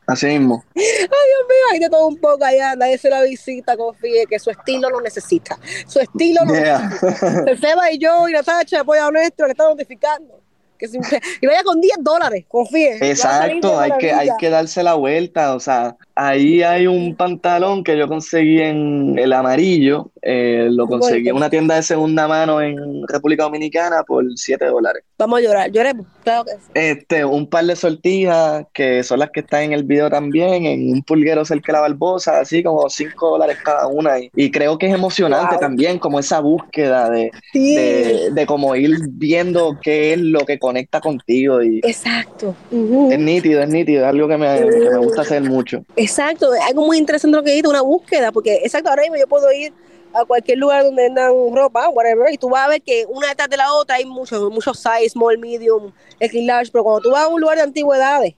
Así 0.07 0.27
mismo. 0.27 0.63
Ay, 0.75 0.83
Dios 0.85 1.09
mío, 1.49 1.67
hay 1.73 1.79
de 1.81 1.89
todo 1.91 2.07
un 2.07 2.17
poco 2.19 2.45
allá. 2.45 2.77
Nadie 2.77 2.99
se 2.99 3.09
la 3.09 3.23
visita, 3.23 3.77
confíe 3.77 4.27
que 4.29 4.39
su 4.39 4.51
estilo 4.51 4.91
lo 4.91 5.01
necesita. 5.01 5.59
Su 5.87 5.99
estilo 6.01 6.43
lo 6.45 6.55
Yeah. 6.55 6.79
necesita. 6.91 7.57
Seba 7.57 7.91
y 7.91 7.99
yo 7.99 8.29
y 8.29 8.33
Natacha, 8.33 8.81
apoya 8.81 9.11
nuestro, 9.11 9.47
que 9.47 9.53
está 9.53 9.65
notificando. 9.65 10.41
Que 10.79 10.87
si- 10.89 10.99
y 11.41 11.47
vaya 11.47 11.63
con 11.65 11.81
10 11.81 11.97
dólares, 12.01 12.45
confíe. 12.47 12.99
Exacto, 13.01 13.81
hay 13.81 13.93
que, 13.99 14.13
hay 14.13 14.29
que 14.39 14.51
darse 14.51 14.83
la 14.83 14.93
vuelta. 14.95 15.55
O 15.55 15.61
sea, 15.61 15.97
ahí 16.17 16.63
hay 16.63 16.87
un 16.87 17.15
pantalón 17.15 17.85
que 17.85 17.97
yo 17.97 18.09
conseguí 18.09 18.61
en 18.61 19.19
el 19.19 19.33
amarillo. 19.33 20.11
eh, 20.23 20.67
lo 20.73 20.89
conseguí 20.89 21.29
en 21.29 21.37
una 21.37 21.49
tienda 21.49 21.77
de 21.77 21.83
segunda 21.85 22.27
mano 22.27 22.61
en 22.61 22.77
República 23.07 23.45
Dominicana 23.45 24.03
por 24.03 24.25
7 24.35 24.65
dólares. 24.67 25.05
Vamos 25.19 25.39
a 25.39 25.43
llorar, 25.43 25.71
lloremos, 25.71 26.05
claro 26.25 26.45
que 26.45 26.51
sí. 26.53 26.59
Este, 26.75 27.25
un 27.25 27.47
par 27.49 27.65
de 27.65 27.77
sortijas 27.77 28.65
que 28.75 29.05
son 29.05 29.21
las 29.21 29.31
que 29.31 29.41
están 29.41 29.63
en 29.63 29.73
el 29.73 29.85
video 29.85 30.11
también, 30.11 30.67
en 30.67 30.91
un 30.93 31.03
pulguero 31.03 31.45
cerca 31.45 31.71
de 31.71 31.73
la 31.75 31.81
Barbosa, 31.83 32.41
así 32.41 32.63
como 32.65 32.89
5 32.91 33.31
dólares 33.31 33.59
cada 33.65 33.87
una. 33.87 34.19
Y, 34.19 34.31
y 34.35 34.51
creo 34.51 34.77
que 34.79 34.87
es 34.89 34.95
emocionante 34.95 35.53
Wow. 35.53 35.61
también, 35.61 35.99
como 36.01 36.19
esa 36.19 36.41
búsqueda 36.41 37.09
de, 37.11 37.31
Sí. 37.53 37.77
de, 37.77 38.31
de 38.33 38.47
como 38.47 38.75
ir 38.75 38.97
viendo 39.13 39.79
qué 39.81 40.15
es 40.15 40.19
lo 40.21 40.41
que 40.41 40.59
conecta 40.59 41.01
contigo. 41.01 41.63
Y 41.63 41.79
Exacto. 41.85 42.55
Es 43.11 43.19
nítido, 43.19 43.63
es 43.63 43.69
nítido, 43.69 44.03
es 44.03 44.09
algo 44.09 44.27
que 44.29 44.37
me, 44.37 44.59
que 44.59 44.91
me 44.91 44.99
gusta 44.99 45.23
hacer 45.23 45.43
mucho. 45.43 45.85
Exacto, 46.07 46.51
algo 46.69 46.87
muy 46.87 46.99
interesante 46.99 47.37
lo 47.37 47.43
que 47.43 47.51
dijiste, 47.51 47.69
una 47.69 47.83
búsqueda, 47.83 48.31
porque 48.31 48.61
exacto, 48.63 48.91
ahora 48.91 49.03
mismo 49.03 49.17
yo 49.17 49.27
puedo 49.27 49.51
ir 49.53 49.73
a 50.15 50.25
cualquier 50.25 50.59
lugar 50.59 50.85
donde 50.85 51.03
vendan 51.03 51.33
ropa, 51.53 51.89
whatever, 51.89 52.33
y 52.33 52.39
tú 52.39 52.49
vas 52.49 52.67
a 52.67 52.69
ver 52.69 52.81
que 52.81 53.05
una 53.09 53.29
detrás 53.29 53.49
de 53.51 53.57
la 53.57 53.73
otra 53.73 53.97
hay 53.97 54.05
muchos, 54.05 54.51
muchos 54.53 54.79
size, 54.79 55.11
small, 55.11 55.37
medium, 55.37 55.93
XL 56.21 56.47
large, 56.47 56.71
pero 56.71 56.85
cuando 56.85 57.01
tú 57.01 57.11
vas 57.11 57.25
a 57.25 57.29
un 57.29 57.41
lugar 57.41 57.57
de 57.57 57.65
antigüedades, 57.65 58.35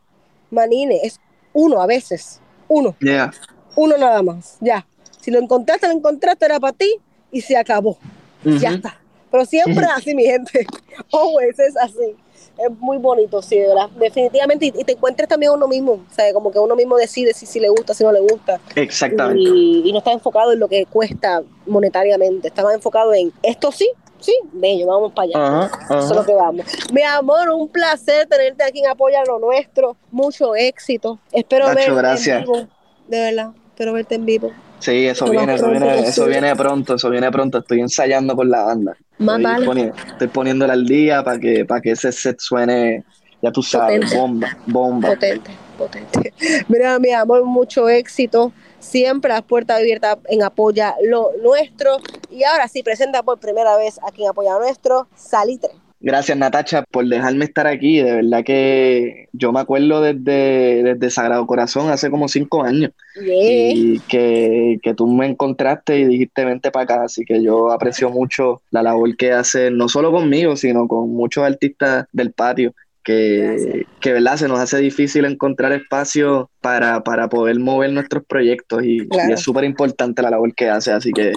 manine, 0.50 0.98
es 1.02 1.20
uno 1.52 1.80
a 1.80 1.86
veces, 1.86 2.40
uno, 2.68 2.96
Yeah. 3.00 3.32
uno 3.76 3.98
nada 3.98 4.22
más, 4.22 4.56
ya. 4.60 4.86
Si 5.20 5.30
lo 5.30 5.38
encontraste, 5.38 5.86
lo 5.88 5.92
encontraste, 5.92 6.46
era 6.46 6.58
para 6.58 6.72
ti 6.72 6.96
y 7.30 7.42
se 7.42 7.56
acabó, 7.56 7.98
ya 8.44 8.70
está. 8.70 8.98
Pero 9.30 9.44
siempre 9.44 9.84
así, 9.94 10.14
mi 10.14 10.24
gente, 10.24 10.66
always 11.12 11.58
es 11.58 11.76
así. 11.76 12.16
Es 12.58 12.70
muy 12.78 12.98
bonito, 12.98 13.40
sí, 13.40 13.58
de 13.58 13.68
verdad. 13.68 13.88
Definitivamente, 13.90 14.66
y, 14.66 14.72
y 14.76 14.84
te 14.84 14.92
encuentres 14.92 15.28
también 15.28 15.52
uno 15.52 15.68
mismo, 15.68 15.92
o 15.92 16.14
sea, 16.14 16.32
como 16.32 16.50
que 16.50 16.58
uno 16.58 16.74
mismo 16.74 16.96
decide 16.96 17.32
si, 17.32 17.46
si 17.46 17.60
le 17.60 17.68
gusta, 17.68 17.94
si 17.94 18.02
no 18.04 18.10
le 18.12 18.20
gusta. 18.20 18.60
Exactamente. 18.74 19.40
Y, 19.42 19.88
y 19.88 19.92
no 19.92 19.98
está 19.98 20.12
enfocado 20.12 20.52
en 20.52 20.58
lo 20.58 20.68
que 20.68 20.84
cuesta 20.86 21.42
monetariamente, 21.66 22.48
está 22.48 22.62
más 22.62 22.74
enfocado 22.74 23.14
en 23.14 23.32
esto 23.42 23.70
sí, 23.70 23.88
sí, 24.18 24.34
bello, 24.52 24.86
vamos 24.86 25.12
para 25.12 25.28
allá. 25.28 25.66
Ajá, 25.66 25.98
Eso 26.00 26.10
es 26.10 26.16
lo 26.16 26.24
que 26.24 26.34
vamos. 26.34 26.66
Mi 26.92 27.02
amor, 27.02 27.48
un 27.50 27.68
placer 27.68 28.26
tenerte 28.26 28.64
aquí 28.64 28.80
en 28.80 28.88
Apoya 28.88 29.22
lo 29.24 29.38
Nuestro. 29.38 29.96
Mucho 30.10 30.54
éxito. 30.56 31.18
Espero 31.32 31.66
Nacho, 31.68 31.76
verte 31.76 31.94
gracias. 31.94 32.38
en 32.38 32.44
vivo. 32.44 32.68
De 33.06 33.20
verdad, 33.20 33.50
espero 33.68 33.92
verte 33.92 34.14
en 34.16 34.26
vivo. 34.26 34.50
Sí, 34.78 35.06
eso 35.06 35.26
Lo 35.26 35.32
viene, 35.32 35.54
eso 35.54 35.70
viene, 35.70 35.98
eso 36.00 36.26
viene 36.26 36.56
pronto, 36.56 36.94
eso 36.94 37.10
viene 37.10 37.30
pronto. 37.30 37.58
Estoy 37.58 37.80
ensayando 37.80 38.36
con 38.36 38.48
la 38.48 38.62
banda. 38.64 38.96
Más 39.18 39.40
Estoy, 39.40 40.28
poniéndola 40.28 40.74
al 40.74 40.86
día 40.86 41.22
para 41.24 41.38
que, 41.38 41.64
para 41.64 41.80
que 41.80 41.90
ese 41.92 42.12
set 42.12 42.38
suene, 42.38 43.04
ya 43.42 43.50
tú 43.50 43.62
sabes, 43.62 43.98
Potente. 43.98 44.16
bomba, 44.16 44.58
bomba. 44.66 45.08
Potente, 45.08 45.50
potente. 45.76 46.32
Mira, 46.68 46.98
mi 46.98 47.10
amor, 47.10 47.44
mucho 47.44 47.88
éxito. 47.88 48.52
Siempre 48.78 49.30
las 49.30 49.42
puertas 49.42 49.78
abiertas 49.78 50.18
en 50.28 50.42
Apoya 50.44 50.94
lo 51.02 51.32
Nuestro. 51.42 51.98
Y 52.30 52.44
ahora 52.44 52.68
sí, 52.68 52.84
presenta 52.84 53.24
por 53.24 53.40
primera 53.40 53.76
vez 53.76 53.98
aquí 54.06 54.22
en 54.22 54.30
Apoya 54.30 54.56
Nuestro, 54.58 55.08
Salitre. 55.16 55.70
Gracias, 56.00 56.38
Natacha, 56.38 56.84
por 56.92 57.06
dejarme 57.08 57.44
estar 57.44 57.66
aquí. 57.66 57.98
De 58.00 58.12
verdad 58.16 58.44
que 58.44 59.28
yo 59.32 59.50
me 59.52 59.58
acuerdo 59.60 60.00
desde, 60.00 60.84
desde 60.84 61.10
Sagrado 61.10 61.44
Corazón 61.46 61.90
hace 61.90 62.08
como 62.10 62.28
cinco 62.28 62.62
años 62.62 62.92
Yeah. 63.20 63.72
y 63.74 64.00
que, 64.06 64.78
que 64.80 64.94
tú 64.94 65.08
me 65.08 65.26
encontraste 65.26 65.98
y 65.98 66.04
dijiste 66.04 66.44
vente 66.44 66.70
para 66.70 66.84
acá. 66.84 67.02
Así 67.04 67.24
que 67.24 67.42
yo 67.42 67.72
aprecio 67.72 68.10
mucho 68.10 68.62
la 68.70 68.82
labor 68.84 69.16
que 69.16 69.32
haces, 69.32 69.72
no 69.72 69.88
solo 69.88 70.12
conmigo, 70.12 70.54
sino 70.54 70.86
con 70.86 71.10
muchos 71.10 71.42
artistas 71.44 72.06
del 72.12 72.32
patio. 72.32 72.72
Que, 73.08 73.86
que 74.00 74.12
verdad 74.12 74.36
se 74.36 74.48
nos 74.48 74.60
hace 74.60 74.76
difícil 74.76 75.24
encontrar 75.24 75.72
espacio 75.72 76.50
para, 76.60 77.02
para 77.02 77.30
poder 77.30 77.58
mover 77.58 77.90
nuestros 77.90 78.22
proyectos 78.22 78.84
y, 78.84 78.98
y 78.98 79.32
es 79.32 79.40
súper 79.40 79.64
importante 79.64 80.20
la 80.20 80.28
labor 80.28 80.54
que 80.54 80.68
hace, 80.68 80.92
así 80.92 81.10
que 81.14 81.32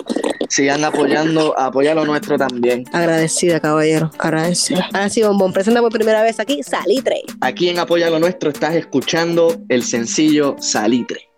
sigan 0.49 0.83
apoyando, 0.83 1.57
apoya 1.57 1.95
lo 1.95 2.03
nuestro 2.03 2.37
también. 2.37 2.83
Agradecida, 2.91 3.61
caballero. 3.61 4.11
Agradecida. 4.19 4.89
Ahora 4.93 5.07
sí, 5.07 5.23
Bombón, 5.23 5.53
presenta 5.53 5.79
por 5.79 5.93
primera 5.93 6.21
vez 6.21 6.41
aquí 6.41 6.61
Salitre. 6.61 7.21
Aquí 7.39 7.69
en 7.69 7.79
Apoya 7.79 8.09
lo 8.09 8.19
Nuestro 8.19 8.49
estás 8.49 8.75
escuchando 8.75 9.55
el 9.69 9.83
sencillo 9.83 10.57
Salitre. 10.59 11.29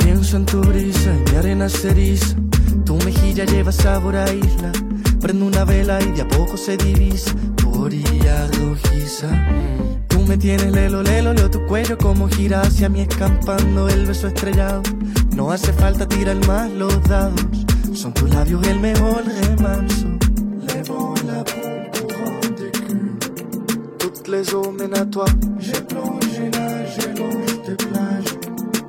Pienso 0.00 0.36
en 0.36 0.46
tu 0.46 0.60
brisa, 0.62 1.16
mi 1.30 1.36
arena 1.36 1.68
ceriza. 1.68 2.34
Tu 2.84 2.96
mejilla 3.04 3.44
lleva 3.44 3.70
sabor 3.70 4.16
a 4.16 4.24
isla. 4.32 4.72
Prendo 5.20 5.46
una 5.46 5.64
vela 5.64 6.00
y 6.02 6.10
de 6.10 6.22
a 6.22 6.28
poco 6.28 6.56
se 6.56 6.76
divisa 6.76 7.32
orilla 7.78 8.46
rojiza. 8.58 9.28
Tú 10.08 10.20
me 10.20 10.36
tienes 10.36 10.72
lelo, 10.72 11.02
lelo, 11.02 11.32
leo 11.32 11.50
tu 11.50 11.64
cuello 11.66 11.96
como 11.96 12.28
gira 12.28 12.62
hacia 12.62 12.88
mí 12.88 13.00
escampando 13.00 13.88
el 13.88 14.06
beso 14.06 14.28
estrellado. 14.28 14.82
No 15.34 15.50
hace 15.50 15.72
falta 15.72 16.06
tirar 16.06 16.36
más 16.46 16.70
los 16.72 17.02
dados. 17.04 17.40
Son 17.94 18.12
tus 18.12 18.28
labios 18.30 18.66
el 18.66 18.80
mejor 18.80 19.24
remanso. 19.24 20.06
Les 20.66 20.88
la 20.88 21.44
couronne 21.94 22.54
de 22.56 22.70
cul. 22.70 23.18
Toutes 23.98 24.28
les 24.28 24.54
eaux 24.54 24.72
mènent 24.72 24.96
à 24.96 25.04
toi. 25.06 25.26
J'ai 25.58 25.80
plongé, 25.90 26.50
nagé 26.50 27.06
longe 27.14 27.62
de 27.66 27.74
plage. 27.74 28.38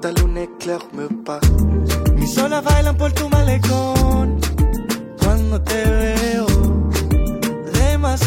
Ta 0.01 0.09
éclair 0.41 0.79
me 0.93 1.07
passe. 1.23 1.49
Mis 2.15 2.37
olas 2.37 2.63
bailan 2.63 2.95
por 2.97 3.11
tu 3.11 3.27
malecón 3.29 4.39
cuando 5.19 5.61
te 5.61 5.83
veo. 5.83 6.18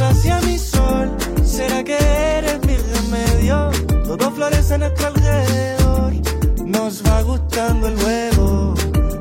Hacia 0.02 0.40
mi 0.40 0.58
sol. 0.58 1.10
¿Será 1.44 1.82
que 1.84 1.96
eres 1.96 2.58
mi 2.66 2.76
remedio? 2.76 3.70
Todo 4.04 4.30
florece 4.32 4.74
a 4.74 4.78
nuestro 4.78 5.06
alrededor. 5.08 6.12
Nos 6.64 7.02
va 7.04 7.22
gustando 7.22 7.88
el 7.88 7.96
juego 8.00 8.74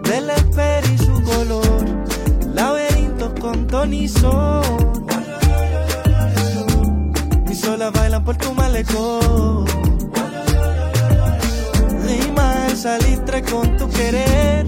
del 0.03 0.29
esper 0.29 0.83
y 0.93 0.97
su 0.97 1.13
color. 1.23 1.85
Laberintos 2.53 3.31
con 3.39 3.67
ton 3.67 3.93
y 3.93 4.07
sol. 4.07 4.63
Mis 7.47 7.63
olas 7.67 7.91
bailan 7.93 8.23
por 8.23 8.35
tu 8.37 8.53
malecón. 8.53 9.65
Rima 12.05 12.67
el 12.67 12.77
salitre 12.77 13.43
con 13.43 13.77
tu 13.77 13.89
querer. 13.89 14.65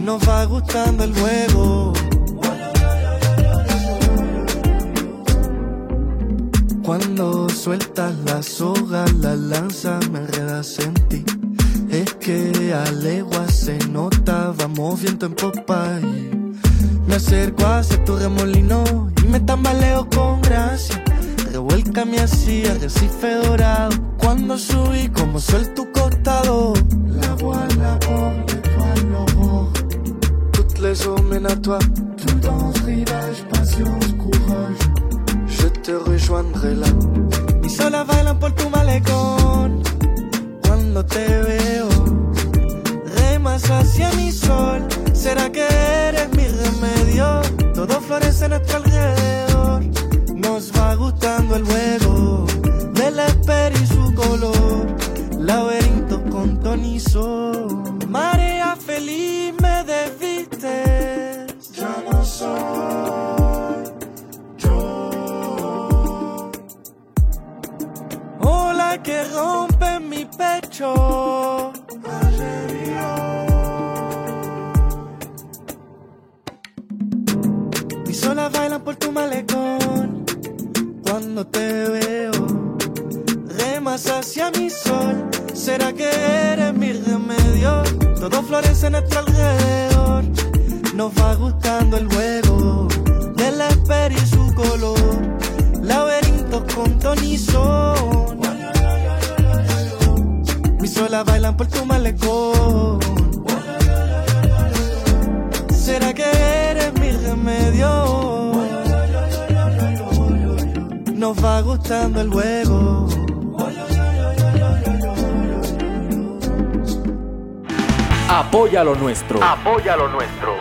Nos 0.00 0.28
va 0.28 0.44
gustando 0.46 1.04
el 1.04 1.14
juego. 1.14 1.92
Cuando 7.18 7.48
sueltas 7.48 8.14
la 8.26 8.40
soga, 8.44 9.04
la 9.20 9.34
lanza 9.34 9.98
me 10.12 10.20
enredas 10.20 10.78
en 10.78 10.94
ti. 11.08 11.24
Es 11.90 12.14
que 12.14 12.72
a 12.72 12.88
legua 12.92 13.48
se 13.48 13.76
nota, 13.88 14.54
vamos 14.56 15.00
viento 15.00 15.26
en 15.26 15.34
popa 15.34 15.98
y 16.00 16.30
me 17.08 17.16
acerco 17.16 17.66
hacia 17.66 18.04
tu 18.04 18.14
remolino 18.14 19.10
y 19.20 19.26
me 19.26 19.40
tambaleo 19.40 20.08
con 20.10 20.40
gracia. 20.42 21.02
Revuélcame 21.50 22.20
así, 22.20 22.64
arrecife 22.66 23.34
dorado. 23.34 23.96
Cuando 24.18 24.56
subí, 24.56 25.08
como 25.08 25.40
suel 25.40 25.74
tu 25.74 25.90
costado. 25.90 26.72
La 27.20 27.34
voix, 27.34 27.66
la. 27.78 27.98
Toutes 30.52 30.78
les 30.78 31.04
eaux 31.04 31.20
mènent 31.22 31.46
à 31.46 31.56
toi. 31.56 31.80
Prudence, 32.16 32.78
rivage, 32.86 33.42
patience, 33.50 34.14
courage. 34.22 34.87
Te 35.88 35.96
rejoindrai 35.96 36.74
là. 36.74 36.86
Mis 37.62 37.80
olas 37.80 38.06
bailan 38.06 38.38
por 38.38 38.52
tu 38.52 38.68
malecón. 38.68 39.82
Cuando 40.62 41.02
te 41.02 41.26
veo, 41.40 41.88
remas 43.16 43.70
hacia 43.70 44.12
mi 44.12 44.30
sol. 44.30 44.86
¿Será 45.14 45.50
que 45.50 45.66
eres 46.08 46.28
mi 46.36 46.46
remedio? 46.46 47.40
Todo 47.74 48.02
florece 48.02 48.44
a 48.44 48.48
nuestro 48.48 48.76
alrededor. 48.76 49.82
Nos 50.34 50.72
va 50.76 50.94
gustando 50.94 51.56
el 51.56 51.64
juego 51.64 52.44
del 52.92 53.20
esper 53.20 53.72
y 53.72 53.86
su 53.86 54.14
color. 54.14 54.94
Laberinto 55.38 56.22
con 56.24 56.60
tonizo. 56.60 57.66
Marea 58.06 58.76
feliz 58.76 59.54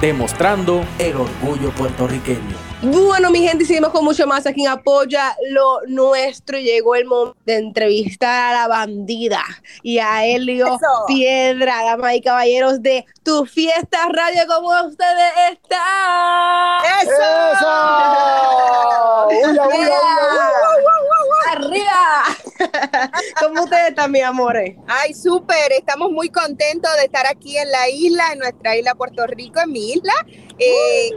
Demostrando 0.01 0.85
el 0.99 1.15
orgullo 1.15 1.71
puertorriqueño. 1.71 2.67
Bueno, 2.83 3.31
mi 3.31 3.39
gente, 3.39 3.65
seguimos 3.65 3.89
con 3.89 4.05
mucho 4.05 4.27
más 4.27 4.45
aquí 4.45 4.61
en 4.61 4.67
Apoya 4.67 5.35
lo 5.49 5.81
Nuestro. 5.87 6.59
Llegó 6.59 6.93
el 6.93 7.05
momento 7.05 7.35
de 7.43 7.57
entrevistar 7.57 8.53
a 8.53 8.59
la 8.59 8.67
bandida 8.67 9.41
y 9.81 9.97
a 9.97 10.23
Helio 10.23 10.77
Piedra, 11.07 11.83
damas 11.83 12.13
y 12.13 12.21
caballeros 12.21 12.83
de 12.83 13.03
Tu 13.23 13.45
Fiesta 13.45 14.07
Radio. 14.13 14.43
¿Cómo 14.47 14.69
ustedes 14.87 15.33
están? 15.53 16.85
¡Eso! 17.01 17.65
¡Uya, 19.29 19.49
uya, 19.51 19.51
uya, 19.51 19.63
¡Arriba! 19.63 20.16
¿Cómo 23.41 23.63
ustedes 23.63 23.89
están, 23.89 24.11
mis 24.11 24.24
amores? 24.24 24.76
Ay, 24.88 25.13
súper, 25.13 25.72
estamos 25.72 26.11
muy 26.11 26.30
contentos 26.30 26.91
de 26.97 27.05
estar 27.05 27.26
aquí 27.28 27.57
en 27.57 27.72
la 27.72 27.89
isla, 27.89 28.32
en 28.34 28.39
nuestra 28.39 28.76
isla 28.76 28.95
Puerto 28.95 29.26
Rico, 29.28 29.59
en 29.59 29.72
mi 29.72 29.93
isla, 29.93 30.13
eh, 30.57 31.09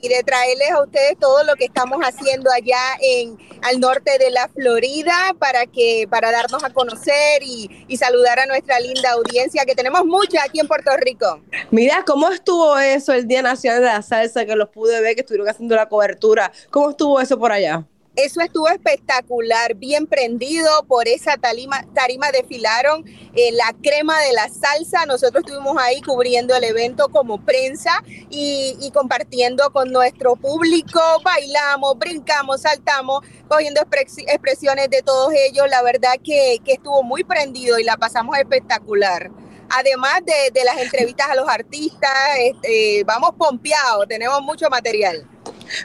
y 0.00 0.08
de 0.08 0.22
traerles 0.22 0.70
a 0.70 0.82
ustedes 0.82 1.18
todo 1.18 1.44
lo 1.44 1.54
que 1.54 1.64
estamos 1.64 1.98
haciendo 2.02 2.50
allá 2.50 2.78
en 3.00 3.38
al 3.62 3.80
norte 3.80 4.18
de 4.18 4.30
la 4.30 4.48
Florida 4.48 5.34
para 5.38 5.66
que 5.66 6.06
para 6.08 6.30
darnos 6.30 6.62
a 6.62 6.70
conocer 6.70 7.42
y, 7.42 7.84
y 7.88 7.96
saludar 7.96 8.38
a 8.38 8.46
nuestra 8.46 8.78
linda 8.78 9.12
audiencia 9.12 9.64
que 9.64 9.74
tenemos 9.74 10.04
mucha 10.04 10.44
aquí 10.44 10.60
en 10.60 10.68
Puerto 10.68 10.90
Rico. 10.96 11.40
Mira, 11.70 12.04
¿cómo 12.06 12.28
estuvo 12.28 12.78
eso 12.78 13.12
el 13.12 13.26
Día 13.26 13.42
Nacional 13.42 13.80
de 13.80 13.86
la 13.86 14.02
Salsa 14.02 14.44
que 14.44 14.54
los 14.54 14.68
pude 14.68 15.00
ver, 15.00 15.14
que 15.14 15.22
estuvieron 15.22 15.48
haciendo 15.48 15.74
la 15.74 15.88
cobertura? 15.88 16.52
¿Cómo 16.70 16.90
estuvo 16.90 17.20
eso 17.20 17.38
por 17.38 17.52
allá? 17.52 17.84
Eso 18.16 18.40
estuvo 18.40 18.66
espectacular, 18.68 19.74
bien 19.74 20.06
prendido 20.06 20.70
por 20.88 21.06
esa 21.06 21.36
tarima, 21.36 21.84
tarima 21.94 22.32
desfilaron 22.32 23.04
eh, 23.34 23.52
la 23.52 23.74
crema 23.82 24.18
de 24.22 24.32
la 24.32 24.48
salsa. 24.48 25.04
Nosotros 25.04 25.44
estuvimos 25.44 25.76
ahí 25.78 26.00
cubriendo 26.00 26.56
el 26.56 26.64
evento 26.64 27.10
como 27.10 27.44
prensa 27.44 28.02
y, 28.30 28.90
compartiendo 28.94 29.70
con 29.70 29.92
nuestro 29.92 30.34
público. 30.34 30.98
Bailamos, 31.22 31.98
brincamos, 31.98 32.62
saltamos, 32.62 33.20
cogiendo 33.48 33.82
expres- 33.82 34.24
expresiones 34.26 34.88
de 34.88 35.02
todos 35.02 35.34
ellos. 35.34 35.68
La 35.68 35.82
verdad 35.82 36.14
que, 36.24 36.58
estuvo 36.64 37.02
muy 37.02 37.22
prendido 37.22 37.78
y 37.78 37.84
la 37.84 37.98
pasamos 37.98 38.38
espectacular. 38.38 39.30
Además 39.68 40.20
de, 40.24 40.52
de 40.58 40.64
las 40.64 40.78
entrevistas 40.78 41.28
a 41.28 41.34
los 41.34 41.48
artistas, 41.48 42.10
este, 42.38 43.04
vamos 43.04 43.32
pompeados, 43.36 44.08
tenemos 44.08 44.40
mucho 44.40 44.70
material. 44.70 45.28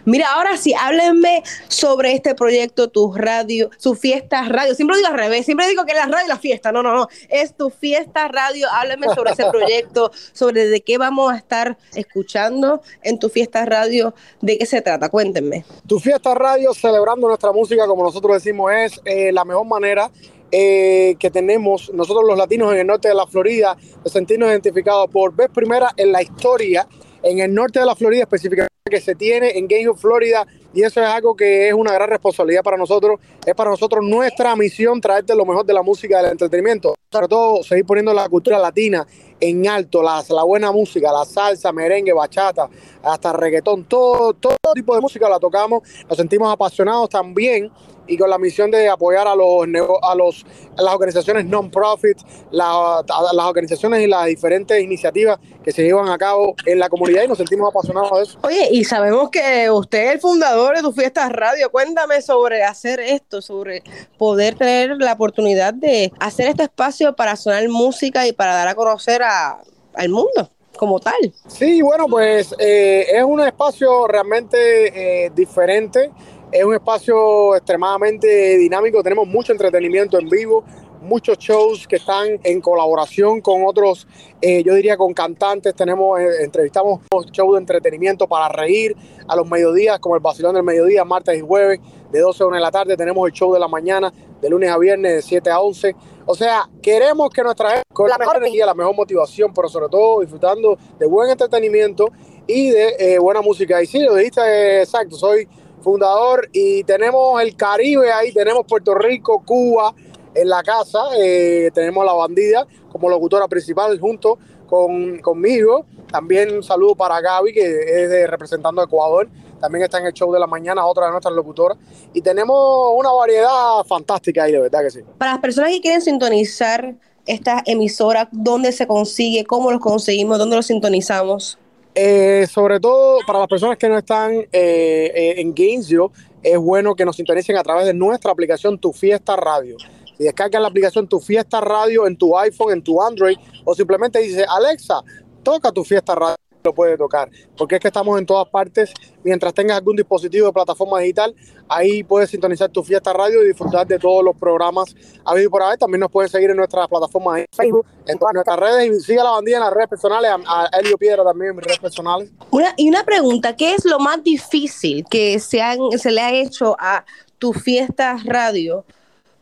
Mira, 0.05 0.33
ahora 0.33 0.57
sí, 0.57 0.73
háblenme 0.73 1.43
sobre 1.67 2.13
este 2.13 2.35
proyecto, 2.35 2.89
tu 2.89 3.13
radio, 3.13 3.69
su 3.77 3.95
fiesta 3.95 4.43
radio. 4.47 4.75
Siempre 4.75 4.95
lo 4.95 4.97
digo 4.97 5.09
al 5.09 5.19
revés, 5.19 5.45
siempre 5.45 5.67
digo 5.67 5.85
que 5.85 5.93
la 5.93 6.05
radio 6.05 6.25
y 6.25 6.29
la 6.29 6.37
fiesta. 6.37 6.71
No, 6.71 6.83
no, 6.83 6.93
no. 6.93 7.07
Es 7.29 7.55
tu 7.55 7.69
fiesta 7.69 8.27
radio. 8.27 8.67
Háblenme 8.71 9.07
sobre 9.13 9.31
ese 9.31 9.45
proyecto, 9.51 10.11
sobre 10.33 10.67
de 10.67 10.81
qué 10.81 10.97
vamos 10.97 11.31
a 11.31 11.37
estar 11.37 11.77
escuchando 11.95 12.81
en 13.03 13.19
tu 13.19 13.29
fiesta 13.29 13.65
radio. 13.65 14.13
¿De 14.41 14.57
qué 14.57 14.65
se 14.65 14.81
trata? 14.81 15.09
Cuéntenme. 15.09 15.65
Tu 15.87 15.99
fiesta 15.99 16.33
radio 16.33 16.73
celebrando 16.73 17.27
nuestra 17.27 17.51
música, 17.51 17.87
como 17.87 18.03
nosotros 18.03 18.33
decimos, 18.35 18.71
es 18.71 19.01
eh, 19.05 19.31
la 19.31 19.45
mejor 19.45 19.65
manera 19.65 20.11
eh, 20.51 21.15
que 21.17 21.31
tenemos 21.31 21.91
nosotros 21.93 22.25
los 22.27 22.37
latinos 22.37 22.73
en 22.73 22.79
el 22.79 22.87
norte 22.87 23.07
de 23.07 23.15
la 23.15 23.25
Florida 23.25 23.77
de 24.03 24.09
sentirnos 24.09 24.49
identificados 24.49 25.09
por 25.09 25.33
vez 25.33 25.49
primera 25.49 25.93
en 25.95 26.11
la 26.11 26.21
historia 26.21 26.85
en 27.23 27.39
el 27.39 27.53
norte 27.53 27.79
de 27.79 27.85
la 27.85 27.95
Florida 27.95 28.23
específicamente 28.23 28.70
que 28.89 28.99
se 28.99 29.13
tiene 29.13 29.57
en 29.59 29.67
Gainesville, 29.67 29.99
Florida 29.99 30.47
y 30.73 30.81
eso 30.81 31.01
es 31.01 31.07
algo 31.07 31.35
que 31.35 31.67
es 31.67 31.73
una 31.73 31.93
gran 31.93 32.09
responsabilidad 32.09 32.63
para 32.63 32.77
nosotros. 32.77 33.19
Es 33.45 33.53
para 33.53 33.69
nosotros 33.69 34.03
nuestra 34.03 34.55
misión 34.55 34.99
traerte 34.99 35.35
lo 35.35 35.45
mejor 35.45 35.65
de 35.65 35.73
la 35.73 35.83
música 35.83 36.19
del 36.21 36.31
entretenimiento. 36.31 36.95
Sobre 37.11 37.27
todo 37.27 37.61
seguir 37.61 37.85
poniendo 37.85 38.11
la 38.13 38.27
cultura 38.27 38.57
latina 38.57 39.05
en 39.39 39.67
alto, 39.67 40.01
la, 40.01 40.23
la 40.29 40.43
buena 40.43 40.71
música, 40.71 41.11
la 41.11 41.25
salsa, 41.25 41.71
merengue, 41.71 42.13
bachata, 42.13 42.69
hasta 43.03 43.33
reggaetón, 43.33 43.83
todo, 43.83 44.33
todo 44.33 44.55
tipo 44.73 44.95
de 44.95 45.01
música 45.01 45.29
la 45.29 45.39
tocamos, 45.39 45.83
nos 46.07 46.17
sentimos 46.17 46.51
apasionados 46.51 47.09
también 47.09 47.69
y 48.11 48.17
con 48.17 48.29
la 48.29 48.37
misión 48.37 48.69
de 48.71 48.89
apoyar 48.89 49.27
a 49.27 49.35
los 49.35 49.65
a 50.03 50.15
los 50.15 50.45
a 50.77 50.81
las 50.81 50.93
organizaciones 50.93 51.45
non-profit, 51.45 52.17
la- 52.51 53.03
las 53.33 53.45
organizaciones 53.45 54.01
y 54.01 54.07
las 54.07 54.25
diferentes 54.25 54.81
iniciativas 54.81 55.39
que 55.63 55.71
se 55.71 55.83
llevan 55.83 56.09
a 56.09 56.17
cabo 56.17 56.55
en 56.65 56.79
la 56.79 56.89
comunidad 56.89 57.23
y 57.23 57.27
nos 57.27 57.37
sentimos 57.37 57.69
apasionados 57.69 58.11
de 58.17 58.23
eso. 58.23 58.39
Oye, 58.43 58.67
y 58.71 58.83
sabemos 58.83 59.29
que 59.29 59.69
usted 59.69 60.07
es 60.07 60.11
el 60.15 60.19
fundador 60.19 60.75
de 60.75 60.81
tu 60.81 60.91
fiesta 60.91 61.29
radio. 61.29 61.69
Cuéntame 61.71 62.21
sobre 62.21 62.63
hacer 62.63 62.99
esto, 62.99 63.41
sobre 63.41 63.83
poder 64.17 64.55
tener 64.55 64.97
la 64.99 65.13
oportunidad 65.13 65.73
de 65.73 66.11
hacer 66.19 66.47
este 66.47 66.63
espacio 66.63 67.15
para 67.15 67.35
sonar 67.35 67.67
música 67.69 68.27
y 68.27 68.33
para 68.33 68.53
dar 68.55 68.67
a 68.67 68.75
conocer 68.75 69.21
a- 69.23 69.61
al 69.93 70.09
mundo 70.09 70.49
como 70.77 70.99
tal. 70.99 71.13
Sí, 71.47 71.81
bueno, 71.81 72.07
pues 72.09 72.55
eh, 72.57 73.05
es 73.13 73.23
un 73.23 73.39
espacio 73.41 74.07
realmente 74.07 75.25
eh, 75.25 75.31
diferente, 75.35 76.09
es 76.51 76.63
un 76.63 76.73
espacio 76.73 77.55
extremadamente 77.55 78.57
dinámico, 78.57 79.01
tenemos 79.01 79.27
mucho 79.27 79.53
entretenimiento 79.53 80.19
en 80.19 80.27
vivo, 80.27 80.63
muchos 81.01 81.37
shows 81.37 81.87
que 81.87 81.95
están 81.95 82.39
en 82.43 82.61
colaboración 82.61 83.41
con 83.41 83.65
otros, 83.65 84.07
eh, 84.41 84.61
yo 84.63 84.75
diría 84.75 84.97
con 84.97 85.13
cantantes, 85.13 85.73
tenemos, 85.73 86.19
eh, 86.19 86.43
entrevistamos 86.43 87.01
shows 87.31 87.53
de 87.53 87.59
entretenimiento 87.59 88.27
para 88.27 88.49
reír 88.49 88.95
a 89.27 89.35
los 89.35 89.49
mediodías, 89.49 89.99
como 89.99 90.15
el 90.15 90.21
Vacilón 90.21 90.53
del 90.53 90.63
Mediodía, 90.63 91.05
martes 91.05 91.37
y 91.37 91.41
jueves, 91.41 91.79
de 92.11 92.19
12 92.19 92.43
a 92.43 92.47
1 92.47 92.55
de 92.57 92.61
la 92.61 92.71
tarde, 92.71 92.97
tenemos 92.97 93.25
el 93.25 93.33
show 93.33 93.53
de 93.53 93.59
la 93.59 93.69
mañana, 93.69 94.13
de 94.41 94.49
lunes 94.49 94.69
a 94.69 94.77
viernes, 94.77 95.13
de 95.13 95.21
7 95.21 95.49
a 95.49 95.61
11. 95.61 95.95
O 96.25 96.35
sea, 96.35 96.69
queremos 96.81 97.29
que 97.29 97.41
nuestra 97.41 97.69
gente, 97.69 97.85
con 97.93 98.09
la 98.09 98.17
mejor 98.17 98.37
energía, 98.37 98.65
la 98.65 98.73
mejor 98.73 98.95
motivación, 98.95 99.53
pero 99.53 99.69
sobre 99.69 99.87
todo 99.87 100.19
disfrutando 100.19 100.77
de 100.99 101.05
buen 101.05 101.29
entretenimiento 101.29 102.09
y 102.47 102.69
de 102.69 102.95
eh, 102.99 103.19
buena 103.19 103.41
música. 103.41 103.81
Y 103.81 103.85
sí, 103.85 103.99
lo 103.99 104.15
dijiste 104.15 104.81
exacto, 104.81 105.15
soy 105.15 105.47
fundador 105.81 106.49
y 106.53 106.83
tenemos 106.83 107.41
el 107.41 107.55
Caribe 107.55 108.11
ahí, 108.11 108.31
tenemos 108.31 108.65
Puerto 108.65 108.95
Rico, 108.95 109.43
Cuba 109.45 109.93
en 110.33 110.49
la 110.49 110.63
casa, 110.63 110.99
eh, 111.19 111.71
tenemos 111.73 112.03
a 112.03 112.05
la 112.05 112.13
bandida 112.13 112.65
como 112.91 113.09
locutora 113.09 113.47
principal 113.47 113.99
junto 113.99 114.37
con, 114.67 115.19
conmigo. 115.19 115.85
También 116.11 116.55
un 116.55 116.63
saludo 116.63 116.95
para 116.95 117.19
Gaby, 117.19 117.53
que 117.53 117.61
es 117.61 118.09
de, 118.09 118.27
representando 118.27 118.81
a 118.81 118.85
Ecuador. 118.85 119.29
También 119.59 119.83
está 119.83 119.99
en 119.99 120.07
el 120.07 120.13
show 120.13 120.31
de 120.31 120.39
la 120.39 120.47
mañana, 120.47 120.85
otra 120.85 121.05
de 121.05 121.11
nuestras 121.11 121.33
locutoras. 121.33 121.77
Y 122.13 122.21
tenemos 122.21 122.57
una 122.95 123.11
variedad 123.11 123.83
fantástica 123.85 124.43
ahí, 124.43 124.51
de 124.51 124.59
verdad 124.59 124.81
que 124.81 124.91
sí. 124.91 124.99
Para 125.17 125.33
las 125.33 125.41
personas 125.41 125.71
que 125.71 125.81
quieren 125.81 126.01
sintonizar 126.01 126.95
esta 127.25 127.61
emisora, 127.65 128.27
¿dónde 128.31 128.71
se 128.71 128.87
consigue? 128.87 129.45
¿Cómo 129.45 129.71
los 129.71 129.79
conseguimos? 129.79 130.39
¿Dónde 130.39 130.55
los 130.55 130.65
sintonizamos? 130.65 131.59
Eh, 131.93 132.47
sobre 132.49 132.79
todo 132.79 133.19
para 133.27 133.39
las 133.39 133.49
personas 133.49 133.77
que 133.77 133.89
no 133.89 133.97
están 133.97 134.31
eh, 134.33 134.47
eh, 134.51 135.33
en 135.37 135.53
Gainesville, 135.53 136.07
es 136.41 136.57
bueno 136.57 136.95
que 136.95 137.03
nos 137.03 137.17
sintonicen 137.17 137.57
a 137.57 137.63
través 137.63 137.85
de 137.85 137.93
nuestra 137.93 138.31
aplicación 138.31 138.79
Tu 138.79 138.93
Fiesta 138.93 139.35
Radio. 139.35 139.77
Si 140.17 140.23
descargan 140.23 140.61
la 140.61 140.69
aplicación 140.69 141.07
Tu 141.07 141.19
Fiesta 141.19 141.59
Radio 141.59 142.07
en 142.07 142.15
tu 142.15 142.37
iPhone, 142.37 142.73
en 142.73 142.81
tu 142.81 143.01
Android, 143.01 143.37
o 143.65 143.75
simplemente 143.75 144.19
dice 144.19 144.45
Alexa, 144.47 145.01
toca 145.43 145.71
Tu 145.71 145.83
Fiesta 145.83 146.15
Radio, 146.15 146.37
lo 146.63 146.73
puede 146.73 146.97
tocar. 146.97 147.29
Porque 147.57 147.75
es 147.75 147.81
que 147.81 147.87
estamos 147.87 148.17
en 148.19 148.25
todas 148.25 148.47
partes. 148.49 148.93
Mientras 149.23 149.53
tengas 149.53 149.77
algún 149.77 149.95
dispositivo 149.95 150.47
de 150.47 150.53
plataforma 150.53 150.99
digital, 150.99 151.35
ahí 151.67 152.03
puedes 152.03 152.29
sintonizar 152.29 152.69
Tu 152.69 152.83
Fiesta 152.83 153.13
Radio 153.13 153.43
y 153.43 153.47
disfrutar 153.47 153.85
de 153.85 153.99
todos 153.99 154.23
los 154.23 154.35
programas 154.35 154.95
habido 155.23 155.49
por 155.49 155.63
haber. 155.63 155.77
También 155.77 155.99
nos 155.99 156.11
pueden 156.11 156.29
seguir 156.29 156.49
en 156.49 156.57
nuestras 156.57 156.87
plataformas 156.87 157.37
de 157.37 157.45
Facebook, 157.51 157.85
en 158.07 158.17
todas 158.17 158.33
nuestras 158.33 158.59
redes 158.59 158.91
y 158.91 158.99
sigue 159.01 159.19
a 159.19 159.23
la 159.23 159.31
bandilla 159.31 159.57
en 159.57 159.63
las 159.63 159.73
redes 159.73 159.89
personales, 159.89 160.31
a, 160.31 160.63
a 160.63 160.79
Elio 160.79 160.97
Piedra 160.97 161.23
también 161.23 161.51
en 161.51 161.57
mis 161.57 161.65
redes 161.65 161.79
personales. 161.79 162.31
Una, 162.49 162.73
y 162.77 162.89
una 162.89 163.03
pregunta, 163.03 163.55
¿qué 163.55 163.75
es 163.75 163.85
lo 163.85 163.99
más 163.99 164.23
difícil 164.23 165.05
que 165.09 165.39
se, 165.39 165.61
han, 165.61 165.79
se 165.97 166.11
le 166.11 166.21
ha 166.21 166.33
hecho 166.33 166.75
a 166.79 167.05
tu 167.37 167.53
fiesta 167.53 168.17
radio 168.23 168.85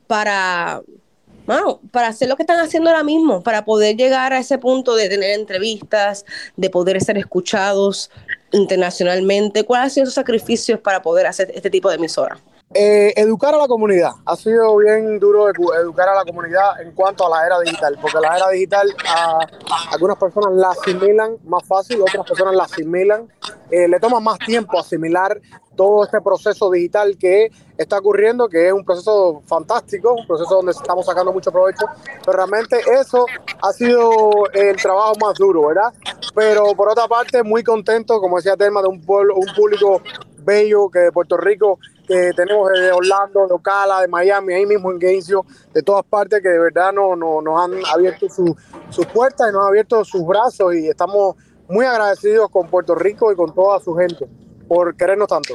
para 0.08 0.82
para 1.91 2.08
hacer 2.08 2.30
lo 2.30 2.36
que 2.36 2.43
están 2.43 2.60
haciendo 2.60 2.89
ahora 2.89 3.04
mismo, 3.04 3.41
para 3.41 3.66
poder 3.66 3.95
llegar 3.95 4.34
a 4.34 4.39
ese 4.39 4.58
punto 4.58 4.95
de 4.95 5.10
tener 5.10 5.32
entrevistas, 5.39 6.26
de 6.56 6.70
poder 6.70 7.02
ser 7.02 7.18
escuchados 7.18 8.12
internacionalmente? 8.52 9.64
¿Cuáles 9.64 9.86
han 9.86 9.89
sido 9.89 10.04
esos 10.04 10.16
sacrificios 10.16 10.80
para 10.80 11.02
poder 11.02 11.28
hacer 11.28 11.52
este 11.54 11.70
tipo 11.70 11.89
de 11.89 11.95
emisora? 11.95 12.39
Eh, 12.76 13.14
educar 13.16 13.56
a 13.56 13.58
la 13.58 13.68
comunidad. 13.68 14.12
Ha 14.26 14.36
sido 14.36 14.78
bien 14.78 15.18
duro 15.18 15.50
edu- 15.50 15.74
educar 15.82 16.08
a 16.08 16.14
la 16.14 16.24
comunidad 16.24 16.80
en 16.82 16.92
cuanto 16.92 17.26
a 17.26 17.30
la 17.30 17.44
era 17.44 17.60
digital, 17.62 17.98
porque 18.00 18.20
la 18.20 18.38
era 18.38 18.48
digital 18.50 18.96
algunas 19.92 20.18
personas 20.18 20.54
la 20.54 20.70
asimilan 20.70 21.38
más 21.46 21.64
fácil, 21.66 22.00
otras 22.00 22.28
personas 22.28 22.54
la 22.56 22.66
asimilan, 22.66 23.28
eh, 23.72 23.88
le 23.88 24.00
toma 24.00 24.20
más 24.20 24.38
tiempo 24.38 24.80
asimilar 24.80 25.42
todo 25.76 26.04
este 26.04 26.22
proceso 26.22 26.70
digital 26.70 27.18
que 27.18 27.50
está 27.76 27.98
ocurriendo, 27.98 28.48
que 28.48 28.68
es 28.68 28.74
un 28.74 28.86
proceso 28.86 29.42
fantástico, 29.48 30.14
un 30.14 30.28
proceso 30.28 30.54
donde 30.58 30.74
estamos 30.74 31.08
sacando 31.08 31.34
mucho 31.34 31.52
provecho, 31.52 31.88
pero 32.24 32.34
realmente 32.38 32.78
eso 33.02 33.26
ha 33.64 33.74
sido 33.74 34.30
el 34.54 34.76
trabajo 34.76 35.14
más 35.20 35.34
duro, 35.40 35.70
¿verdad? 35.70 35.92
Pero 36.36 36.76
por 36.76 36.90
otra 36.90 37.08
parte, 37.08 37.42
muy 37.42 37.64
contento, 37.64 38.20
como 38.22 38.36
decía 38.38 38.56
Telma, 38.56 38.84
de 38.84 38.90
un 38.90 39.02
pueblo, 39.02 39.36
un 39.38 39.48
público 39.56 40.04
bello 40.38 40.90
que 40.90 41.00
de 41.00 41.12
Puerto 41.12 41.36
Rico, 41.38 41.80
que 42.10 42.32
tenemos 42.36 42.70
de 42.72 42.91
Orlando, 42.91 43.47
de 43.47 43.53
Ocala, 43.53 44.01
de 44.01 44.07
Miami, 44.07 44.53
ahí 44.55 44.66
mismo 44.66 44.91
en 44.91 44.99
Gainesville, 44.99 45.43
de 45.74 45.84
todas 45.84 46.03
partes 46.05 46.41
que 46.41 46.49
de 46.49 46.60
verdad 46.60 46.91
no, 46.91 47.16
no- 47.16 47.41
nos 47.41 47.62
han 47.64 47.74
abierto 47.93 48.28
su- 48.30 48.55
sus 48.89 49.05
puertas 49.05 49.49
y 49.49 49.53
nos 49.53 49.62
han 49.64 49.70
abierto 49.70 50.03
sus 50.03 50.26
brazos 50.26 50.74
y 50.76 50.88
estamos 50.89 51.36
muy 51.70 51.86
agradecidos 51.86 52.49
con 52.49 52.68
Puerto 52.68 52.95
Rico 52.95 53.32
y 53.32 53.36
con 53.36 53.53
toda 53.53 53.80
su 53.80 53.93
gente 53.93 54.28
por 54.68 54.95
querernos 54.97 55.28
tanto. 55.28 55.53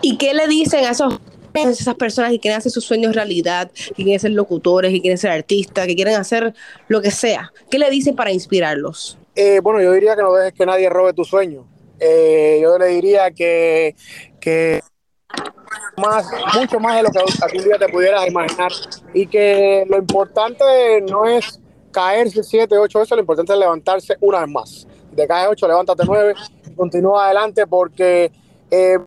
¿Y 0.00 0.16
qué 0.16 0.32
le 0.32 0.46
dicen 0.46 0.84
a 0.84 0.90
esos 0.90 1.18
esas 1.54 1.96
personas 1.96 2.30
que 2.30 2.38
quieren 2.38 2.58
hacer 2.58 2.70
sus 2.70 2.84
sueños 2.84 3.16
realidad, 3.16 3.68
que 3.72 4.04
quieren 4.04 4.20
ser 4.20 4.30
locutores, 4.30 4.92
que 4.92 5.00
quieren 5.00 5.18
ser 5.18 5.32
artistas, 5.32 5.88
que 5.88 5.96
quieren 5.96 6.14
hacer 6.14 6.54
lo 6.86 7.02
que 7.02 7.10
sea? 7.10 7.52
¿Qué 7.68 7.80
le 7.80 7.90
dicen 7.90 8.14
para 8.14 8.30
inspirarlos? 8.30 9.18
Eh, 9.34 9.58
bueno, 9.60 9.82
yo 9.82 9.90
diría 9.92 10.14
que 10.14 10.22
no 10.22 10.32
dejes 10.34 10.52
que 10.52 10.66
nadie 10.66 10.88
robe 10.88 11.14
tu 11.14 11.24
sueño. 11.24 11.66
Eh, 11.98 12.60
yo 12.62 12.78
le 12.78 12.86
diría 12.86 13.32
que, 13.32 13.96
que 14.40 14.80
más, 15.98 16.26
mucho 16.54 16.80
más 16.80 16.96
de 16.96 17.02
lo 17.02 17.10
que 17.10 17.18
algún 17.18 17.64
día 17.64 17.78
te 17.78 17.88
pudieras 17.88 18.26
imaginar 18.26 18.72
y 19.12 19.26
que 19.26 19.84
lo 19.88 19.98
importante 19.98 21.00
no 21.02 21.26
es 21.26 21.60
caerse 21.90 22.42
siete, 22.42 22.76
ocho 22.78 23.00
veces, 23.00 23.12
lo 23.12 23.20
importante 23.20 23.52
es 23.52 23.58
levantarse 23.58 24.16
una 24.20 24.40
vez 24.40 24.48
más. 24.48 24.70
Si 25.10 25.16
te 25.16 25.26
caes 25.26 25.48
ocho, 25.50 25.66
levántate 25.66 26.04
nueve, 26.06 26.34
y 26.66 26.74
continúa 26.74 27.26
adelante 27.26 27.66
porque 27.66 28.30
eh, 28.70 28.98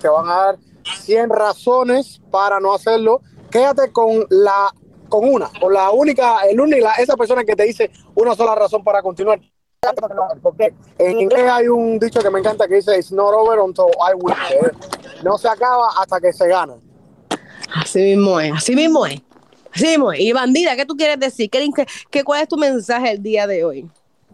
te 0.00 0.08
van 0.08 0.28
a 0.28 0.34
dar 0.34 0.56
100 1.00 1.30
razones 1.30 2.20
para 2.30 2.60
no 2.60 2.74
hacerlo. 2.74 3.20
Quédate 3.50 3.92
con 3.92 4.26
la 4.30 4.72
con 5.08 5.28
una, 5.28 5.48
con 5.60 5.72
la 5.72 5.92
única, 5.92 6.40
el 6.40 6.60
única, 6.60 6.94
esa 6.94 7.16
persona 7.16 7.44
que 7.44 7.54
te 7.54 7.62
dice 7.62 7.92
una 8.16 8.34
sola 8.34 8.56
razón 8.56 8.82
para 8.82 9.02
continuar. 9.02 9.40
Porque 10.42 10.72
en 10.98 11.20
inglés 11.20 11.50
hay 11.50 11.68
un 11.68 11.98
dicho 11.98 12.20
que 12.20 12.30
me 12.30 12.38
encanta 12.40 12.66
que 12.68 12.76
dice 12.76 12.96
It's 12.98 13.12
not 13.12 13.32
over 13.34 13.58
until 13.60 13.86
I 14.00 14.14
win. 14.14 14.36
No 15.22 15.38
se 15.38 15.48
acaba 15.48 15.88
hasta 16.00 16.20
que 16.20 16.32
se 16.32 16.48
gana. 16.48 16.74
Así 17.74 18.00
mismo 18.00 18.38
es, 18.40 18.52
así 18.52 18.74
mismo 18.76 19.06
es. 19.06 19.20
Así 19.74 19.86
mismo 19.86 20.12
es. 20.12 20.20
Y 20.20 20.32
bandida, 20.32 20.76
¿qué 20.76 20.86
tú 20.86 20.96
quieres 20.96 21.18
decir? 21.18 21.50
¿Qué, 21.50 22.24
cuál 22.24 22.42
es 22.42 22.48
tu 22.48 22.56
mensaje 22.56 23.10
el 23.12 23.22
día 23.22 23.46
de 23.46 23.64
hoy? 23.64 23.86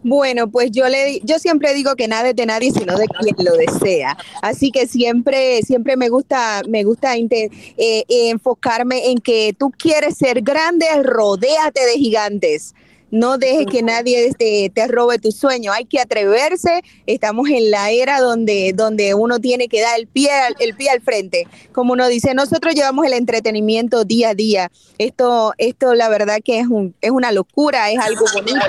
Bueno, 0.05 0.49
pues 0.51 0.69
yo 0.71 0.87
le 0.89 1.05
di- 1.05 1.21
yo 1.23 1.39
siempre 1.39 1.73
digo 1.73 1.95
que 1.95 2.09
nada 2.09 2.29
es 2.29 2.35
de 2.35 2.45
nadie 2.45 2.71
sino 2.71 2.97
de 2.97 3.07
quien 3.07 3.35
lo 3.39 3.53
desea. 3.53 4.17
Así 4.41 4.69
que 4.69 4.85
siempre 4.85 5.61
siempre 5.61 5.95
me 5.95 6.09
gusta 6.09 6.61
me 6.67 6.83
gusta 6.83 7.15
eh, 7.15 7.49
eh, 7.77 8.03
enfocarme 8.09 9.09
en 9.11 9.19
que 9.19 9.55
tú 9.57 9.71
quieres 9.71 10.17
ser 10.17 10.41
grande, 10.41 10.85
rodéate 11.03 11.85
de 11.85 11.93
gigantes. 11.93 12.75
No 13.13 13.37
dejes 13.37 13.67
que 13.67 13.83
nadie 13.83 14.31
te, 14.35 14.71
te 14.73 14.87
robe 14.87 15.19
tu 15.19 15.31
sueño. 15.31 15.71
Hay 15.71 15.85
que 15.85 15.99
atreverse. 15.99 16.81
Estamos 17.05 17.47
en 17.47 17.69
la 17.69 17.91
era 17.91 18.19
donde, 18.19 18.73
donde 18.75 19.13
uno 19.13 19.37
tiene 19.39 19.67
que 19.67 19.81
dar 19.81 19.99
el 19.99 20.07
pie, 20.07 20.31
al- 20.31 20.55
el 20.59 20.75
pie 20.75 20.89
al 20.89 20.99
frente. 20.99 21.45
Como 21.73 21.93
uno 21.93 22.07
dice, 22.07 22.33
nosotros 22.33 22.73
llevamos 22.73 23.05
el 23.05 23.13
entretenimiento 23.13 24.03
día 24.03 24.29
a 24.29 24.33
día. 24.33 24.71
Esto, 24.97 25.53
esto 25.59 25.93
la 25.93 26.09
verdad 26.09 26.39
que 26.43 26.57
es, 26.57 26.65
un, 26.65 26.95
es 27.01 27.11
una 27.11 27.31
locura, 27.31 27.91
es 27.91 27.99
algo 27.99 28.25
bonito 28.33 28.65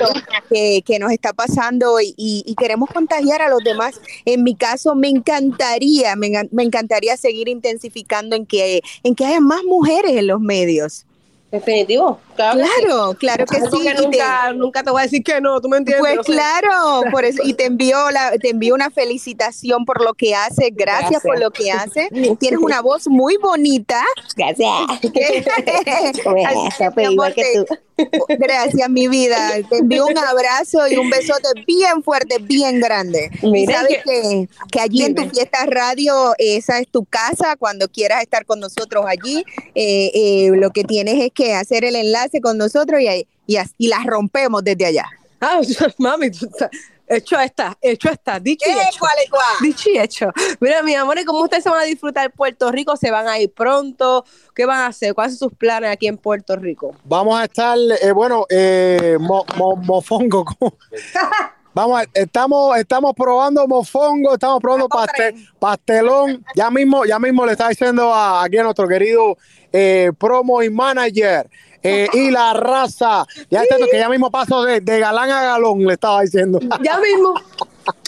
que, 0.53 0.83
que 0.85 0.99
nos 0.99 1.11
está 1.11 1.33
pasando 1.33 1.97
y, 1.99 2.53
queremos 2.59 2.89
contagiar 2.93 3.41
a 3.41 3.49
los 3.49 3.63
demás. 3.63 3.99
En 4.25 4.43
mi 4.43 4.53
caso, 4.55 4.93
me 4.93 5.09
encantaría, 5.09 6.15
me, 6.15 6.31
me 6.51 6.61
encantaría 6.61 7.17
seguir 7.17 7.47
intensificando 7.49 8.35
en 8.35 8.45
que, 8.45 8.81
en 9.03 9.15
que 9.15 9.25
haya 9.25 9.39
más 9.39 9.63
mujeres 9.63 10.11
en 10.11 10.27
los 10.27 10.39
medios. 10.39 11.07
Definitivo, 11.51 12.19
claro. 12.35 12.59
que 12.59 12.65
Claro, 12.65 13.13
claro 13.17 13.45
que 13.45 13.55
sí. 13.61 13.67
que 13.81 13.91
y 13.91 13.95
te- 13.95 14.01
nunca, 14.01 14.53
nunca 14.53 14.83
te 14.83 14.89
voy 14.91 14.99
a 14.99 15.03
decir 15.03 15.23
que 15.23 15.39
no, 15.39 15.61
tú 15.61 15.69
me 15.69 15.77
entiendes. 15.77 16.01
Pues 16.15 16.25
claro, 16.25 17.03
por 17.11 17.23
eso, 17.23 17.41
y 17.45 17.53
te 17.53 17.65
envío 17.65 18.11
la, 18.11 18.31
te 18.37 18.49
envío 18.49 18.73
una 18.75 18.89
felicitación 18.89 19.85
por 19.85 20.03
lo 20.03 20.13
que 20.15 20.35
hace, 20.35 20.71
gracias, 20.71 21.11
Gracias. 21.11 21.23
por 21.23 21.39
lo 21.39 21.51
que 21.51 21.71
hace. 21.71 22.09
Tienes 22.39 22.59
una 22.59 22.81
voz 22.81 23.07
muy 23.07 23.37
bonita. 23.37 24.03
Gracias. 24.35 24.69
Así 24.89 25.11
que, 25.11 25.45
mi 26.95 27.05
amor, 27.05 27.33
te- 27.33 27.94
Gracias, 28.27 28.89
mi 28.89 29.07
vida. 29.07 29.51
Te 29.69 29.77
envío 29.77 30.05
un 30.07 30.17
abrazo 30.17 30.87
y 30.87 30.95
un 30.97 31.09
besote 31.09 31.47
bien 31.65 32.03
fuerte, 32.03 32.37
bien 32.39 32.79
grande. 32.79 33.29
Y 33.41 33.49
Mira 33.51 33.81
sabes 33.81 33.99
que- 34.03 34.47
allí 34.79 35.03
en 35.03 35.15
tu 35.15 35.29
fiesta 35.29 35.65
radio, 35.65 36.33
esa 36.37 36.79
es 36.79 36.87
tu 36.87 37.05
casa. 37.05 37.55
Cuando 37.57 37.87
quieras 37.87 38.21
estar 38.21 38.45
con 38.45 38.59
nosotros 38.59 39.05
allí, 39.07 39.43
eh, 39.73 40.11
eh, 40.13 40.49
lo 40.55 40.71
que 40.71 40.83
tienes 40.83 41.21
es 41.23 41.31
que 41.33 41.53
hacer 41.53 41.85
el 41.85 41.95
enlace 41.95 42.41
con 42.41 42.57
nosotros 42.57 43.01
y, 43.01 43.27
y, 43.47 43.55
as- 43.57 43.73
y 43.77 43.87
las 43.87 44.05
rompemos 44.05 44.63
desde 44.63 44.85
allá. 44.85 45.05
Ah, 45.41 45.59
mami, 45.97 46.31
tú 46.31 46.45
estás- 46.47 46.69
hecho 47.07 47.39
está, 47.39 47.77
hecho 47.81 48.09
está, 48.09 48.39
dicho 48.39 48.65
y 48.69 48.73
hecho. 48.73 48.99
¿Cuál 48.99 49.13
es 49.23 49.29
cuál? 49.29 49.43
Dicho 49.61 49.89
y 49.89 49.97
hecho. 49.99 50.31
Mira, 50.59 50.81
mi 50.83 50.95
amor, 50.95 51.17
¿y 51.19 51.25
cómo 51.25 51.41
ustedes 51.41 51.63
se 51.63 51.69
van 51.69 51.79
a 51.81 51.83
disfrutar 51.83 52.31
Puerto 52.31 52.71
Rico? 52.71 52.95
¿Se 52.97 53.11
van 53.11 53.27
a 53.27 53.37
ir 53.39 53.51
pronto? 53.53 54.25
¿Qué 54.53 54.65
van 54.65 54.79
a 54.79 54.87
hacer? 54.87 55.13
¿Cuáles 55.13 55.37
son 55.37 55.49
sus 55.49 55.57
planes 55.57 55.91
aquí 55.91 56.07
en 56.07 56.17
Puerto 56.17 56.55
Rico? 56.55 56.95
Vamos 57.03 57.39
a 57.39 57.45
estar, 57.45 57.77
eh, 58.01 58.11
bueno, 58.11 58.45
eh, 58.49 59.17
mo- 59.19 59.45
mo- 59.57 59.75
mofongo. 59.75 60.45
¿cómo? 60.45 60.73
Vamos, 61.73 62.01
a- 62.01 62.05
estamos, 62.13 62.77
estamos 62.77 63.13
probando 63.13 63.67
mofongo, 63.67 64.33
estamos 64.35 64.61
probando 64.61 64.87
pastel, 64.87 65.35
pastelón. 65.59 66.45
Ya 66.55 66.71
mismo, 66.71 67.03
ya 67.03 67.19
mismo 67.19 67.45
le 67.45 67.51
está 67.51 67.67
diciendo 67.67 68.13
a, 68.13 68.43
aquí 68.45 68.57
a 68.57 68.63
nuestro 68.63 68.87
querido 68.87 69.37
eh, 69.73 70.11
promo 70.17 70.63
y 70.63 70.69
manager 70.69 71.49
eh, 71.85 72.07
y 72.13 72.31
la 72.31 72.53
raza. 72.53 73.25
Ya 73.49 73.61
está, 73.61 73.77
que 73.77 73.97
ya 73.97 74.09
mismo 74.09 74.31
paso 74.31 74.63
de, 74.63 74.81
de 74.81 74.99
galán 74.99 75.29
a 75.29 75.43
galón, 75.43 75.85
le 75.85 75.93
estaba 75.93 76.21
diciendo. 76.21 76.59
Ya 76.81 76.99
mismo. 76.99 77.33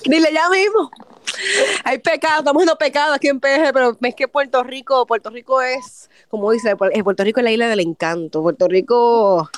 Dile 0.06 0.30
ya 0.34 0.50
mismo. 0.50 0.90
Hay 1.84 2.00
pecado, 2.00 2.40
estamos 2.40 2.62
haciendo 2.62 2.78
pecado 2.78 3.14
aquí 3.14 3.28
en 3.28 3.40
PG, 3.40 3.74
pero 3.74 3.98
es 4.02 4.16
que 4.16 4.28
Puerto 4.28 4.64
Rico, 4.64 5.06
Puerto 5.06 5.30
Rico 5.30 5.62
es, 5.62 6.10
como 6.30 6.52
dice, 6.52 6.76
eh, 6.94 7.04
Puerto 7.04 7.24
Rico 7.24 7.40
es 7.40 7.44
la 7.44 7.52
isla 7.52 7.68
del 7.68 7.82
encanto. 7.82 8.42
Puerto 8.42 8.68
Rico 8.68 9.50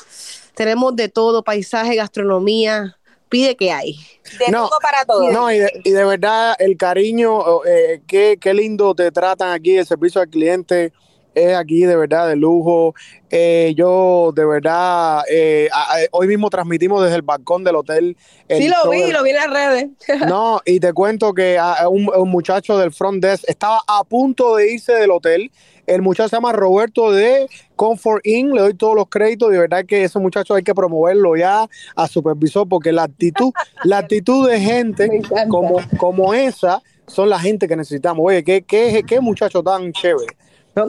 tenemos 0.55 0.95
de 0.95 1.07
todo, 1.07 1.43
paisaje, 1.43 1.95
gastronomía, 1.95 2.97
pide 3.29 3.55
que 3.55 3.71
hay. 3.71 3.95
De 4.39 4.51
todo 4.51 4.77
para 4.81 5.05
todos. 5.05 5.31
No, 5.31 5.51
y 5.51 5.59
de, 5.59 5.71
y 5.83 5.91
de 5.91 6.03
verdad, 6.03 6.55
el 6.59 6.75
cariño, 6.75 7.63
eh, 7.65 8.01
qué, 8.07 8.37
qué 8.41 8.53
lindo 8.53 8.93
te 8.95 9.11
tratan 9.11 9.51
aquí, 9.51 9.77
el 9.77 9.85
servicio 9.85 10.19
al 10.19 10.27
cliente 10.27 10.91
es 11.35 11.55
aquí 11.55 11.85
de 11.85 11.95
verdad 11.95 12.27
de 12.27 12.35
lujo. 12.35 12.93
Eh, 13.29 13.73
yo 13.77 14.31
de 14.35 14.45
verdad, 14.45 15.21
eh, 15.29 15.69
a- 15.71 15.93
a- 15.95 16.07
hoy 16.11 16.27
mismo 16.27 16.49
transmitimos 16.49 17.03
desde 17.03 17.15
el 17.17 17.21
balcón 17.21 17.63
del 17.63 17.75
hotel. 17.75 18.17
el 18.47 18.57
Sí, 18.63 18.67
lo 18.67 18.89
vi, 18.89 19.11
lo 19.11 19.23
vi 19.23 19.29
en 19.29 19.35
las 19.35 19.49
redes. 19.51 19.89
no, 20.27 20.59
y 20.65 20.79
te 20.79 20.91
cuento 20.93 21.33
que 21.33 21.57
a- 21.59 21.73
a 21.73 21.89
un, 21.89 22.09
un 22.15 22.29
muchacho 22.29 22.77
del 22.77 22.91
front 22.91 23.23
desk 23.23 23.43
estaba 23.47 23.79
a 23.87 24.03
punto 24.03 24.55
de 24.55 24.73
irse 24.73 24.93
del 24.93 25.11
hotel. 25.11 25.51
El 25.85 26.01
muchacho 26.03 26.29
se 26.29 26.35
llama 26.35 26.51
Roberto 26.51 27.11
de 27.11 27.47
Comfort 27.75 28.25
Inn. 28.25 28.51
Le 28.53 28.61
doy 28.61 28.73
todos 28.75 28.95
los 28.95 29.07
créditos. 29.09 29.51
De 29.51 29.57
verdad 29.59 29.85
que 29.85 30.03
ese 30.03 30.19
muchacho 30.19 30.53
hay 30.55 30.63
que 30.63 30.75
promoverlo 30.75 31.35
ya 31.35 31.67
a 31.95 32.07
supervisor 32.07 32.67
porque 32.67 32.91
la 32.91 33.03
actitud, 33.03 33.51
la 33.83 33.99
actitud 33.99 34.47
de 34.49 34.59
gente 34.59 35.21
como, 35.49 35.77
como 35.97 36.33
esa 36.33 36.81
son 37.07 37.29
la 37.29 37.39
gente 37.39 37.67
que 37.67 37.75
necesitamos. 37.75 38.23
Oye, 38.25 38.43
qué, 38.43 38.61
qué, 38.63 39.03
qué 39.07 39.19
muchacho 39.19 39.63
tan 39.63 39.91
chévere. 39.93 40.35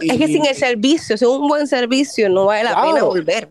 Es 0.02 0.18
que 0.18 0.26
sin 0.26 0.44
el 0.46 0.54
servicio, 0.54 1.16
sin 1.16 1.28
un 1.28 1.48
buen 1.48 1.66
servicio, 1.66 2.28
no 2.28 2.46
vale 2.46 2.64
la 2.64 2.72
Claro. 2.72 2.88
pena 2.92 3.04
volver. 3.04 3.48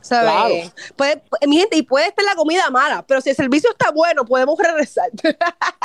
¿Sabes? 0.00 0.30
Claro. 0.30 0.54
Puede- 0.94 1.22
mi 1.48 1.56
gente, 1.58 1.76
y 1.76 1.82
puede 1.82 2.06
estar 2.06 2.24
la 2.24 2.36
comida 2.36 2.70
mala, 2.70 3.04
pero 3.04 3.20
si 3.20 3.30
el 3.30 3.34
servicio 3.34 3.70
está 3.70 3.90
bueno, 3.90 4.24
podemos 4.24 4.56
regresar. 4.56 5.10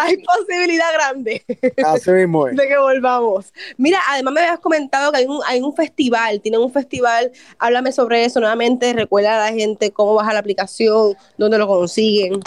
hay 0.00 0.16
posibilidad 0.22 0.92
grande 0.94 1.44
Así 1.84 2.10
mismo 2.12 2.46
es. 2.46 2.56
de 2.56 2.68
que 2.68 2.78
volvamos. 2.78 3.52
Mira, 3.76 3.98
además 4.08 4.34
me 4.34 4.40
habías 4.42 4.60
comentado 4.60 5.10
que 5.10 5.18
hay 5.18 5.26
un, 5.26 5.40
hay 5.46 5.60
un 5.60 5.74
festival, 5.74 6.40
tienen 6.40 6.60
un 6.60 6.72
festival, 6.72 7.32
háblame 7.58 7.90
sobre 7.90 8.24
eso 8.24 8.38
nuevamente, 8.38 8.92
recuerda 8.92 9.34
a 9.46 9.50
la 9.50 9.56
gente 9.56 9.90
cómo 9.90 10.14
baja 10.14 10.32
la 10.32 10.38
aplicación, 10.38 11.16
dónde 11.36 11.58
lo 11.58 11.66
consiguen. 11.66 12.40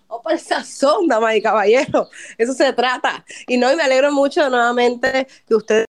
Vamos 0.09 0.23
para 0.23 0.35
el 0.35 0.41
sazón, 0.41 1.07
damas 1.07 1.35
y 1.35 1.41
caballeros. 1.41 2.09
Eso 2.37 2.53
se 2.53 2.73
trata. 2.73 3.23
Y 3.47 3.57
no, 3.57 3.71
y 3.71 3.75
me 3.75 3.83
alegro 3.83 4.11
mucho 4.11 4.49
nuevamente 4.49 5.27
que 5.47 5.55
ustedes 5.55 5.88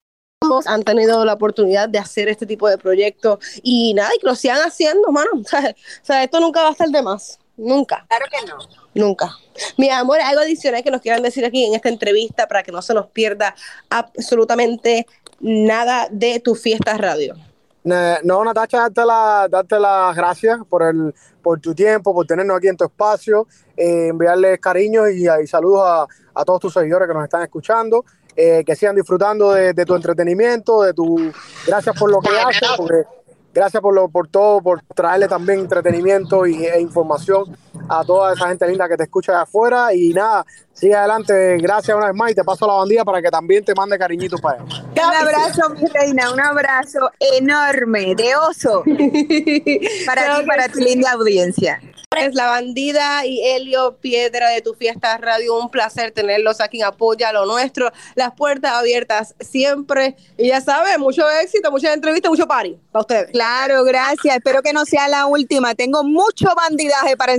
han 0.64 0.82
tenido 0.84 1.22
la 1.26 1.34
oportunidad 1.34 1.86
de 1.86 1.98
hacer 1.98 2.28
este 2.28 2.46
tipo 2.46 2.66
de 2.66 2.78
proyectos 2.78 3.38
y 3.62 3.92
nada, 3.92 4.08
y 4.16 4.20
que 4.20 4.26
lo 4.26 4.34
sigan 4.34 4.58
haciendo, 4.58 5.12
mano. 5.12 5.30
O 5.40 5.44
sea, 5.44 5.60
o 5.70 6.04
sea, 6.04 6.24
esto 6.24 6.40
nunca 6.40 6.62
va 6.62 6.68
a 6.68 6.72
estar 6.72 6.88
de 6.88 7.02
más. 7.02 7.38
Nunca. 7.58 8.06
Claro 8.08 8.24
que 8.30 8.46
no. 8.46 8.56
Nunca. 8.94 9.30
Mi 9.76 9.90
amor, 9.90 10.18
algo 10.20 10.40
adicional 10.40 10.82
que 10.82 10.90
nos 10.90 11.02
quieran 11.02 11.22
decir 11.22 11.44
aquí 11.44 11.66
en 11.66 11.74
esta 11.74 11.90
entrevista 11.90 12.48
para 12.48 12.62
que 12.62 12.72
no 12.72 12.80
se 12.80 12.94
nos 12.94 13.08
pierda 13.08 13.54
absolutamente 13.90 15.06
nada 15.40 16.08
de 16.10 16.40
tu 16.40 16.54
fiesta 16.54 16.96
radio. 16.96 17.34
No, 17.82 18.44
Natacha, 18.44 18.78
darte, 18.78 19.04
la, 19.04 19.46
darte 19.50 19.78
las 19.78 20.16
gracias 20.16 20.58
por, 20.68 20.82
el, 20.82 21.14
por 21.42 21.60
tu 21.60 21.74
tiempo, 21.74 22.14
por 22.14 22.26
tenernos 22.26 22.56
aquí 22.56 22.68
en 22.68 22.76
tu 22.76 22.84
espacio, 22.84 23.46
eh, 23.76 24.08
enviarles 24.08 24.58
cariños 24.58 25.10
y, 25.10 25.26
y 25.28 25.46
saludos 25.46 25.82
a, 25.84 26.06
a 26.34 26.44
todos 26.44 26.60
tus 26.60 26.72
seguidores 26.72 27.08
que 27.08 27.14
nos 27.14 27.24
están 27.24 27.42
escuchando, 27.42 28.04
eh, 28.40 28.64
que 28.64 28.74
sigan 28.74 28.96
disfrutando 28.96 29.52
de, 29.52 29.74
de 29.74 29.84
tu 29.84 29.94
entretenimiento, 29.94 30.82
de 30.82 30.94
tu... 30.94 31.30
Gracias 31.66 31.94
por 31.98 32.10
lo 32.10 32.20
que 32.20 32.30
haces, 32.30 32.68
porque 32.76 33.04
gracias 33.52 33.82
por, 33.82 33.94
lo, 33.94 34.08
por 34.08 34.28
todo, 34.28 34.62
por 34.62 34.82
traerle 34.94 35.28
también 35.28 35.60
entretenimiento 35.60 36.46
y, 36.46 36.64
e 36.64 36.80
información 36.80 37.56
a 37.88 38.04
toda 38.04 38.32
esa 38.34 38.48
gente 38.48 38.66
linda 38.68 38.88
que 38.88 38.96
te 38.96 39.04
escucha 39.04 39.32
de 39.32 39.38
afuera 39.38 39.94
y 39.94 40.10
nada, 40.10 40.44
sigue 40.72 40.94
adelante, 40.94 41.58
gracias 41.58 41.96
una 41.96 42.06
vez 42.06 42.16
más 42.16 42.30
y 42.30 42.34
te 42.34 42.44
paso 42.44 42.66
la 42.66 42.74
bandilla 42.74 43.04
para 43.04 43.20
que 43.20 43.30
también 43.30 43.64
te 43.64 43.74
mande 43.74 43.98
cariñitos 43.98 44.40
para 44.40 44.62
allá. 44.62 44.82
Un 44.92 45.14
abrazo, 45.14 45.70
mi 45.70 45.86
reina, 45.86 46.32
un 46.32 46.40
abrazo 46.40 47.10
enorme 47.18 48.14
de 48.14 48.36
oso 48.36 48.82
para 50.06 50.38
ti, 50.38 50.46
para 50.46 50.68
tu 50.68 50.78
linda 50.78 51.12
audiencia. 51.12 51.80
Es 52.18 52.34
la 52.34 52.48
bandida 52.48 53.24
y 53.24 53.40
Helio 53.40 53.96
Piedra 54.00 54.48
de 54.48 54.62
tu 54.62 54.74
fiesta 54.74 55.16
radio. 55.18 55.56
Un 55.56 55.70
placer 55.70 56.10
tenerlos 56.10 56.60
aquí 56.60 56.78
en 56.78 56.86
Apoya 56.86 57.32
lo 57.32 57.46
nuestro. 57.46 57.92
Las 58.16 58.34
puertas 58.34 58.72
abiertas 58.72 59.36
siempre. 59.38 60.16
Y 60.36 60.48
ya 60.48 60.60
saben, 60.60 61.00
mucho 61.00 61.22
éxito, 61.40 61.70
muchas 61.70 61.94
entrevistas, 61.94 62.28
mucho 62.28 62.48
party 62.48 62.76
para 62.90 63.00
ustedes. 63.02 63.30
Claro, 63.30 63.84
gracias. 63.84 64.34
Espero 64.34 64.60
que 64.60 64.72
no 64.72 64.84
sea 64.86 65.06
la 65.06 65.26
última. 65.26 65.76
Tengo 65.76 66.02
mucho 66.02 66.48
bandidaje 66.56 67.16
para 67.16 67.32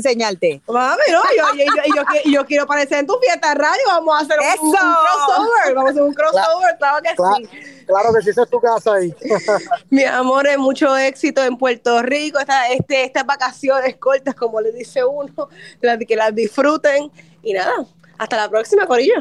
Mami, 0.68 1.02
no, 1.12 1.22
yo, 1.38 1.58
yo, 1.58 1.66
yo, 1.66 1.96
yo, 1.96 2.04
qui- 2.06 2.34
yo 2.34 2.46
quiero 2.46 2.64
aparecer 2.64 3.00
en 3.00 3.08
tu 3.08 3.18
fiesta 3.20 3.54
radio. 3.54 3.82
Vamos 3.88 4.16
a 4.16 4.20
hacer 4.24 4.38
un, 4.62 4.72
crossover. 4.72 5.76
Vamos 5.76 5.90
a 5.90 5.92
hacer 5.92 6.04
un 6.04 6.14
crossover, 6.14 6.78
claro 6.78 7.02
que 7.02 7.10
sí. 7.10 7.86
Claro 7.86 8.14
que 8.14 8.22
sí, 8.22 8.30
esa 8.30 8.44
es 8.44 8.50
tu 8.50 8.60
casa 8.60 8.94
ahí. 8.96 9.14
Mi 9.90 10.04
amor, 10.04 10.48
es 10.48 10.58
mucho 10.58 10.96
éxito 10.98 11.44
en 11.44 11.58
Puerto 11.58 12.02
Rico. 12.02 12.40
Esta, 12.40 12.68
este, 12.70 13.04
estas 13.04 13.26
vacaciones 13.26 13.98
cortas, 13.98 14.36
como 14.36 14.62
le 14.62 14.72
dice 14.72 15.04
uno, 15.04 15.50
las- 15.82 15.98
que 16.08 16.16
las 16.16 16.34
disfruten. 16.34 17.12
Y 17.44 17.54
nada, 17.54 17.74
hasta 18.18 18.38
la 18.38 18.50
próxima, 18.50 18.86
Corillo. 18.86 19.16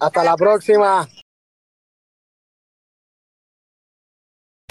Hasta 0.00 0.24
la 0.24 0.36
próxima. 0.36 1.08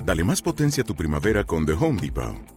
Dale 0.03 0.23
más 0.23 0.41
potencia 0.41 0.83
a 0.83 0.85
tu 0.85 0.95
primavera 0.95 1.43
con 1.43 1.65
The 1.65 1.73
Home 1.73 1.99
Depot. 2.01 2.56